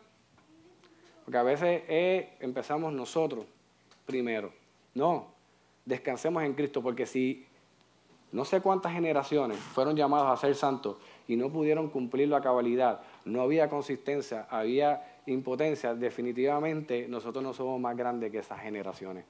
porque 1.24 1.38
a 1.38 1.42
veces 1.42 1.82
empezamos 2.40 2.92
nosotros 2.92 3.44
primero. 4.06 4.52
No, 4.94 5.28
descansemos 5.84 6.42
en 6.42 6.54
Cristo, 6.54 6.82
porque 6.82 7.04
si 7.04 7.46
no 8.32 8.44
sé 8.44 8.60
cuántas 8.60 8.92
generaciones 8.92 9.58
fueron 9.58 9.96
llamados 9.96 10.30
a 10.30 10.40
ser 10.40 10.54
santos 10.54 10.96
y 11.26 11.36
no 11.36 11.50
pudieron 11.50 11.90
cumplirlo 11.90 12.36
a 12.36 12.40
cabalidad, 12.40 13.00
no 13.24 13.42
había 13.42 13.68
consistencia, 13.68 14.46
había 14.50 15.18
impotencia, 15.26 15.94
definitivamente 15.94 17.06
nosotros 17.08 17.42
no 17.42 17.52
somos 17.52 17.80
más 17.80 17.96
grandes 17.96 18.30
que 18.30 18.38
esas 18.38 18.60
generaciones. 18.60 19.24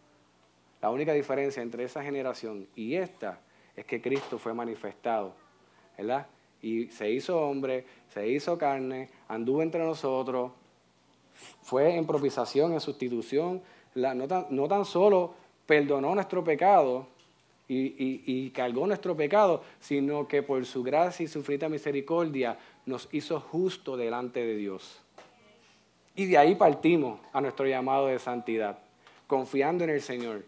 La 0.83 0.91
única 0.91 1.13
diferencia 1.13 1.63
entre 1.63 1.85
esa 1.85 2.03
generación 2.03 2.67
y 2.75 2.95
esta 2.95 3.41
es 3.77 3.85
que 3.85 4.01
Cristo 4.01 4.39
fue 4.39 4.55
manifestado, 4.55 5.35
¿verdad? 5.97 6.27
Y 6.63 6.87
se 6.89 7.11
hizo 7.11 7.41
hombre, 7.41 7.87
se 8.09 8.29
hizo 8.29 8.59
carne, 8.59 9.09
anduvo 9.29 9.63
entre 9.63 9.83
nosotros, 9.83 10.53
fue 11.63 11.97
en 11.97 12.07
propisación, 12.07 12.73
en 12.73 12.81
sustitución, 12.81 13.63
no, 13.95 14.29
tan, 14.29 14.47
no 14.51 14.69
tan 14.69 14.85
solo 14.85 15.35
perdonó 15.67 16.15
nuestro 16.15 16.45
pecado, 16.45 17.07
y, 17.73 18.51
cargó 18.51 18.87
nuestro 18.87 19.17
pecado, 19.17 19.63
sino 19.79 20.27
que 20.27 20.43
por 20.43 20.65
su 20.67 20.83
gracia 20.83 21.25
y 21.25 21.29
su 21.29 21.43
frita 21.43 21.69
misericordia 21.69 22.59
nos 22.85 23.09
hizo 23.13 23.41
justo 23.41 23.97
delante 23.97 24.45
de 24.45 24.57
Dios. 24.57 25.01
Y 26.17 26.27
de 26.27 26.37
ahí 26.37 26.57
partimos 26.57 27.21
a 27.33 27.41
nuestro 27.41 27.67
llamado 27.67 28.09
de 28.09 28.19
santidad, 28.19 28.79
confiando 29.27 29.85
en 29.85 29.91
el 29.91 30.03
Señor. 30.03 30.45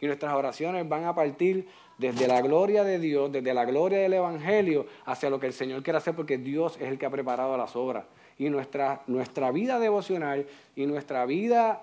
Y 0.00 0.06
nuestras 0.06 0.32
oraciones 0.32 0.88
van 0.88 1.04
a 1.04 1.14
partir 1.14 1.66
desde 1.98 2.26
la 2.26 2.40
gloria 2.40 2.84
de 2.84 2.98
Dios, 2.98 3.30
desde 3.30 3.52
la 3.52 3.64
gloria 3.64 3.98
del 3.98 4.14
Evangelio, 4.14 4.86
hacia 5.04 5.28
lo 5.28 5.40
que 5.40 5.48
el 5.48 5.52
Señor 5.52 5.82
quiere 5.82 5.98
hacer, 5.98 6.14
porque 6.14 6.38
Dios 6.38 6.76
es 6.76 6.88
el 6.88 6.98
que 6.98 7.06
ha 7.06 7.10
preparado 7.10 7.56
las 7.56 7.74
obras. 7.74 8.04
Y 8.38 8.48
nuestra, 8.48 9.02
nuestra 9.08 9.50
vida 9.50 9.78
devocional 9.78 10.46
y 10.76 10.86
nuestra 10.86 11.26
vida 11.26 11.82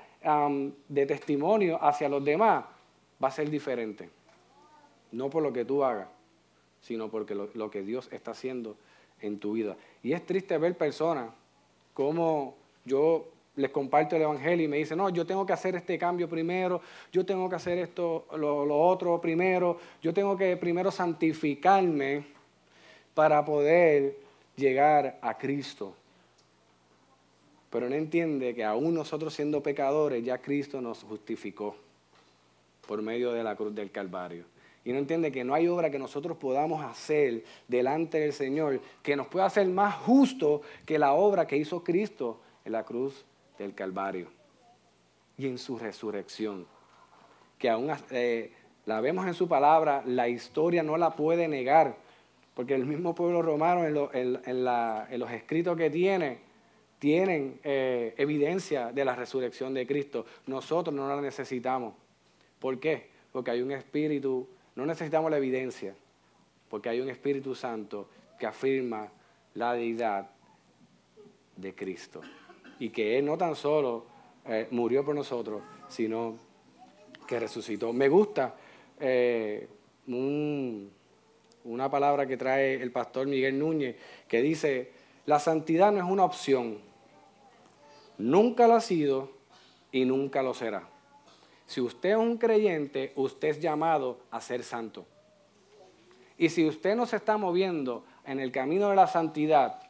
de 0.88 1.06
testimonio 1.06 1.78
hacia 1.84 2.10
los 2.10 2.24
demás 2.24 2.66
va 3.22 3.28
a 3.28 3.32
ser 3.32 3.50
diferente. 3.50 4.10
No 5.18 5.32
por 5.32 5.42
lo 5.42 5.52
que 5.52 5.66
tú 5.66 5.84
hagas, 5.84 6.08
sino 6.80 7.10
porque 7.10 7.34
lo, 7.34 7.72
que 7.72 7.82
Dios 7.82 8.08
está 8.12 8.32
haciendo 8.32 8.78
en 9.20 9.40
tu 9.40 9.54
vida. 9.54 9.76
Y 10.04 10.14
es 10.14 10.24
triste 10.28 10.56
ver 10.60 10.78
personas 10.78 11.32
como 11.96 12.56
yo 12.86 13.26
les 13.56 13.72
comparto 13.72 14.16
el 14.16 14.22
Evangelio 14.22 14.66
y 14.66 14.68
me 14.68 14.78
dicen, 14.78 15.00
no, 15.00 15.10
yo 15.10 15.26
tengo 15.26 15.44
que 15.44 15.54
hacer 15.54 15.76
este 15.76 15.98
cambio 15.98 16.30
primero, 16.30 16.82
yo 17.12 17.26
tengo 17.26 17.50
que 17.50 17.56
hacer 17.56 17.80
esto, 17.80 18.28
lo, 18.34 18.64
lo 18.64 18.80
otro 18.80 19.20
primero, 19.20 19.80
yo 20.04 20.14
tengo 20.14 20.38
que 20.38 20.56
primero 20.56 20.92
santificarme 20.92 22.24
para 23.16 23.44
poder 23.44 24.20
llegar 24.56 25.18
a 25.24 25.36
Cristo. 25.36 25.96
Pero 27.72 27.90
no 27.90 27.96
entiende 27.96 28.54
que 28.54 28.64
aún 28.64 28.94
nosotros 28.94 29.34
siendo 29.34 29.64
pecadores, 29.64 30.24
ya 30.24 30.38
Cristo 30.38 30.80
nos 30.80 31.02
justificó 31.02 31.76
por 32.88 33.02
medio 33.02 33.32
de 33.32 33.44
la 33.44 33.56
cruz 33.56 33.74
del 33.74 33.90
Calvario 33.90 34.46
y 34.88 34.94
no 34.94 35.00
entiende 35.00 35.34
que 35.34 35.44
no 35.44 35.54
hay 35.54 35.68
obra 35.68 35.92
que 35.92 36.00
nosotros 36.00 36.38
podamos 36.38 36.82
hacer 36.82 37.44
delante 37.68 38.22
del 38.22 38.32
Señor 38.32 38.80
que 39.04 39.18
nos 39.18 39.28
pueda 39.28 39.46
hacer 39.46 39.68
más 39.68 39.94
justo 39.96 40.62
que 40.86 40.98
la 40.98 41.12
obra 41.12 41.46
que 41.46 41.58
hizo 41.58 41.84
Cristo 41.84 42.40
en 42.64 42.72
la 42.72 42.86
cruz 42.86 43.26
del 43.60 43.76
Calvario 43.76 44.30
y 45.38 45.46
en 45.46 45.58
su 45.58 45.78
resurrección. 45.78 46.66
Que 47.58 47.70
aún 47.70 47.92
eh, 48.12 48.54
la 48.86 49.02
vemos 49.02 49.28
en 49.28 49.34
su 49.34 49.50
palabra, 49.50 50.04
la 50.06 50.30
historia 50.30 50.84
no 50.84 50.96
la 50.96 51.18
puede 51.18 51.50
negar, 51.50 51.98
porque 52.54 52.74
el 52.74 52.86
mismo 52.86 53.14
pueblo 53.14 53.42
romano 53.42 53.84
en, 54.14 54.64
los 55.20 55.32
escritos 55.32 55.76
que 55.76 55.90
tiene, 55.90 56.38
tienen 56.98 57.60
eh, 57.66 58.14
evidencia 58.16 58.94
de 58.94 59.04
la 59.04 59.18
resurrección 59.18 59.74
de 59.74 59.86
Cristo. 59.86 60.26
Nosotros 60.46 60.96
no 60.96 61.10
la 61.14 61.20
necesitamos. 61.20 61.94
¿Por 62.58 62.80
qué? 62.80 63.10
Porque 63.34 63.52
hay 63.52 63.62
un 63.62 63.74
espíritu 63.74 64.48
no 64.78 64.86
necesitamos 64.86 65.32
la 65.32 65.38
evidencia, 65.38 65.96
porque 66.70 66.90
hay 66.90 67.02
un 67.02 67.10
Espíritu 67.10 67.56
Santo 67.56 68.10
que 68.40 68.46
afirma 68.46 69.10
la 69.56 69.74
deidad 69.74 70.30
de 71.56 71.74
Cristo. 71.74 72.22
Y 72.78 72.90
que 72.90 73.18
Él 73.18 73.26
no 73.26 73.40
tan 73.40 73.56
solo 73.56 74.06
eh, 74.46 74.68
murió 74.70 75.04
por 75.04 75.16
nosotros, 75.16 75.64
sino 75.88 76.38
que 77.28 77.40
resucitó. 77.40 77.92
Me 77.92 78.08
gusta 78.08 78.56
eh, 79.00 79.68
una 80.06 81.90
palabra 81.90 82.28
que 82.28 82.38
trae 82.38 82.76
el 82.76 82.92
pastor 82.92 83.26
Miguel 83.26 83.58
Núñez, 83.58 83.96
que 84.28 84.44
dice, 84.44 84.92
la 85.26 85.40
santidad 85.40 85.92
no 85.92 85.98
es 85.98 86.06
una 86.06 86.24
opción, 86.24 86.78
nunca 88.20 88.68
lo 88.68 88.76
ha 88.76 88.82
sido 88.82 89.32
y 89.92 90.06
nunca 90.06 90.44
lo 90.44 90.54
será. 90.54 90.88
Si 91.68 91.82
usted 91.82 92.12
es 92.12 92.18
un 92.18 92.38
creyente, 92.38 93.12
usted 93.16 93.50
es 93.50 93.60
llamado 93.60 94.20
a 94.32 94.40
ser 94.40 94.64
santo. 94.64 95.06
Y 96.38 96.50
si 96.50 96.66
usted 96.66 96.96
no 96.96 97.06
se 97.06 97.18
está 97.18 97.38
moviendo 97.38 98.06
en 98.26 98.40
el 98.40 98.52
camino 98.54 98.90
de 98.90 98.96
la 98.96 99.06
santidad, 99.06 99.82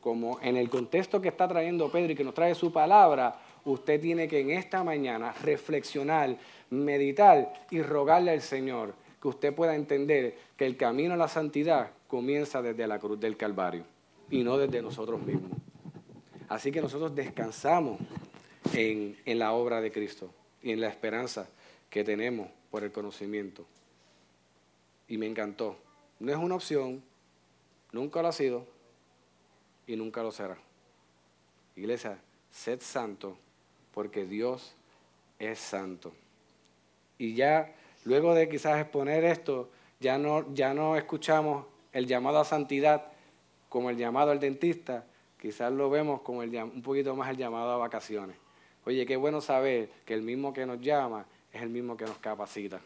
como 0.00 0.40
en 0.40 0.56
el 0.56 0.68
contexto 0.68 1.22
que 1.22 1.28
está 1.28 1.46
trayendo 1.46 1.92
Pedro 1.92 2.12
y 2.12 2.16
que 2.16 2.24
nos 2.24 2.34
trae 2.34 2.56
su 2.56 2.72
palabra, 2.72 3.38
usted 3.64 4.00
tiene 4.00 4.26
que 4.26 4.40
en 4.40 4.50
esta 4.50 4.82
mañana 4.82 5.32
reflexionar, 5.44 6.36
meditar 6.70 7.52
y 7.70 7.82
rogarle 7.82 8.32
al 8.32 8.42
Señor 8.42 8.92
que 9.20 9.28
usted 9.28 9.54
pueda 9.54 9.76
entender 9.76 10.36
que 10.56 10.66
el 10.66 10.76
camino 10.76 11.14
a 11.14 11.16
la 11.16 11.28
santidad 11.28 11.90
comienza 12.08 12.60
desde 12.60 12.88
la 12.88 12.98
cruz 12.98 13.20
del 13.20 13.36
Calvario 13.36 13.84
y 14.28 14.42
no 14.42 14.58
desde 14.58 14.82
nosotros 14.82 15.22
mismos. 15.22 15.52
Así 16.48 16.72
que 16.72 16.82
nosotros 16.82 17.14
descansamos 17.14 18.00
en, 18.74 19.16
en 19.24 19.38
la 19.38 19.52
obra 19.52 19.80
de 19.80 19.92
Cristo 19.92 20.32
y 20.62 20.72
en 20.72 20.80
la 20.80 20.88
esperanza 20.88 21.48
que 21.90 22.04
tenemos 22.04 22.48
por 22.70 22.84
el 22.84 22.92
conocimiento. 22.92 23.66
Y 25.08 25.18
me 25.18 25.26
encantó. 25.26 25.76
No 26.20 26.32
es 26.32 26.38
una 26.38 26.54
opción, 26.54 27.02
nunca 27.92 28.22
lo 28.22 28.28
ha 28.28 28.32
sido 28.32 28.66
y 29.86 29.96
nunca 29.96 30.22
lo 30.22 30.32
será. 30.32 30.56
Iglesia, 31.76 32.18
sed 32.50 32.80
santo 32.80 33.36
porque 33.92 34.24
Dios 34.24 34.74
es 35.38 35.58
santo. 35.58 36.12
Y 37.18 37.34
ya, 37.34 37.74
luego 38.04 38.34
de 38.34 38.48
quizás 38.48 38.80
exponer 38.80 39.24
esto, 39.24 39.70
ya 40.00 40.18
no, 40.18 40.52
ya 40.54 40.74
no 40.74 40.96
escuchamos 40.96 41.66
el 41.92 42.06
llamado 42.06 42.38
a 42.38 42.44
santidad 42.44 43.12
como 43.68 43.90
el 43.90 43.96
llamado 43.96 44.30
al 44.30 44.40
dentista, 44.40 45.06
quizás 45.40 45.72
lo 45.72 45.88
vemos 45.88 46.20
como 46.22 46.42
el, 46.42 46.54
un 46.56 46.82
poquito 46.82 47.16
más 47.16 47.30
el 47.30 47.36
llamado 47.36 47.72
a 47.72 47.76
vacaciones. 47.76 48.36
Oye, 48.84 49.06
qué 49.06 49.16
bueno 49.16 49.40
saber 49.40 49.88
que 50.04 50.14
el 50.14 50.22
mismo 50.22 50.52
que 50.52 50.66
nos 50.66 50.80
llama 50.80 51.24
es 51.52 51.62
el 51.62 51.68
mismo 51.68 51.96
que 51.96 52.04
nos 52.04 52.18
capacita, 52.18 52.80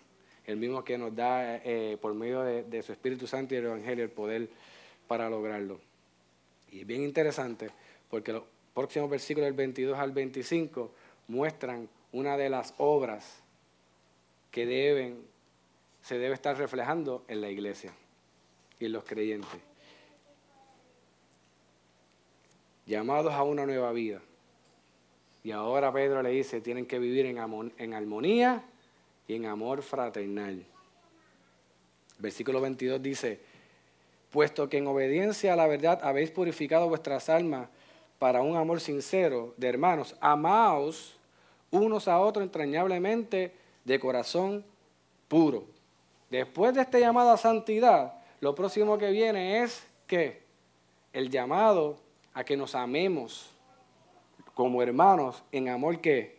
el 0.44 0.56
mismo 0.56 0.84
que 0.84 0.98
nos 0.98 1.14
da 1.14 1.56
eh, 1.56 1.96
por 2.00 2.12
medio 2.14 2.42
de, 2.42 2.82
su 2.82 2.92
Espíritu 2.92 3.26
Santo 3.26 3.54
y 3.54 3.58
el 3.58 3.66
Evangelio 3.66 4.04
el 4.04 4.10
poder 4.10 4.48
para 5.08 5.30
lograrlo. 5.30 5.80
Y 6.70 6.80
es 6.80 6.86
bien 6.86 7.02
interesante 7.02 7.70
porque 8.10 8.32
los 8.32 8.42
próximos 8.74 9.08
versículos 9.08 9.46
del 9.46 9.54
22 9.54 9.98
al 9.98 10.12
25 10.12 10.92
muestran 11.28 11.88
una 12.12 12.36
de 12.36 12.50
las 12.50 12.74
obras 12.76 13.42
que 14.50 14.66
deben, 14.66 15.24
se 16.02 16.18
debe 16.18 16.34
estar 16.34 16.58
reflejando 16.58 17.24
en 17.28 17.40
la 17.40 17.48
iglesia 17.48 17.92
y 18.78 18.86
en 18.86 18.92
los 18.92 19.04
creyentes. 19.04 19.60
Llamados 22.84 23.32
a 23.32 23.42
una 23.42 23.64
nueva 23.66 23.92
vida. 23.92 24.20
Y 25.46 25.52
ahora 25.52 25.92
Pedro 25.92 26.24
le 26.24 26.30
dice, 26.30 26.60
tienen 26.60 26.86
que 26.86 26.98
vivir 26.98 27.24
en, 27.24 27.38
en 27.78 27.94
armonía 27.94 28.64
y 29.28 29.36
en 29.36 29.46
amor 29.46 29.80
fraternal. 29.80 30.66
Versículo 32.18 32.60
22 32.60 33.00
dice, 33.00 33.38
puesto 34.32 34.68
que 34.68 34.78
en 34.78 34.88
obediencia 34.88 35.52
a 35.52 35.56
la 35.56 35.68
verdad 35.68 36.00
habéis 36.02 36.32
purificado 36.32 36.88
vuestras 36.88 37.28
almas 37.28 37.68
para 38.18 38.42
un 38.42 38.56
amor 38.56 38.80
sincero 38.80 39.54
de 39.56 39.68
hermanos, 39.68 40.16
amaos 40.20 41.16
unos 41.70 42.08
a 42.08 42.18
otros 42.18 42.42
entrañablemente 42.42 43.54
de 43.84 44.00
corazón 44.00 44.64
puro. 45.28 45.68
Después 46.28 46.74
de 46.74 46.80
este 46.80 46.98
llamado 46.98 47.30
a 47.30 47.36
santidad, 47.36 48.14
lo 48.40 48.56
próximo 48.56 48.98
que 48.98 49.12
viene 49.12 49.62
es 49.62 49.86
que 50.08 50.42
el 51.12 51.30
llamado 51.30 51.98
a 52.34 52.42
que 52.42 52.56
nos 52.56 52.74
amemos 52.74 53.55
como 54.56 54.82
hermanos 54.82 55.44
en 55.52 55.68
amor 55.68 56.00
que, 56.00 56.38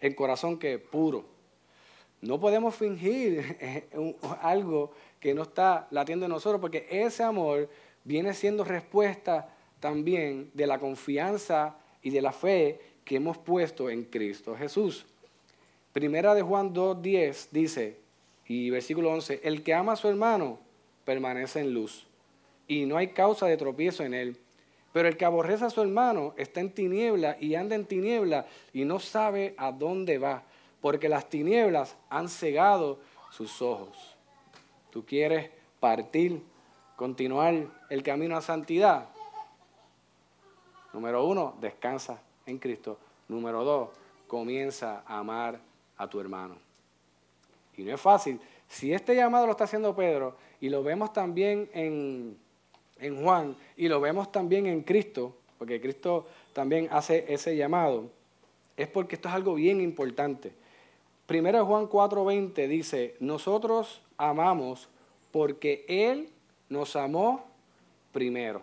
en 0.00 0.14
corazón 0.14 0.58
que 0.58 0.80
puro. 0.80 1.24
No 2.20 2.40
podemos 2.40 2.74
fingir 2.74 3.56
algo 4.42 4.90
que 5.20 5.32
no 5.32 5.42
está 5.42 5.86
latiendo 5.92 6.26
en 6.26 6.32
nosotros, 6.32 6.60
porque 6.60 6.88
ese 6.90 7.22
amor 7.22 7.70
viene 8.02 8.34
siendo 8.34 8.64
respuesta 8.64 9.48
también 9.78 10.50
de 10.54 10.66
la 10.66 10.80
confianza 10.80 11.76
y 12.02 12.10
de 12.10 12.20
la 12.20 12.32
fe 12.32 12.80
que 13.04 13.14
hemos 13.14 13.38
puesto 13.38 13.88
en 13.88 14.06
Cristo 14.06 14.56
Jesús. 14.56 15.06
Primera 15.92 16.34
de 16.34 16.42
Juan 16.42 16.74
2.10 16.74 17.46
dice, 17.52 17.96
y 18.48 18.70
versículo 18.70 19.12
11, 19.12 19.40
el 19.44 19.62
que 19.62 19.72
ama 19.72 19.92
a 19.92 19.96
su 19.96 20.08
hermano 20.08 20.58
permanece 21.04 21.60
en 21.60 21.72
luz, 21.72 22.08
y 22.66 22.86
no 22.86 22.96
hay 22.96 23.08
causa 23.08 23.46
de 23.46 23.56
tropiezo 23.56 24.02
en 24.02 24.14
él. 24.14 24.36
Pero 24.92 25.08
el 25.08 25.16
que 25.16 25.24
aborrece 25.24 25.64
a 25.64 25.70
su 25.70 25.80
hermano 25.80 26.34
está 26.36 26.60
en 26.60 26.72
tiniebla 26.72 27.36
y 27.40 27.54
anda 27.54 27.74
en 27.74 27.86
tiniebla 27.86 28.46
y 28.72 28.84
no 28.84 28.98
sabe 28.98 29.54
a 29.56 29.72
dónde 29.72 30.18
va, 30.18 30.42
porque 30.80 31.08
las 31.08 31.28
tinieblas 31.28 31.96
han 32.10 32.28
cegado 32.28 32.98
sus 33.30 33.62
ojos. 33.62 34.16
Tú 34.90 35.06
quieres 35.06 35.50
partir, 35.80 36.42
continuar 36.96 37.54
el 37.88 38.02
camino 38.02 38.36
a 38.36 38.42
santidad. 38.42 39.08
Número 40.92 41.24
uno, 41.24 41.56
descansa 41.60 42.20
en 42.44 42.58
Cristo. 42.58 42.98
Número 43.28 43.64
dos, 43.64 43.88
comienza 44.26 45.02
a 45.06 45.18
amar 45.18 45.58
a 45.96 46.06
tu 46.06 46.20
hermano. 46.20 46.56
Y 47.76 47.82
no 47.82 47.94
es 47.94 48.00
fácil. 48.00 48.38
Si 48.68 48.92
este 48.92 49.14
llamado 49.14 49.46
lo 49.46 49.52
está 49.52 49.64
haciendo 49.64 49.96
Pedro 49.96 50.36
y 50.60 50.68
lo 50.68 50.82
vemos 50.82 51.12
también 51.12 51.70
en, 51.72 52.36
en 53.02 53.22
Juan 53.22 53.56
y 53.76 53.88
lo 53.88 54.00
vemos 54.00 54.32
también 54.32 54.66
en 54.66 54.82
Cristo, 54.82 55.36
porque 55.58 55.80
Cristo 55.80 56.26
también 56.52 56.88
hace 56.90 57.26
ese 57.28 57.56
llamado, 57.56 58.10
es 58.76 58.88
porque 58.88 59.16
esto 59.16 59.28
es 59.28 59.34
algo 59.34 59.54
bien 59.54 59.80
importante. 59.80 60.52
Primero 61.26 61.64
Juan 61.66 61.88
4:20 61.88 62.68
dice, 62.68 63.16
nosotros 63.20 64.02
amamos 64.16 64.88
porque 65.30 65.84
Él 65.88 66.28
nos 66.68 66.96
amó 66.96 67.44
primero. 68.12 68.62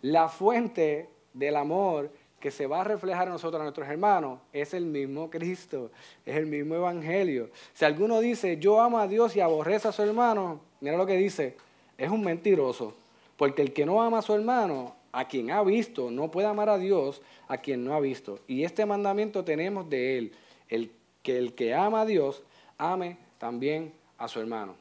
La 0.00 0.28
fuente 0.28 1.08
del 1.32 1.56
amor 1.56 2.10
que 2.40 2.50
se 2.50 2.66
va 2.66 2.80
a 2.80 2.84
reflejar 2.84 3.28
en 3.28 3.34
nosotros, 3.34 3.60
a 3.60 3.64
nuestros 3.64 3.88
hermanos, 3.88 4.40
es 4.52 4.74
el 4.74 4.84
mismo 4.84 5.30
Cristo, 5.30 5.92
es 6.26 6.36
el 6.36 6.46
mismo 6.46 6.74
Evangelio. 6.74 7.50
Si 7.72 7.84
alguno 7.84 8.18
dice, 8.18 8.58
yo 8.58 8.80
amo 8.80 8.98
a 8.98 9.06
Dios 9.06 9.36
y 9.36 9.40
aborrece 9.40 9.86
a 9.86 9.92
su 9.92 10.02
hermano, 10.02 10.60
mira 10.80 10.96
lo 10.96 11.06
que 11.06 11.16
dice, 11.16 11.56
es 11.96 12.10
un 12.10 12.24
mentiroso, 12.24 12.94
porque 13.42 13.62
el 13.62 13.72
que 13.72 13.84
no 13.84 14.00
ama 14.00 14.18
a 14.18 14.22
su 14.22 14.34
hermano, 14.34 14.94
a 15.10 15.26
quien 15.26 15.50
ha 15.50 15.64
visto, 15.64 16.12
no 16.12 16.30
puede 16.30 16.46
amar 16.46 16.68
a 16.68 16.78
Dios 16.78 17.22
a 17.48 17.58
quien 17.58 17.84
no 17.84 17.92
ha 17.92 17.98
visto. 17.98 18.38
Y 18.46 18.62
este 18.62 18.86
mandamiento 18.86 19.42
tenemos 19.42 19.90
de 19.90 20.16
Él, 20.16 20.32
el, 20.68 20.92
que 21.24 21.38
el 21.38 21.52
que 21.52 21.74
ama 21.74 22.02
a 22.02 22.06
Dios, 22.06 22.44
ame 22.78 23.18
también 23.38 23.94
a 24.16 24.28
su 24.28 24.38
hermano. 24.38 24.76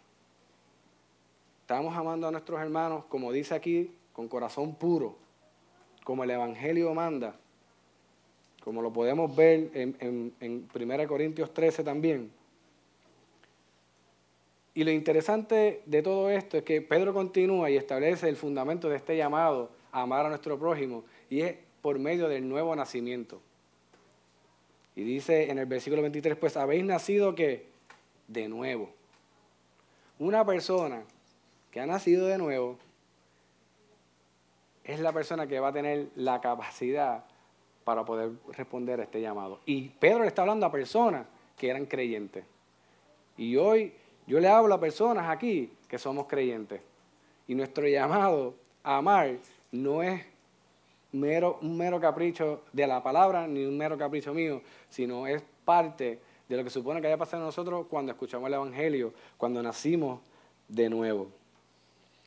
Estamos 1.62 1.98
amando 1.98 2.28
a 2.28 2.32
nuestros 2.32 2.62
hermanos, 2.62 3.06
como 3.06 3.32
dice 3.32 3.56
aquí, 3.56 3.96
con 4.14 4.28
corazón 4.28 4.76
puro, 4.76 5.16
como 6.04 6.24
el 6.24 6.30
Evangelio 6.30 6.94
manda, 6.94 7.36
como 8.64 8.84
lo 8.84 8.94
podemos 8.94 9.36
ver 9.36 9.72
en, 9.74 10.36
en, 10.40 10.70
1 10.72 11.08
Corintios 11.08 11.52
13 11.52 11.84
también. 11.84 12.32
Y 14.74 14.84
lo 14.84 14.92
interesante 14.92 15.84
de 15.86 16.02
todo 16.02 16.30
esto 16.30 16.58
es 16.58 16.64
que 16.64 16.82
Pedro 16.82 17.14
continúa 17.14 17.70
y 17.70 17.76
establece 17.76 18.30
el 18.30 18.38
fundamento 18.38 18.88
de 18.88 18.96
este 18.96 19.18
llamado 19.18 19.70
a 19.92 20.02
amar 20.02 20.26
a 20.26 20.30
nuestro 20.30 20.58
prójimo 20.58 21.04
y 21.30 21.42
es 21.42 21.56
por 21.82 22.00
medio 22.00 22.30
del 22.30 22.48
nuevo 22.48 22.76
nacimiento. 22.76 23.42
Y 24.96 25.04
dice 25.04 25.50
en 25.50 25.58
el 25.58 25.66
versículo 25.66 26.02
23, 26.02 26.38
pues 26.38 26.56
habéis 26.56 26.86
nacido 26.86 27.36
que 27.36 27.66
de 28.28 28.48
nuevo. 28.48 28.90
Una 30.20 30.46
persona 30.46 31.04
que 31.72 31.80
ha 31.80 31.86
nacido 31.86 32.28
de 32.28 32.38
nuevo 32.38 32.78
es 34.84 35.00
la 35.00 35.12
persona 35.12 35.48
que 35.48 35.60
va 35.60 35.70
a 35.70 35.74
tener 35.74 36.10
la 36.16 36.40
capacidad 36.40 37.26
para 37.84 38.06
poder 38.06 38.32
responder 38.54 39.00
a 39.00 39.04
este 39.04 39.22
llamado. 39.22 39.60
Y 39.66 39.90
Pedro 39.90 40.22
le 40.22 40.28
está 40.28 40.44
hablando 40.44 40.66
a 40.66 40.72
personas 40.72 41.26
que 41.58 41.70
eran 41.70 41.86
creyentes. 41.86 42.46
Y 43.38 43.56
hoy 43.56 43.94
yo 44.32 44.40
le 44.40 44.48
hablo 44.48 44.74
a 44.74 44.80
personas 44.80 45.30
aquí 45.30 45.70
que 45.90 46.00
somos 46.00 46.26
creyentes. 46.26 46.80
Y 47.50 47.54
nuestro 47.54 47.86
llamado 47.86 48.56
a 48.82 48.96
amar 48.96 49.36
no 49.74 50.02
es 50.02 50.22
mero, 51.12 51.60
un 51.62 51.76
mero 51.76 52.00
capricho 52.00 52.62
de 52.72 52.88
la 52.88 53.04
palabra 53.04 53.46
ni 53.46 53.66
un 53.66 53.78
mero 53.78 53.98
capricho 53.98 54.34
mío, 54.34 54.62
sino 54.90 55.28
es 55.28 55.44
parte 55.66 56.20
de 56.48 56.56
lo 56.56 56.64
que 56.64 56.70
supone 56.70 57.02
que 57.02 57.08
haya 57.08 57.18
pasado 57.18 57.44
a 57.44 57.48
nosotros 57.48 57.88
cuando 57.90 58.14
escuchamos 58.14 58.48
el 58.48 58.54
Evangelio, 58.54 59.14
cuando 59.36 59.62
nacimos 59.62 60.22
de 60.70 60.90
nuevo. 60.90 61.28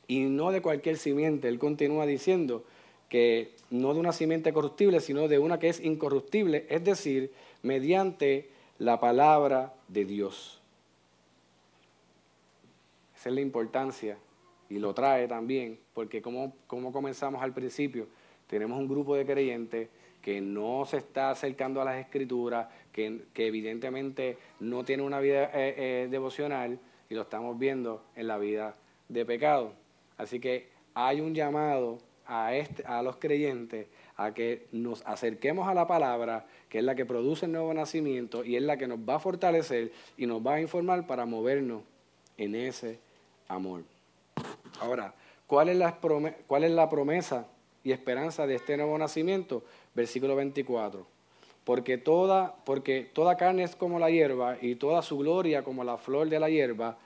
Y 0.07 0.25
no 0.25 0.51
de 0.51 0.61
cualquier 0.61 0.99
simiente. 0.99 1.47
Él 1.47 1.57
continúa 1.57 2.05
diciendo 2.05 2.65
que 3.09 3.55
no 3.71 3.95
de 3.95 3.99
una 3.99 4.11
simiente 4.13 4.53
corruptible, 4.53 4.99
sino 4.99 5.27
de 5.27 5.39
una 5.39 5.57
que 5.57 5.69
es 5.69 5.79
incorruptible, 5.79 6.67
es 6.69 6.83
decir, 6.83 7.33
mediante 7.63 8.51
la 8.77 8.99
palabra 8.99 9.73
de 9.87 10.05
Dios. 10.05 10.61
Es 13.25 13.33
la 13.33 13.41
importancia 13.41 14.19
y 14.69 14.77
lo 14.77 14.93
trae 14.93 15.27
también, 15.27 15.79
porque 15.95 16.21
como, 16.21 16.55
como 16.67 16.91
comenzamos 16.91 17.41
al 17.41 17.53
principio, 17.53 18.07
tenemos 18.45 18.77
un 18.77 18.87
grupo 18.87 19.15
de 19.15 19.25
creyentes 19.25 19.89
que 20.21 20.41
no 20.41 20.85
se 20.85 20.97
está 20.97 21.31
acercando 21.31 21.81
a 21.81 21.85
las 21.85 21.97
escrituras, 21.97 22.67
que, 22.91 23.25
evidentemente 23.35 24.37
no 24.59 24.83
tiene 24.83 25.01
una 25.01 25.19
vida 25.19 25.45
eh, 25.45 25.73
eh, 25.77 26.07
devocional 26.09 26.79
y 27.09 27.15
lo 27.15 27.23
estamos 27.23 27.57
viendo 27.57 28.03
en 28.15 28.27
la 28.27 28.37
vida 28.37 28.75
de 29.09 29.25
pecado. 29.25 29.73
Así 30.17 30.39
que 30.39 30.69
hay 30.93 31.19
un 31.19 31.33
llamado 31.33 31.97
a, 32.27 32.55
este, 32.55 32.83
a 32.85 33.01
los 33.01 33.17
creyentes 33.17 33.87
a 34.17 34.35
que 34.35 34.67
nos 34.71 35.05
acerquemos 35.05 35.67
a 35.67 35.73
la 35.73 35.87
palabra, 35.87 36.45
que 36.69 36.77
es 36.77 36.83
la 36.83 36.93
que 36.93 37.05
produce 37.05 37.47
el 37.47 37.53
nuevo 37.53 37.73
nacimiento 37.73 38.43
y 38.43 38.55
es 38.55 38.61
la 38.61 38.77
que 38.77 38.87
nos 38.87 38.99
va 38.99 39.15
a 39.15 39.19
fortalecer 39.19 39.91
y 40.15 40.27
nos 40.27 40.45
va 40.45 40.55
a 40.55 40.61
informar 40.61 41.07
para 41.07 41.25
movernos 41.25 41.81
en 42.37 42.53
ese 42.53 42.99
amor. 43.47 43.83
Ahora, 44.79 45.13
¿cuál 45.47 45.69
es 45.69 45.77
la, 45.77 45.99
cuál 46.47 46.63
es 46.63 46.71
la 46.71 46.89
promesa 46.89 47.47
y 47.83 47.91
esperanza 47.91 48.47
de 48.47 48.55
este 48.55 48.77
nuevo 48.77 48.97
nacimiento? 48.97 49.63
Versículo 49.93 50.35
24. 50.35 51.05
Porque 51.63 51.97
toda, 51.97 52.55
porque 52.63 53.09
toda 53.11 53.37
carne 53.37 53.63
es 53.63 53.75
como 53.75 53.99
la 53.99 54.09
hierba 54.09 54.57
y 54.61 54.75
toda 54.75 55.01
su 55.01 55.17
gloria 55.17 55.63
como 55.63 55.83
la 55.83 55.97
flor 55.97 56.29
de 56.29 56.39
la 56.39 56.49
hierba. 56.49 56.97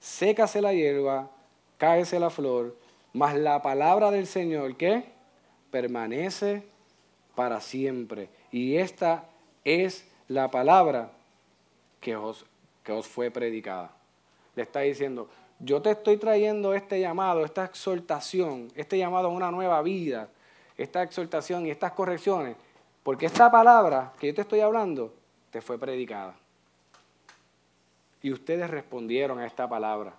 Sécase 0.00 0.60
la 0.60 0.72
hierba, 0.72 1.30
cáese 1.76 2.18
la 2.18 2.30
flor, 2.30 2.76
mas 3.12 3.36
la 3.36 3.62
palabra 3.62 4.10
del 4.10 4.26
Señor, 4.26 4.76
¿qué? 4.76 5.04
Permanece 5.70 6.64
para 7.34 7.60
siempre. 7.60 8.28
Y 8.50 8.76
esta 8.76 9.24
es 9.64 10.08
la 10.26 10.50
palabra 10.50 11.12
que 12.00 12.16
os, 12.16 12.44
que 12.82 12.92
os 12.92 13.06
fue 13.06 13.30
predicada. 13.30 13.92
Le 14.56 14.62
está 14.62 14.80
diciendo, 14.80 15.28
yo 15.60 15.82
te 15.82 15.90
estoy 15.90 16.16
trayendo 16.16 16.74
este 16.74 17.00
llamado, 17.00 17.44
esta 17.44 17.64
exhortación, 17.64 18.68
este 18.74 18.96
llamado 18.98 19.28
a 19.28 19.32
una 19.32 19.50
nueva 19.50 19.82
vida, 19.82 20.28
esta 20.76 21.02
exhortación 21.02 21.66
y 21.66 21.70
estas 21.70 21.92
correcciones, 21.92 22.56
porque 23.02 23.26
esta 23.26 23.50
palabra 23.50 24.12
que 24.20 24.28
yo 24.28 24.34
te 24.34 24.42
estoy 24.42 24.60
hablando 24.60 25.12
te 25.50 25.60
fue 25.60 25.78
predicada. 25.78 26.36
Y 28.22 28.32
ustedes 28.32 28.70
respondieron 28.70 29.38
a 29.38 29.46
esta 29.46 29.68
palabra. 29.68 30.14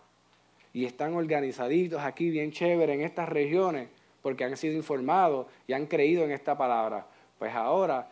Y 0.73 0.85
están 0.85 1.15
organizaditos 1.15 2.01
aquí 2.01 2.29
bien 2.29 2.51
chévere 2.51 2.93
en 2.93 3.01
estas 3.01 3.27
regiones 3.27 3.89
porque 4.21 4.43
han 4.43 4.55
sido 4.57 4.75
informados 4.75 5.47
y 5.67 5.73
han 5.73 5.85
creído 5.87 6.23
en 6.23 6.31
esta 6.31 6.57
palabra. 6.57 7.07
Pues 7.37 7.53
ahora, 7.53 8.11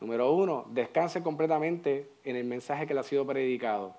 número 0.00 0.32
uno, 0.32 0.66
descansen 0.70 1.22
completamente 1.22 2.08
en 2.24 2.36
el 2.36 2.44
mensaje 2.44 2.86
que 2.86 2.94
le 2.94 3.00
ha 3.00 3.04
sido 3.04 3.26
predicado. 3.26 3.94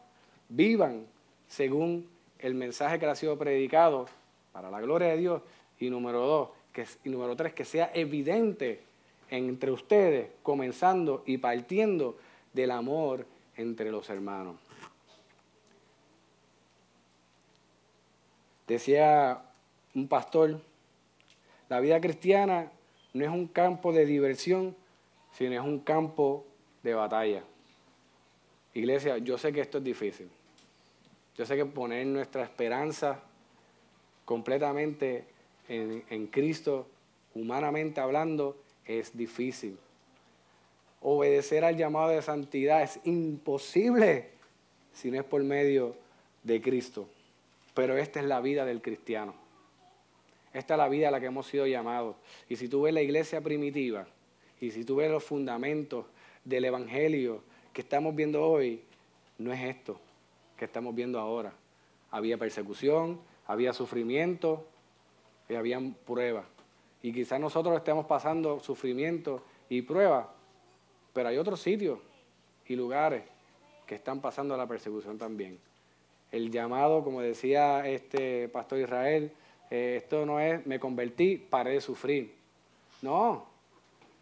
Vivan 0.49 1.05
según 1.47 2.09
el 2.39 2.53
mensaje 2.53 2.99
que 2.99 3.05
le 3.05 3.11
ha 3.11 3.15
sido 3.15 3.37
predicado 3.37 4.07
para 4.51 4.69
la 4.69 4.81
gloria 4.81 5.09
de 5.09 5.17
Dios. 5.17 5.41
Y 5.79 5.89
número 5.89 6.19
dos, 6.25 6.49
que, 6.73 6.85
y 7.03 7.09
número 7.09 7.35
tres, 7.35 7.53
que 7.53 7.65
sea 7.65 7.91
evidente 7.93 8.81
entre 9.29 9.71
ustedes, 9.71 10.29
comenzando 10.43 11.23
y 11.25 11.37
partiendo 11.37 12.17
del 12.53 12.71
amor 12.71 13.25
entre 13.55 13.91
los 13.91 14.09
hermanos. 14.09 14.55
Decía 18.67 19.41
un 19.95 20.07
pastor, 20.07 20.61
la 21.69 21.79
vida 21.79 21.99
cristiana 22.01 22.71
no 23.13 23.23
es 23.23 23.29
un 23.29 23.47
campo 23.47 23.93
de 23.93 24.05
diversión, 24.05 24.75
sino 25.31 25.53
es 25.53 25.61
un 25.61 25.79
campo 25.79 26.45
de 26.83 26.93
batalla. 26.93 27.43
Iglesia, 28.73 29.17
yo 29.17 29.37
sé 29.37 29.51
que 29.53 29.61
esto 29.61 29.79
es 29.79 29.83
difícil. 29.83 30.29
Yo 31.37 31.45
sé 31.45 31.55
que 31.55 31.65
poner 31.65 32.05
nuestra 32.07 32.43
esperanza 32.43 33.19
completamente 34.25 35.25
en, 35.69 36.27
Cristo, 36.27 36.87
humanamente 37.35 38.01
hablando, 38.01 38.57
es 38.85 39.15
difícil. 39.15 39.77
Obedecer 41.01 41.63
al 41.63 41.77
llamado 41.77 42.09
de 42.09 42.23
santidad 42.23 42.81
es 42.81 42.99
imposible 43.03 44.29
si 44.93 45.11
no 45.11 45.19
es 45.19 45.25
por 45.25 45.43
medio 45.43 45.95
de 46.41 46.59
Cristo. 46.59 47.07
Pero 47.75 47.97
esta 47.97 48.19
es 48.19 48.25
la 48.25 48.41
vida 48.41 48.65
del 48.65 48.81
cristiano. 48.81 49.35
Esta 50.53 50.73
es 50.73 50.77
la 50.79 50.89
vida 50.89 51.09
a 51.09 51.11
la 51.11 51.19
que 51.19 51.27
hemos 51.27 51.45
sido 51.45 51.67
llamados. 51.67 52.15
Y 52.49 52.55
si 52.55 52.67
tú 52.67 52.81
ves 52.81 52.93
la 52.95 53.01
iglesia 53.03 53.41
primitiva, 53.41 54.07
y 54.59 54.71
si 54.71 54.83
tú 54.83 54.95
ves 54.95 55.11
los 55.11 55.23
fundamentos 55.23 56.05
del 56.43 56.65
Evangelio 56.65 57.43
que 57.73 57.81
estamos 57.81 58.15
viendo 58.15 58.43
hoy, 58.43 58.81
no 59.37 59.53
es 59.53 59.61
esto 59.61 59.99
que 60.57 60.65
estamos 60.65 60.93
viendo 60.93 61.19
ahora. 61.19 61.53
Había 62.11 62.37
persecución, 62.37 63.19
había 63.45 63.73
sufrimiento 63.73 64.65
y 65.47 65.55
había 65.55 65.79
pruebas. 66.05 66.45
Y 67.01 67.13
quizás 67.13 67.39
nosotros 67.39 67.77
estemos 67.77 68.05
pasando 68.05 68.59
sufrimiento 68.59 69.43
y 69.69 69.81
pruebas, 69.83 70.27
pero 71.13 71.29
hay 71.29 71.37
otros 71.37 71.61
sitios 71.61 71.99
y 72.65 72.75
lugares 72.75 73.23
que 73.85 73.95
están 73.95 74.19
pasando 74.19 74.57
la 74.57 74.67
persecución 74.67 75.17
también. 75.17 75.59
El 76.31 76.51
llamado, 76.51 77.03
como 77.03 77.21
decía 77.21 77.87
este 77.87 78.49
pastor 78.49 78.79
Israel, 78.79 79.31
eh, 79.69 79.95
esto 79.97 80.25
no 80.25 80.39
es 80.39 80.65
me 80.65 80.79
convertí, 80.79 81.37
paré 81.37 81.71
de 81.71 81.81
sufrir. 81.81 82.35
No. 83.01 83.45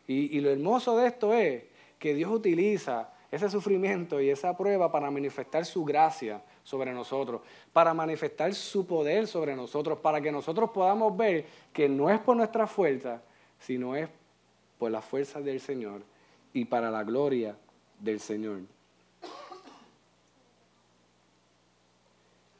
Y, 0.07 0.37
y 0.37 0.41
lo 0.41 0.51
hermoso 0.51 0.97
de 0.97 1.07
esto 1.07 1.33
es 1.33 1.63
que 1.97 2.13
Dios 2.13 2.31
utiliza 2.31 3.14
ese 3.35 3.49
sufrimiento 3.49 4.21
y 4.21 4.29
esa 4.29 4.55
prueba 4.55 4.91
para 4.91 5.11
manifestar 5.11 5.65
su 5.65 5.83
gracia 5.83 6.41
sobre 6.63 6.93
nosotros, 6.93 7.41
para 7.73 7.93
manifestar 7.93 8.53
su 8.53 8.87
poder 8.87 9.27
sobre 9.27 9.55
nosotros, 9.55 9.99
para 9.99 10.21
que 10.21 10.31
nosotros 10.31 10.69
podamos 10.71 11.15
ver 11.17 11.45
que 11.73 11.89
no 11.89 12.09
es 12.09 12.19
por 12.21 12.37
nuestra 12.37 12.65
fuerza, 12.65 13.21
sino 13.59 13.95
es 13.95 14.07
por 14.79 14.89
la 14.89 15.01
fuerza 15.01 15.41
del 15.41 15.59
Señor 15.59 16.01
y 16.53 16.63
para 16.65 16.89
la 16.89 17.03
gloria 17.03 17.57
del 17.99 18.21
Señor. 18.21 18.61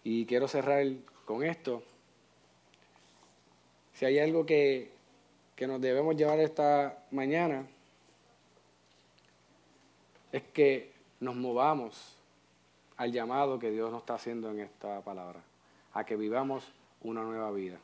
Y 0.03 0.25
quiero 0.25 0.47
cerrar 0.47 0.85
con 1.23 1.43
esto. 1.43 1.83
Si 3.93 4.05
hay 4.05 4.19
algo 4.19 4.45
que, 4.45 4.91
que 5.55 5.67
nos 5.67 5.79
debemos 5.79 6.17
llevar 6.17 6.39
esta 6.39 7.05
mañana, 7.11 7.65
es 10.35 10.43
que 10.51 10.91
nos 11.21 11.33
movamos 11.33 12.17
al 12.97 13.09
llamado 13.13 13.57
que 13.57 13.71
Dios 13.71 13.89
nos 13.89 14.01
está 14.01 14.15
haciendo 14.15 14.51
en 14.51 14.59
esta 14.59 14.99
palabra, 14.99 15.39
a 15.93 16.03
que 16.03 16.17
vivamos 16.17 16.73
una 17.03 17.23
nueva 17.23 17.49
vida. 17.51 17.77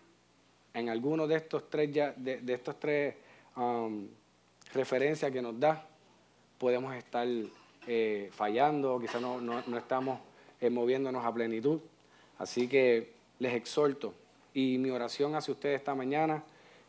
En 0.73 0.89
alguno 0.89 1.27
de 1.27 1.37
estos 1.37 1.69
tres, 1.69 1.93
de, 1.93 2.41
estos 2.45 2.77
tres 2.77 3.15
um, 3.55 4.05
referencias 4.73 5.31
que 5.31 5.41
nos 5.41 5.57
da, 5.61 5.87
podemos 6.57 6.93
estar 6.93 7.25
eh, 7.87 8.29
fallando, 8.33 8.99
quizás 8.99 9.21
no, 9.21 9.39
no, 9.39 9.77
estamos 9.77 10.19
eh, 10.59 10.69
moviéndonos 10.69 11.23
a 11.23 11.33
plenitud. 11.33 11.79
Así 12.37 12.67
que 12.67 13.13
les 13.39 13.53
exhorto 13.53 14.13
y 14.53 14.77
mi 14.77 14.89
oración 14.89 15.35
hacia 15.35 15.53
ustedes 15.53 15.79
esta 15.79 15.95
mañana 15.95 16.43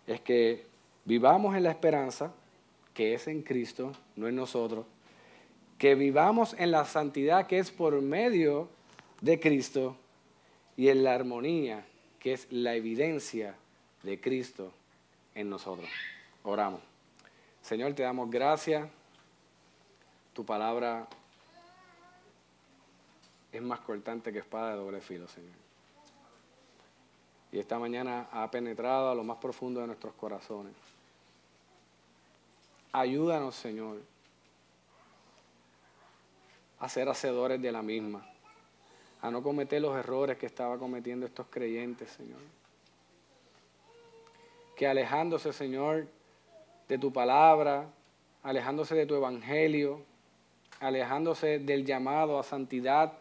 es 0.08 0.20
que 0.22 0.66
vivamos 1.04 1.54
en 1.54 1.62
la 1.62 1.70
esperanza 1.70 2.32
que 2.92 3.14
es 3.14 3.28
en 3.28 3.42
Cristo, 3.42 3.92
no 4.16 4.26
en 4.26 4.34
nosotros, 4.34 4.86
que 5.82 5.96
vivamos 5.96 6.54
en 6.60 6.70
la 6.70 6.84
santidad 6.84 7.48
que 7.48 7.58
es 7.58 7.72
por 7.72 8.00
medio 8.00 8.68
de 9.20 9.40
Cristo 9.40 9.96
y 10.76 10.90
en 10.90 11.02
la 11.02 11.12
armonía 11.12 11.84
que 12.20 12.34
es 12.34 12.46
la 12.52 12.76
evidencia 12.76 13.56
de 14.04 14.20
Cristo 14.20 14.70
en 15.34 15.50
nosotros. 15.50 15.88
Oramos. 16.44 16.80
Señor, 17.62 17.94
te 17.94 18.04
damos 18.04 18.30
gracias. 18.30 18.88
Tu 20.32 20.44
palabra 20.44 21.08
es 23.50 23.60
más 23.60 23.80
cortante 23.80 24.32
que 24.32 24.38
espada 24.38 24.70
de 24.70 24.76
doble 24.76 25.00
filo, 25.00 25.26
Señor. 25.26 25.50
Y 27.50 27.58
esta 27.58 27.80
mañana 27.80 28.28
ha 28.30 28.48
penetrado 28.52 29.10
a 29.10 29.16
lo 29.16 29.24
más 29.24 29.38
profundo 29.38 29.80
de 29.80 29.88
nuestros 29.88 30.14
corazones. 30.14 30.74
Ayúdanos, 32.92 33.56
Señor, 33.56 34.11
a 36.82 36.88
ser 36.88 37.08
hacedores 37.08 37.62
de 37.62 37.70
la 37.70 37.80
misma, 37.80 38.26
a 39.20 39.30
no 39.30 39.40
cometer 39.40 39.80
los 39.80 39.96
errores 39.96 40.36
que 40.36 40.46
estaba 40.46 40.78
cometiendo 40.78 41.24
estos 41.24 41.46
creyentes, 41.48 42.10
Señor. 42.10 42.40
Que 44.74 44.88
alejándose, 44.88 45.52
Señor, 45.52 46.08
de 46.88 46.98
tu 46.98 47.12
palabra, 47.12 47.86
alejándose 48.42 48.96
de 48.96 49.06
tu 49.06 49.14
evangelio, 49.14 50.02
alejándose 50.80 51.60
del 51.60 51.86
llamado 51.86 52.36
a 52.36 52.42
santidad 52.42 53.12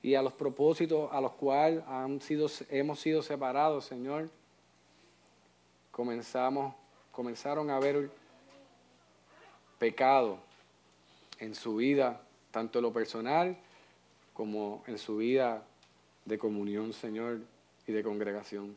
y 0.00 0.14
a 0.14 0.22
los 0.22 0.32
propósitos 0.32 1.12
a 1.12 1.20
los 1.20 1.32
cuales 1.32 1.84
han 1.86 2.22
sido, 2.22 2.48
hemos 2.70 3.00
sido 3.00 3.20
separados, 3.20 3.84
Señor, 3.84 4.30
comenzamos, 5.90 6.74
comenzaron 7.10 7.68
a 7.68 7.76
haber 7.76 8.08
pecado 9.78 10.38
en 11.38 11.54
su 11.54 11.76
vida 11.76 12.22
tanto 12.52 12.78
en 12.78 12.84
lo 12.84 12.92
personal 12.92 13.56
como 14.32 14.84
en 14.86 14.98
su 14.98 15.16
vida 15.16 15.64
de 16.24 16.38
comunión, 16.38 16.92
Señor, 16.92 17.40
y 17.86 17.92
de 17.92 18.02
congregación. 18.04 18.76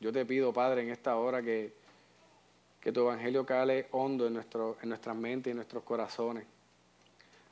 Yo 0.00 0.12
te 0.12 0.24
pido, 0.24 0.52
Padre, 0.52 0.82
en 0.82 0.90
esta 0.90 1.16
hora 1.16 1.42
que, 1.42 1.74
que 2.80 2.92
tu 2.92 3.00
evangelio 3.00 3.44
cale 3.44 3.88
hondo 3.90 4.26
en, 4.26 4.34
nuestro, 4.34 4.78
en 4.80 4.88
nuestras 4.88 5.14
mentes 5.14 5.48
y 5.48 5.50
en 5.50 5.56
nuestros 5.56 5.82
corazones. 5.82 6.46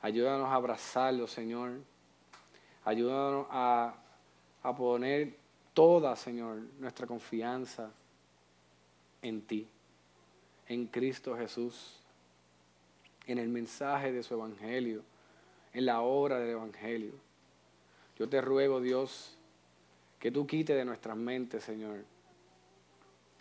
Ayúdanos 0.01 0.47
a 0.47 0.55
abrazarlo, 0.55 1.27
Señor. 1.27 1.73
Ayúdanos 2.85 3.47
a, 3.49 3.93
a 4.63 4.75
poner 4.75 5.35
toda, 5.73 6.15
Señor, 6.15 6.57
nuestra 6.79 7.05
confianza 7.05 7.91
en 9.21 9.41
ti, 9.41 9.67
en 10.67 10.87
Cristo 10.87 11.37
Jesús 11.37 12.02
en 13.27 13.37
el 13.37 13.49
mensaje 13.49 14.11
de 14.11 14.23
su 14.23 14.33
evangelio, 14.33 15.03
en 15.73 15.85
la 15.85 16.01
obra 16.01 16.39
del 16.39 16.51
evangelio. 16.51 17.13
Yo 18.17 18.29
te 18.29 18.41
ruego, 18.41 18.79
Dios, 18.79 19.37
que 20.19 20.31
tú 20.31 20.45
quites 20.47 20.75
de 20.75 20.85
nuestras 20.85 21.17
mentes, 21.17 21.63
Señor, 21.63 22.05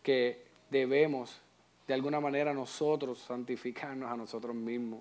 que 0.03 0.45
debemos 0.71 1.41
de 1.87 1.95
alguna 1.95 2.21
manera 2.21 2.55
nosotros 2.55 3.19
santificarnos 3.19 4.11
a 4.11 4.17
nosotros 4.17 4.55
mismos 4.55 5.01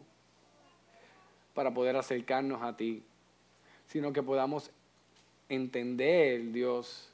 para 1.54 1.74
poder 1.74 1.96
acercarnos 1.96 2.62
a 2.62 2.76
ti, 2.76 3.04
sino 3.88 4.14
que 4.14 4.24
podamos 4.24 4.72
entender, 5.50 6.52
Dios, 6.52 7.10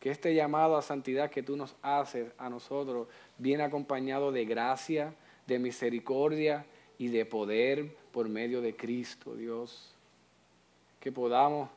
que 0.00 0.10
este 0.10 0.34
llamado 0.34 0.76
a 0.76 0.82
santidad 0.82 1.30
que 1.30 1.42
tú 1.42 1.56
nos 1.56 1.76
haces 1.82 2.32
a 2.38 2.48
nosotros 2.48 3.08
viene 3.38 3.62
acompañado 3.62 4.32
de 4.32 4.44
gracia, 4.44 5.14
de 5.50 5.58
misericordia 5.58 6.64
y 6.96 7.08
de 7.08 7.26
poder 7.26 7.96
por 8.12 8.28
medio 8.28 8.60
de 8.60 8.76
Cristo, 8.76 9.34
Dios. 9.34 9.92
Que 11.00 11.10
podamos 11.10 11.68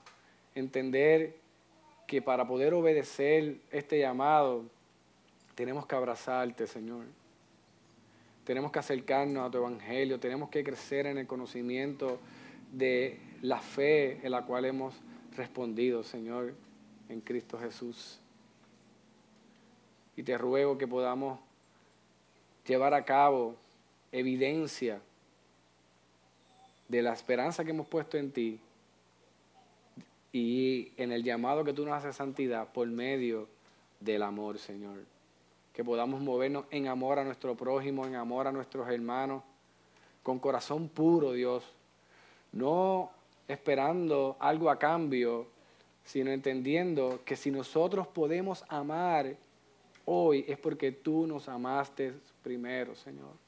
entender 0.54 1.36
que 2.06 2.22
para 2.22 2.48
poder 2.48 2.76
obedecer 2.76 3.58
este 3.72 4.00
llamado, 4.00 4.64
tenemos 5.56 5.88
que 5.88 5.96
abrazarte, 5.96 6.68
Señor. 6.68 7.06
Tenemos 8.44 8.72
que 8.72 8.78
acercarnos 8.78 9.48
a 9.48 9.50
tu 9.50 9.58
evangelio, 9.58 10.20
tenemos 10.20 10.50
que 10.50 10.64
crecer 10.64 11.08
en 11.08 11.18
el 11.18 11.26
conocimiento 11.26 12.20
de 12.72 13.20
la 13.42 13.60
fe 13.60 14.20
en 14.24 14.32
la 14.32 14.46
cual 14.46 14.66
hemos 14.66 14.94
respondido, 15.36 16.04
Señor, 16.04 16.54
en 17.10 17.22
Cristo 17.22 17.58
Jesús. 17.58 18.20
Y 20.16 20.22
te 20.22 20.38
ruego 20.38 20.78
que 20.78 20.88
podamos 20.88 21.40
llevar 22.68 22.94
a 22.94 23.04
cabo 23.04 23.63
evidencia 24.14 25.02
de 26.88 27.02
la 27.02 27.12
esperanza 27.12 27.66
que 27.66 27.72
hemos 27.72 27.88
puesto 27.88 28.18
en 28.18 28.32
ti 28.32 28.60
y 30.32 30.92
en 30.98 31.12
el 31.12 31.24
llamado 31.24 31.64
que 31.64 31.74
tú 31.74 31.84
nos 31.86 31.96
haces 31.96 32.16
santidad 32.16 32.72
por 32.72 32.88
medio 32.88 33.48
del 34.00 34.22
amor, 34.22 34.60
Señor. 34.60 35.00
Que 35.74 35.84
podamos 35.84 36.22
movernos 36.22 36.66
en 36.70 36.88
amor 36.88 37.18
a 37.18 37.24
nuestro 37.24 37.56
prójimo, 37.56 38.06
en 38.06 38.16
amor 38.16 38.48
a 38.48 38.52
nuestros 38.52 38.88
hermanos, 38.88 39.44
con 40.22 40.38
corazón 40.38 40.88
puro, 40.88 41.34
Dios. 41.34 41.64
No 42.52 43.10
esperando 43.48 44.38
algo 44.40 44.70
a 44.70 44.78
cambio, 44.78 45.48
sino 46.06 46.30
entendiendo 46.30 47.22
que 47.26 47.36
si 47.36 47.50
nosotros 47.50 48.06
podemos 48.06 48.64
amar 48.68 49.36
hoy 50.06 50.46
es 50.48 50.60
porque 50.60 50.92
tú 50.92 51.26
nos 51.26 51.50
amaste 51.50 52.14
primero, 52.44 52.94
Señor 52.94 53.43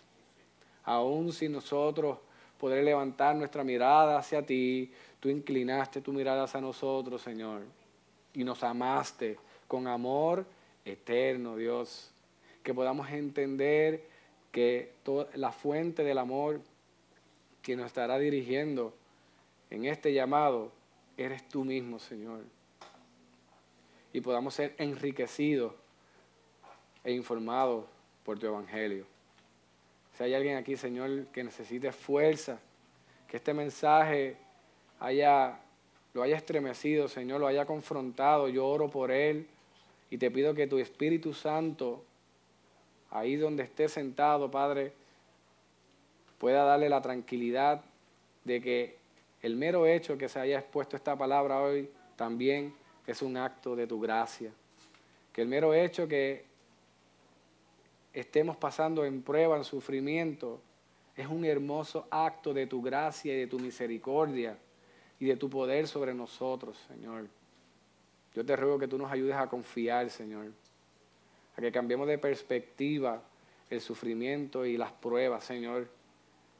aún 0.85 1.33
si 1.33 1.49
nosotros 1.49 2.19
poder 2.57 2.83
levantar 2.83 3.35
nuestra 3.35 3.63
mirada 3.63 4.17
hacia 4.17 4.45
ti, 4.45 4.91
tú 5.19 5.29
inclinaste 5.29 6.01
tu 6.01 6.13
mirada 6.13 6.43
hacia 6.43 6.61
nosotros, 6.61 7.21
Señor, 7.21 7.63
y 8.33 8.43
nos 8.43 8.63
amaste 8.63 9.37
con 9.67 9.87
amor 9.87 10.45
eterno, 10.85 11.55
Dios. 11.55 12.11
Que 12.63 12.73
podamos 12.73 13.09
entender 13.09 14.07
que 14.51 14.93
la 15.33 15.51
fuente 15.51 16.03
del 16.03 16.17
amor 16.17 16.61
que 17.61 17.75
nos 17.75 17.87
estará 17.87 18.17
dirigiendo 18.17 18.93
en 19.69 19.85
este 19.85 20.13
llamado 20.13 20.71
eres 21.17 21.47
tú 21.49 21.63
mismo, 21.65 21.99
Señor. 21.99 22.43
Y 24.13 24.21
podamos 24.21 24.53
ser 24.53 24.75
enriquecidos 24.77 25.73
e 27.03 27.11
informados 27.11 27.85
por 28.23 28.39
tu 28.39 28.47
Evangelio. 28.47 29.14
Si 30.17 30.23
hay 30.23 30.33
alguien 30.33 30.55
aquí, 30.57 30.77
Señor, 30.77 31.27
que 31.27 31.43
necesite 31.43 31.91
fuerza, 31.91 32.57
que 33.27 33.37
este 33.37 33.53
mensaje 33.53 34.37
haya, 34.99 35.59
lo 36.13 36.23
haya 36.23 36.37
estremecido, 36.37 37.07
Señor, 37.07 37.41
lo 37.41 37.47
haya 37.47 37.65
confrontado, 37.65 38.47
yo 38.47 38.65
oro 38.65 38.89
por 38.89 39.11
él 39.11 39.47
y 40.09 40.17
te 40.17 40.31
pido 40.31 40.53
que 40.53 40.67
tu 40.67 40.79
Espíritu 40.79 41.33
Santo, 41.33 42.03
ahí 43.11 43.35
donde 43.35 43.63
esté 43.63 43.89
sentado, 43.89 44.49
Padre, 44.49 44.93
pueda 46.37 46.63
darle 46.63 46.89
la 46.89 47.01
tranquilidad 47.01 47.83
de 48.43 48.61
que 48.61 49.05
El 49.41 49.55
mero 49.57 49.85
hecho 49.85 50.17
que 50.17 50.27
se 50.27 50.39
haya 50.39 50.57
expuesto 50.57 50.95
esta 50.95 51.15
palabra 51.15 51.61
hoy 51.61 51.87
también 52.15 52.73
es 53.05 53.21
un 53.21 53.37
acto 53.37 53.75
de 53.75 53.85
tu 53.85 53.99
gracia. 53.99 54.49
Que 55.31 55.43
el 55.43 55.47
mero 55.47 55.75
hecho 55.75 56.07
que 56.07 56.45
estemos 58.15 58.55
pasando 58.55 59.03
en 59.03 59.21
prueba, 59.21 59.57
en 59.57 59.65
sufrimiento, 59.65 60.61
es 61.17 61.27
un 61.27 61.43
hermoso 61.43 62.07
acto 62.09 62.53
de 62.53 62.65
tu 62.65 62.81
gracia 62.81 63.33
y 63.33 63.39
de 63.39 63.47
tu 63.47 63.59
misericordia 63.59 64.57
y 65.19 65.25
de 65.25 65.35
tu 65.35 65.49
poder 65.49 65.87
sobre 65.87 66.13
nosotros, 66.13 66.77
Señor. 66.87 67.27
Yo 68.33 68.45
te 68.45 68.55
ruego 68.55 68.79
que 68.79 68.87
tú 68.87 68.97
nos 68.97 69.11
ayudes 69.11 69.35
a 69.35 69.47
confiar, 69.47 70.09
Señor, 70.09 70.47
a 71.57 71.61
que 71.61 71.71
cambiemos 71.71 72.07
de 72.07 72.17
perspectiva 72.17 73.21
el 73.69 73.81
sufrimiento 73.81 74.65
y 74.65 74.77
las 74.77 74.91
pruebas, 74.93 75.43
Señor, 75.43 75.89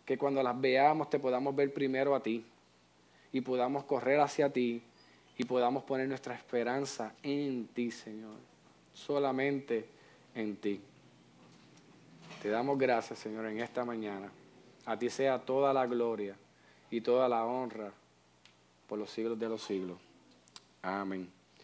que 0.06 0.18
cuando 0.18 0.43
las 0.43 0.60
veamos 0.60 1.10
te 1.10 1.20
podamos 1.20 1.56
ver 1.56 1.74
primero 1.74 2.16
a 2.16 2.22
ti 2.22 2.45
y 3.32 3.41
podamos 3.41 3.86
correr 3.86 4.20
hacia 4.20 4.51
ti 4.51 4.82
y 5.38 5.45
podamos 5.45 5.84
poner 5.84 6.08
nuestra 6.08 6.36
esperanza 6.36 7.14
en 7.24 7.68
ti, 7.68 7.91
Señor, 7.91 8.36
solamente 8.93 9.86
en 10.34 10.56
ti. 10.58 10.82
Te 12.46 12.52
damos 12.52 12.78
gracias, 12.78 13.18
Señor, 13.18 13.48
en 13.48 13.60
esta 13.60 13.84
mañana. 13.84 14.32
A 14.86 15.00
ti 15.00 15.10
sea 15.10 15.43
toda 15.43 15.74
la 15.74 15.88
gloria 15.88 16.38
y 16.91 17.02
toda 17.02 17.28
la 17.28 17.43
honra 17.43 17.91
por 18.88 19.00
los 19.00 19.10
siglos 19.10 19.39
de 19.39 19.50
los 19.50 19.64
siglos. 19.64 19.98
Amén. 20.84 21.28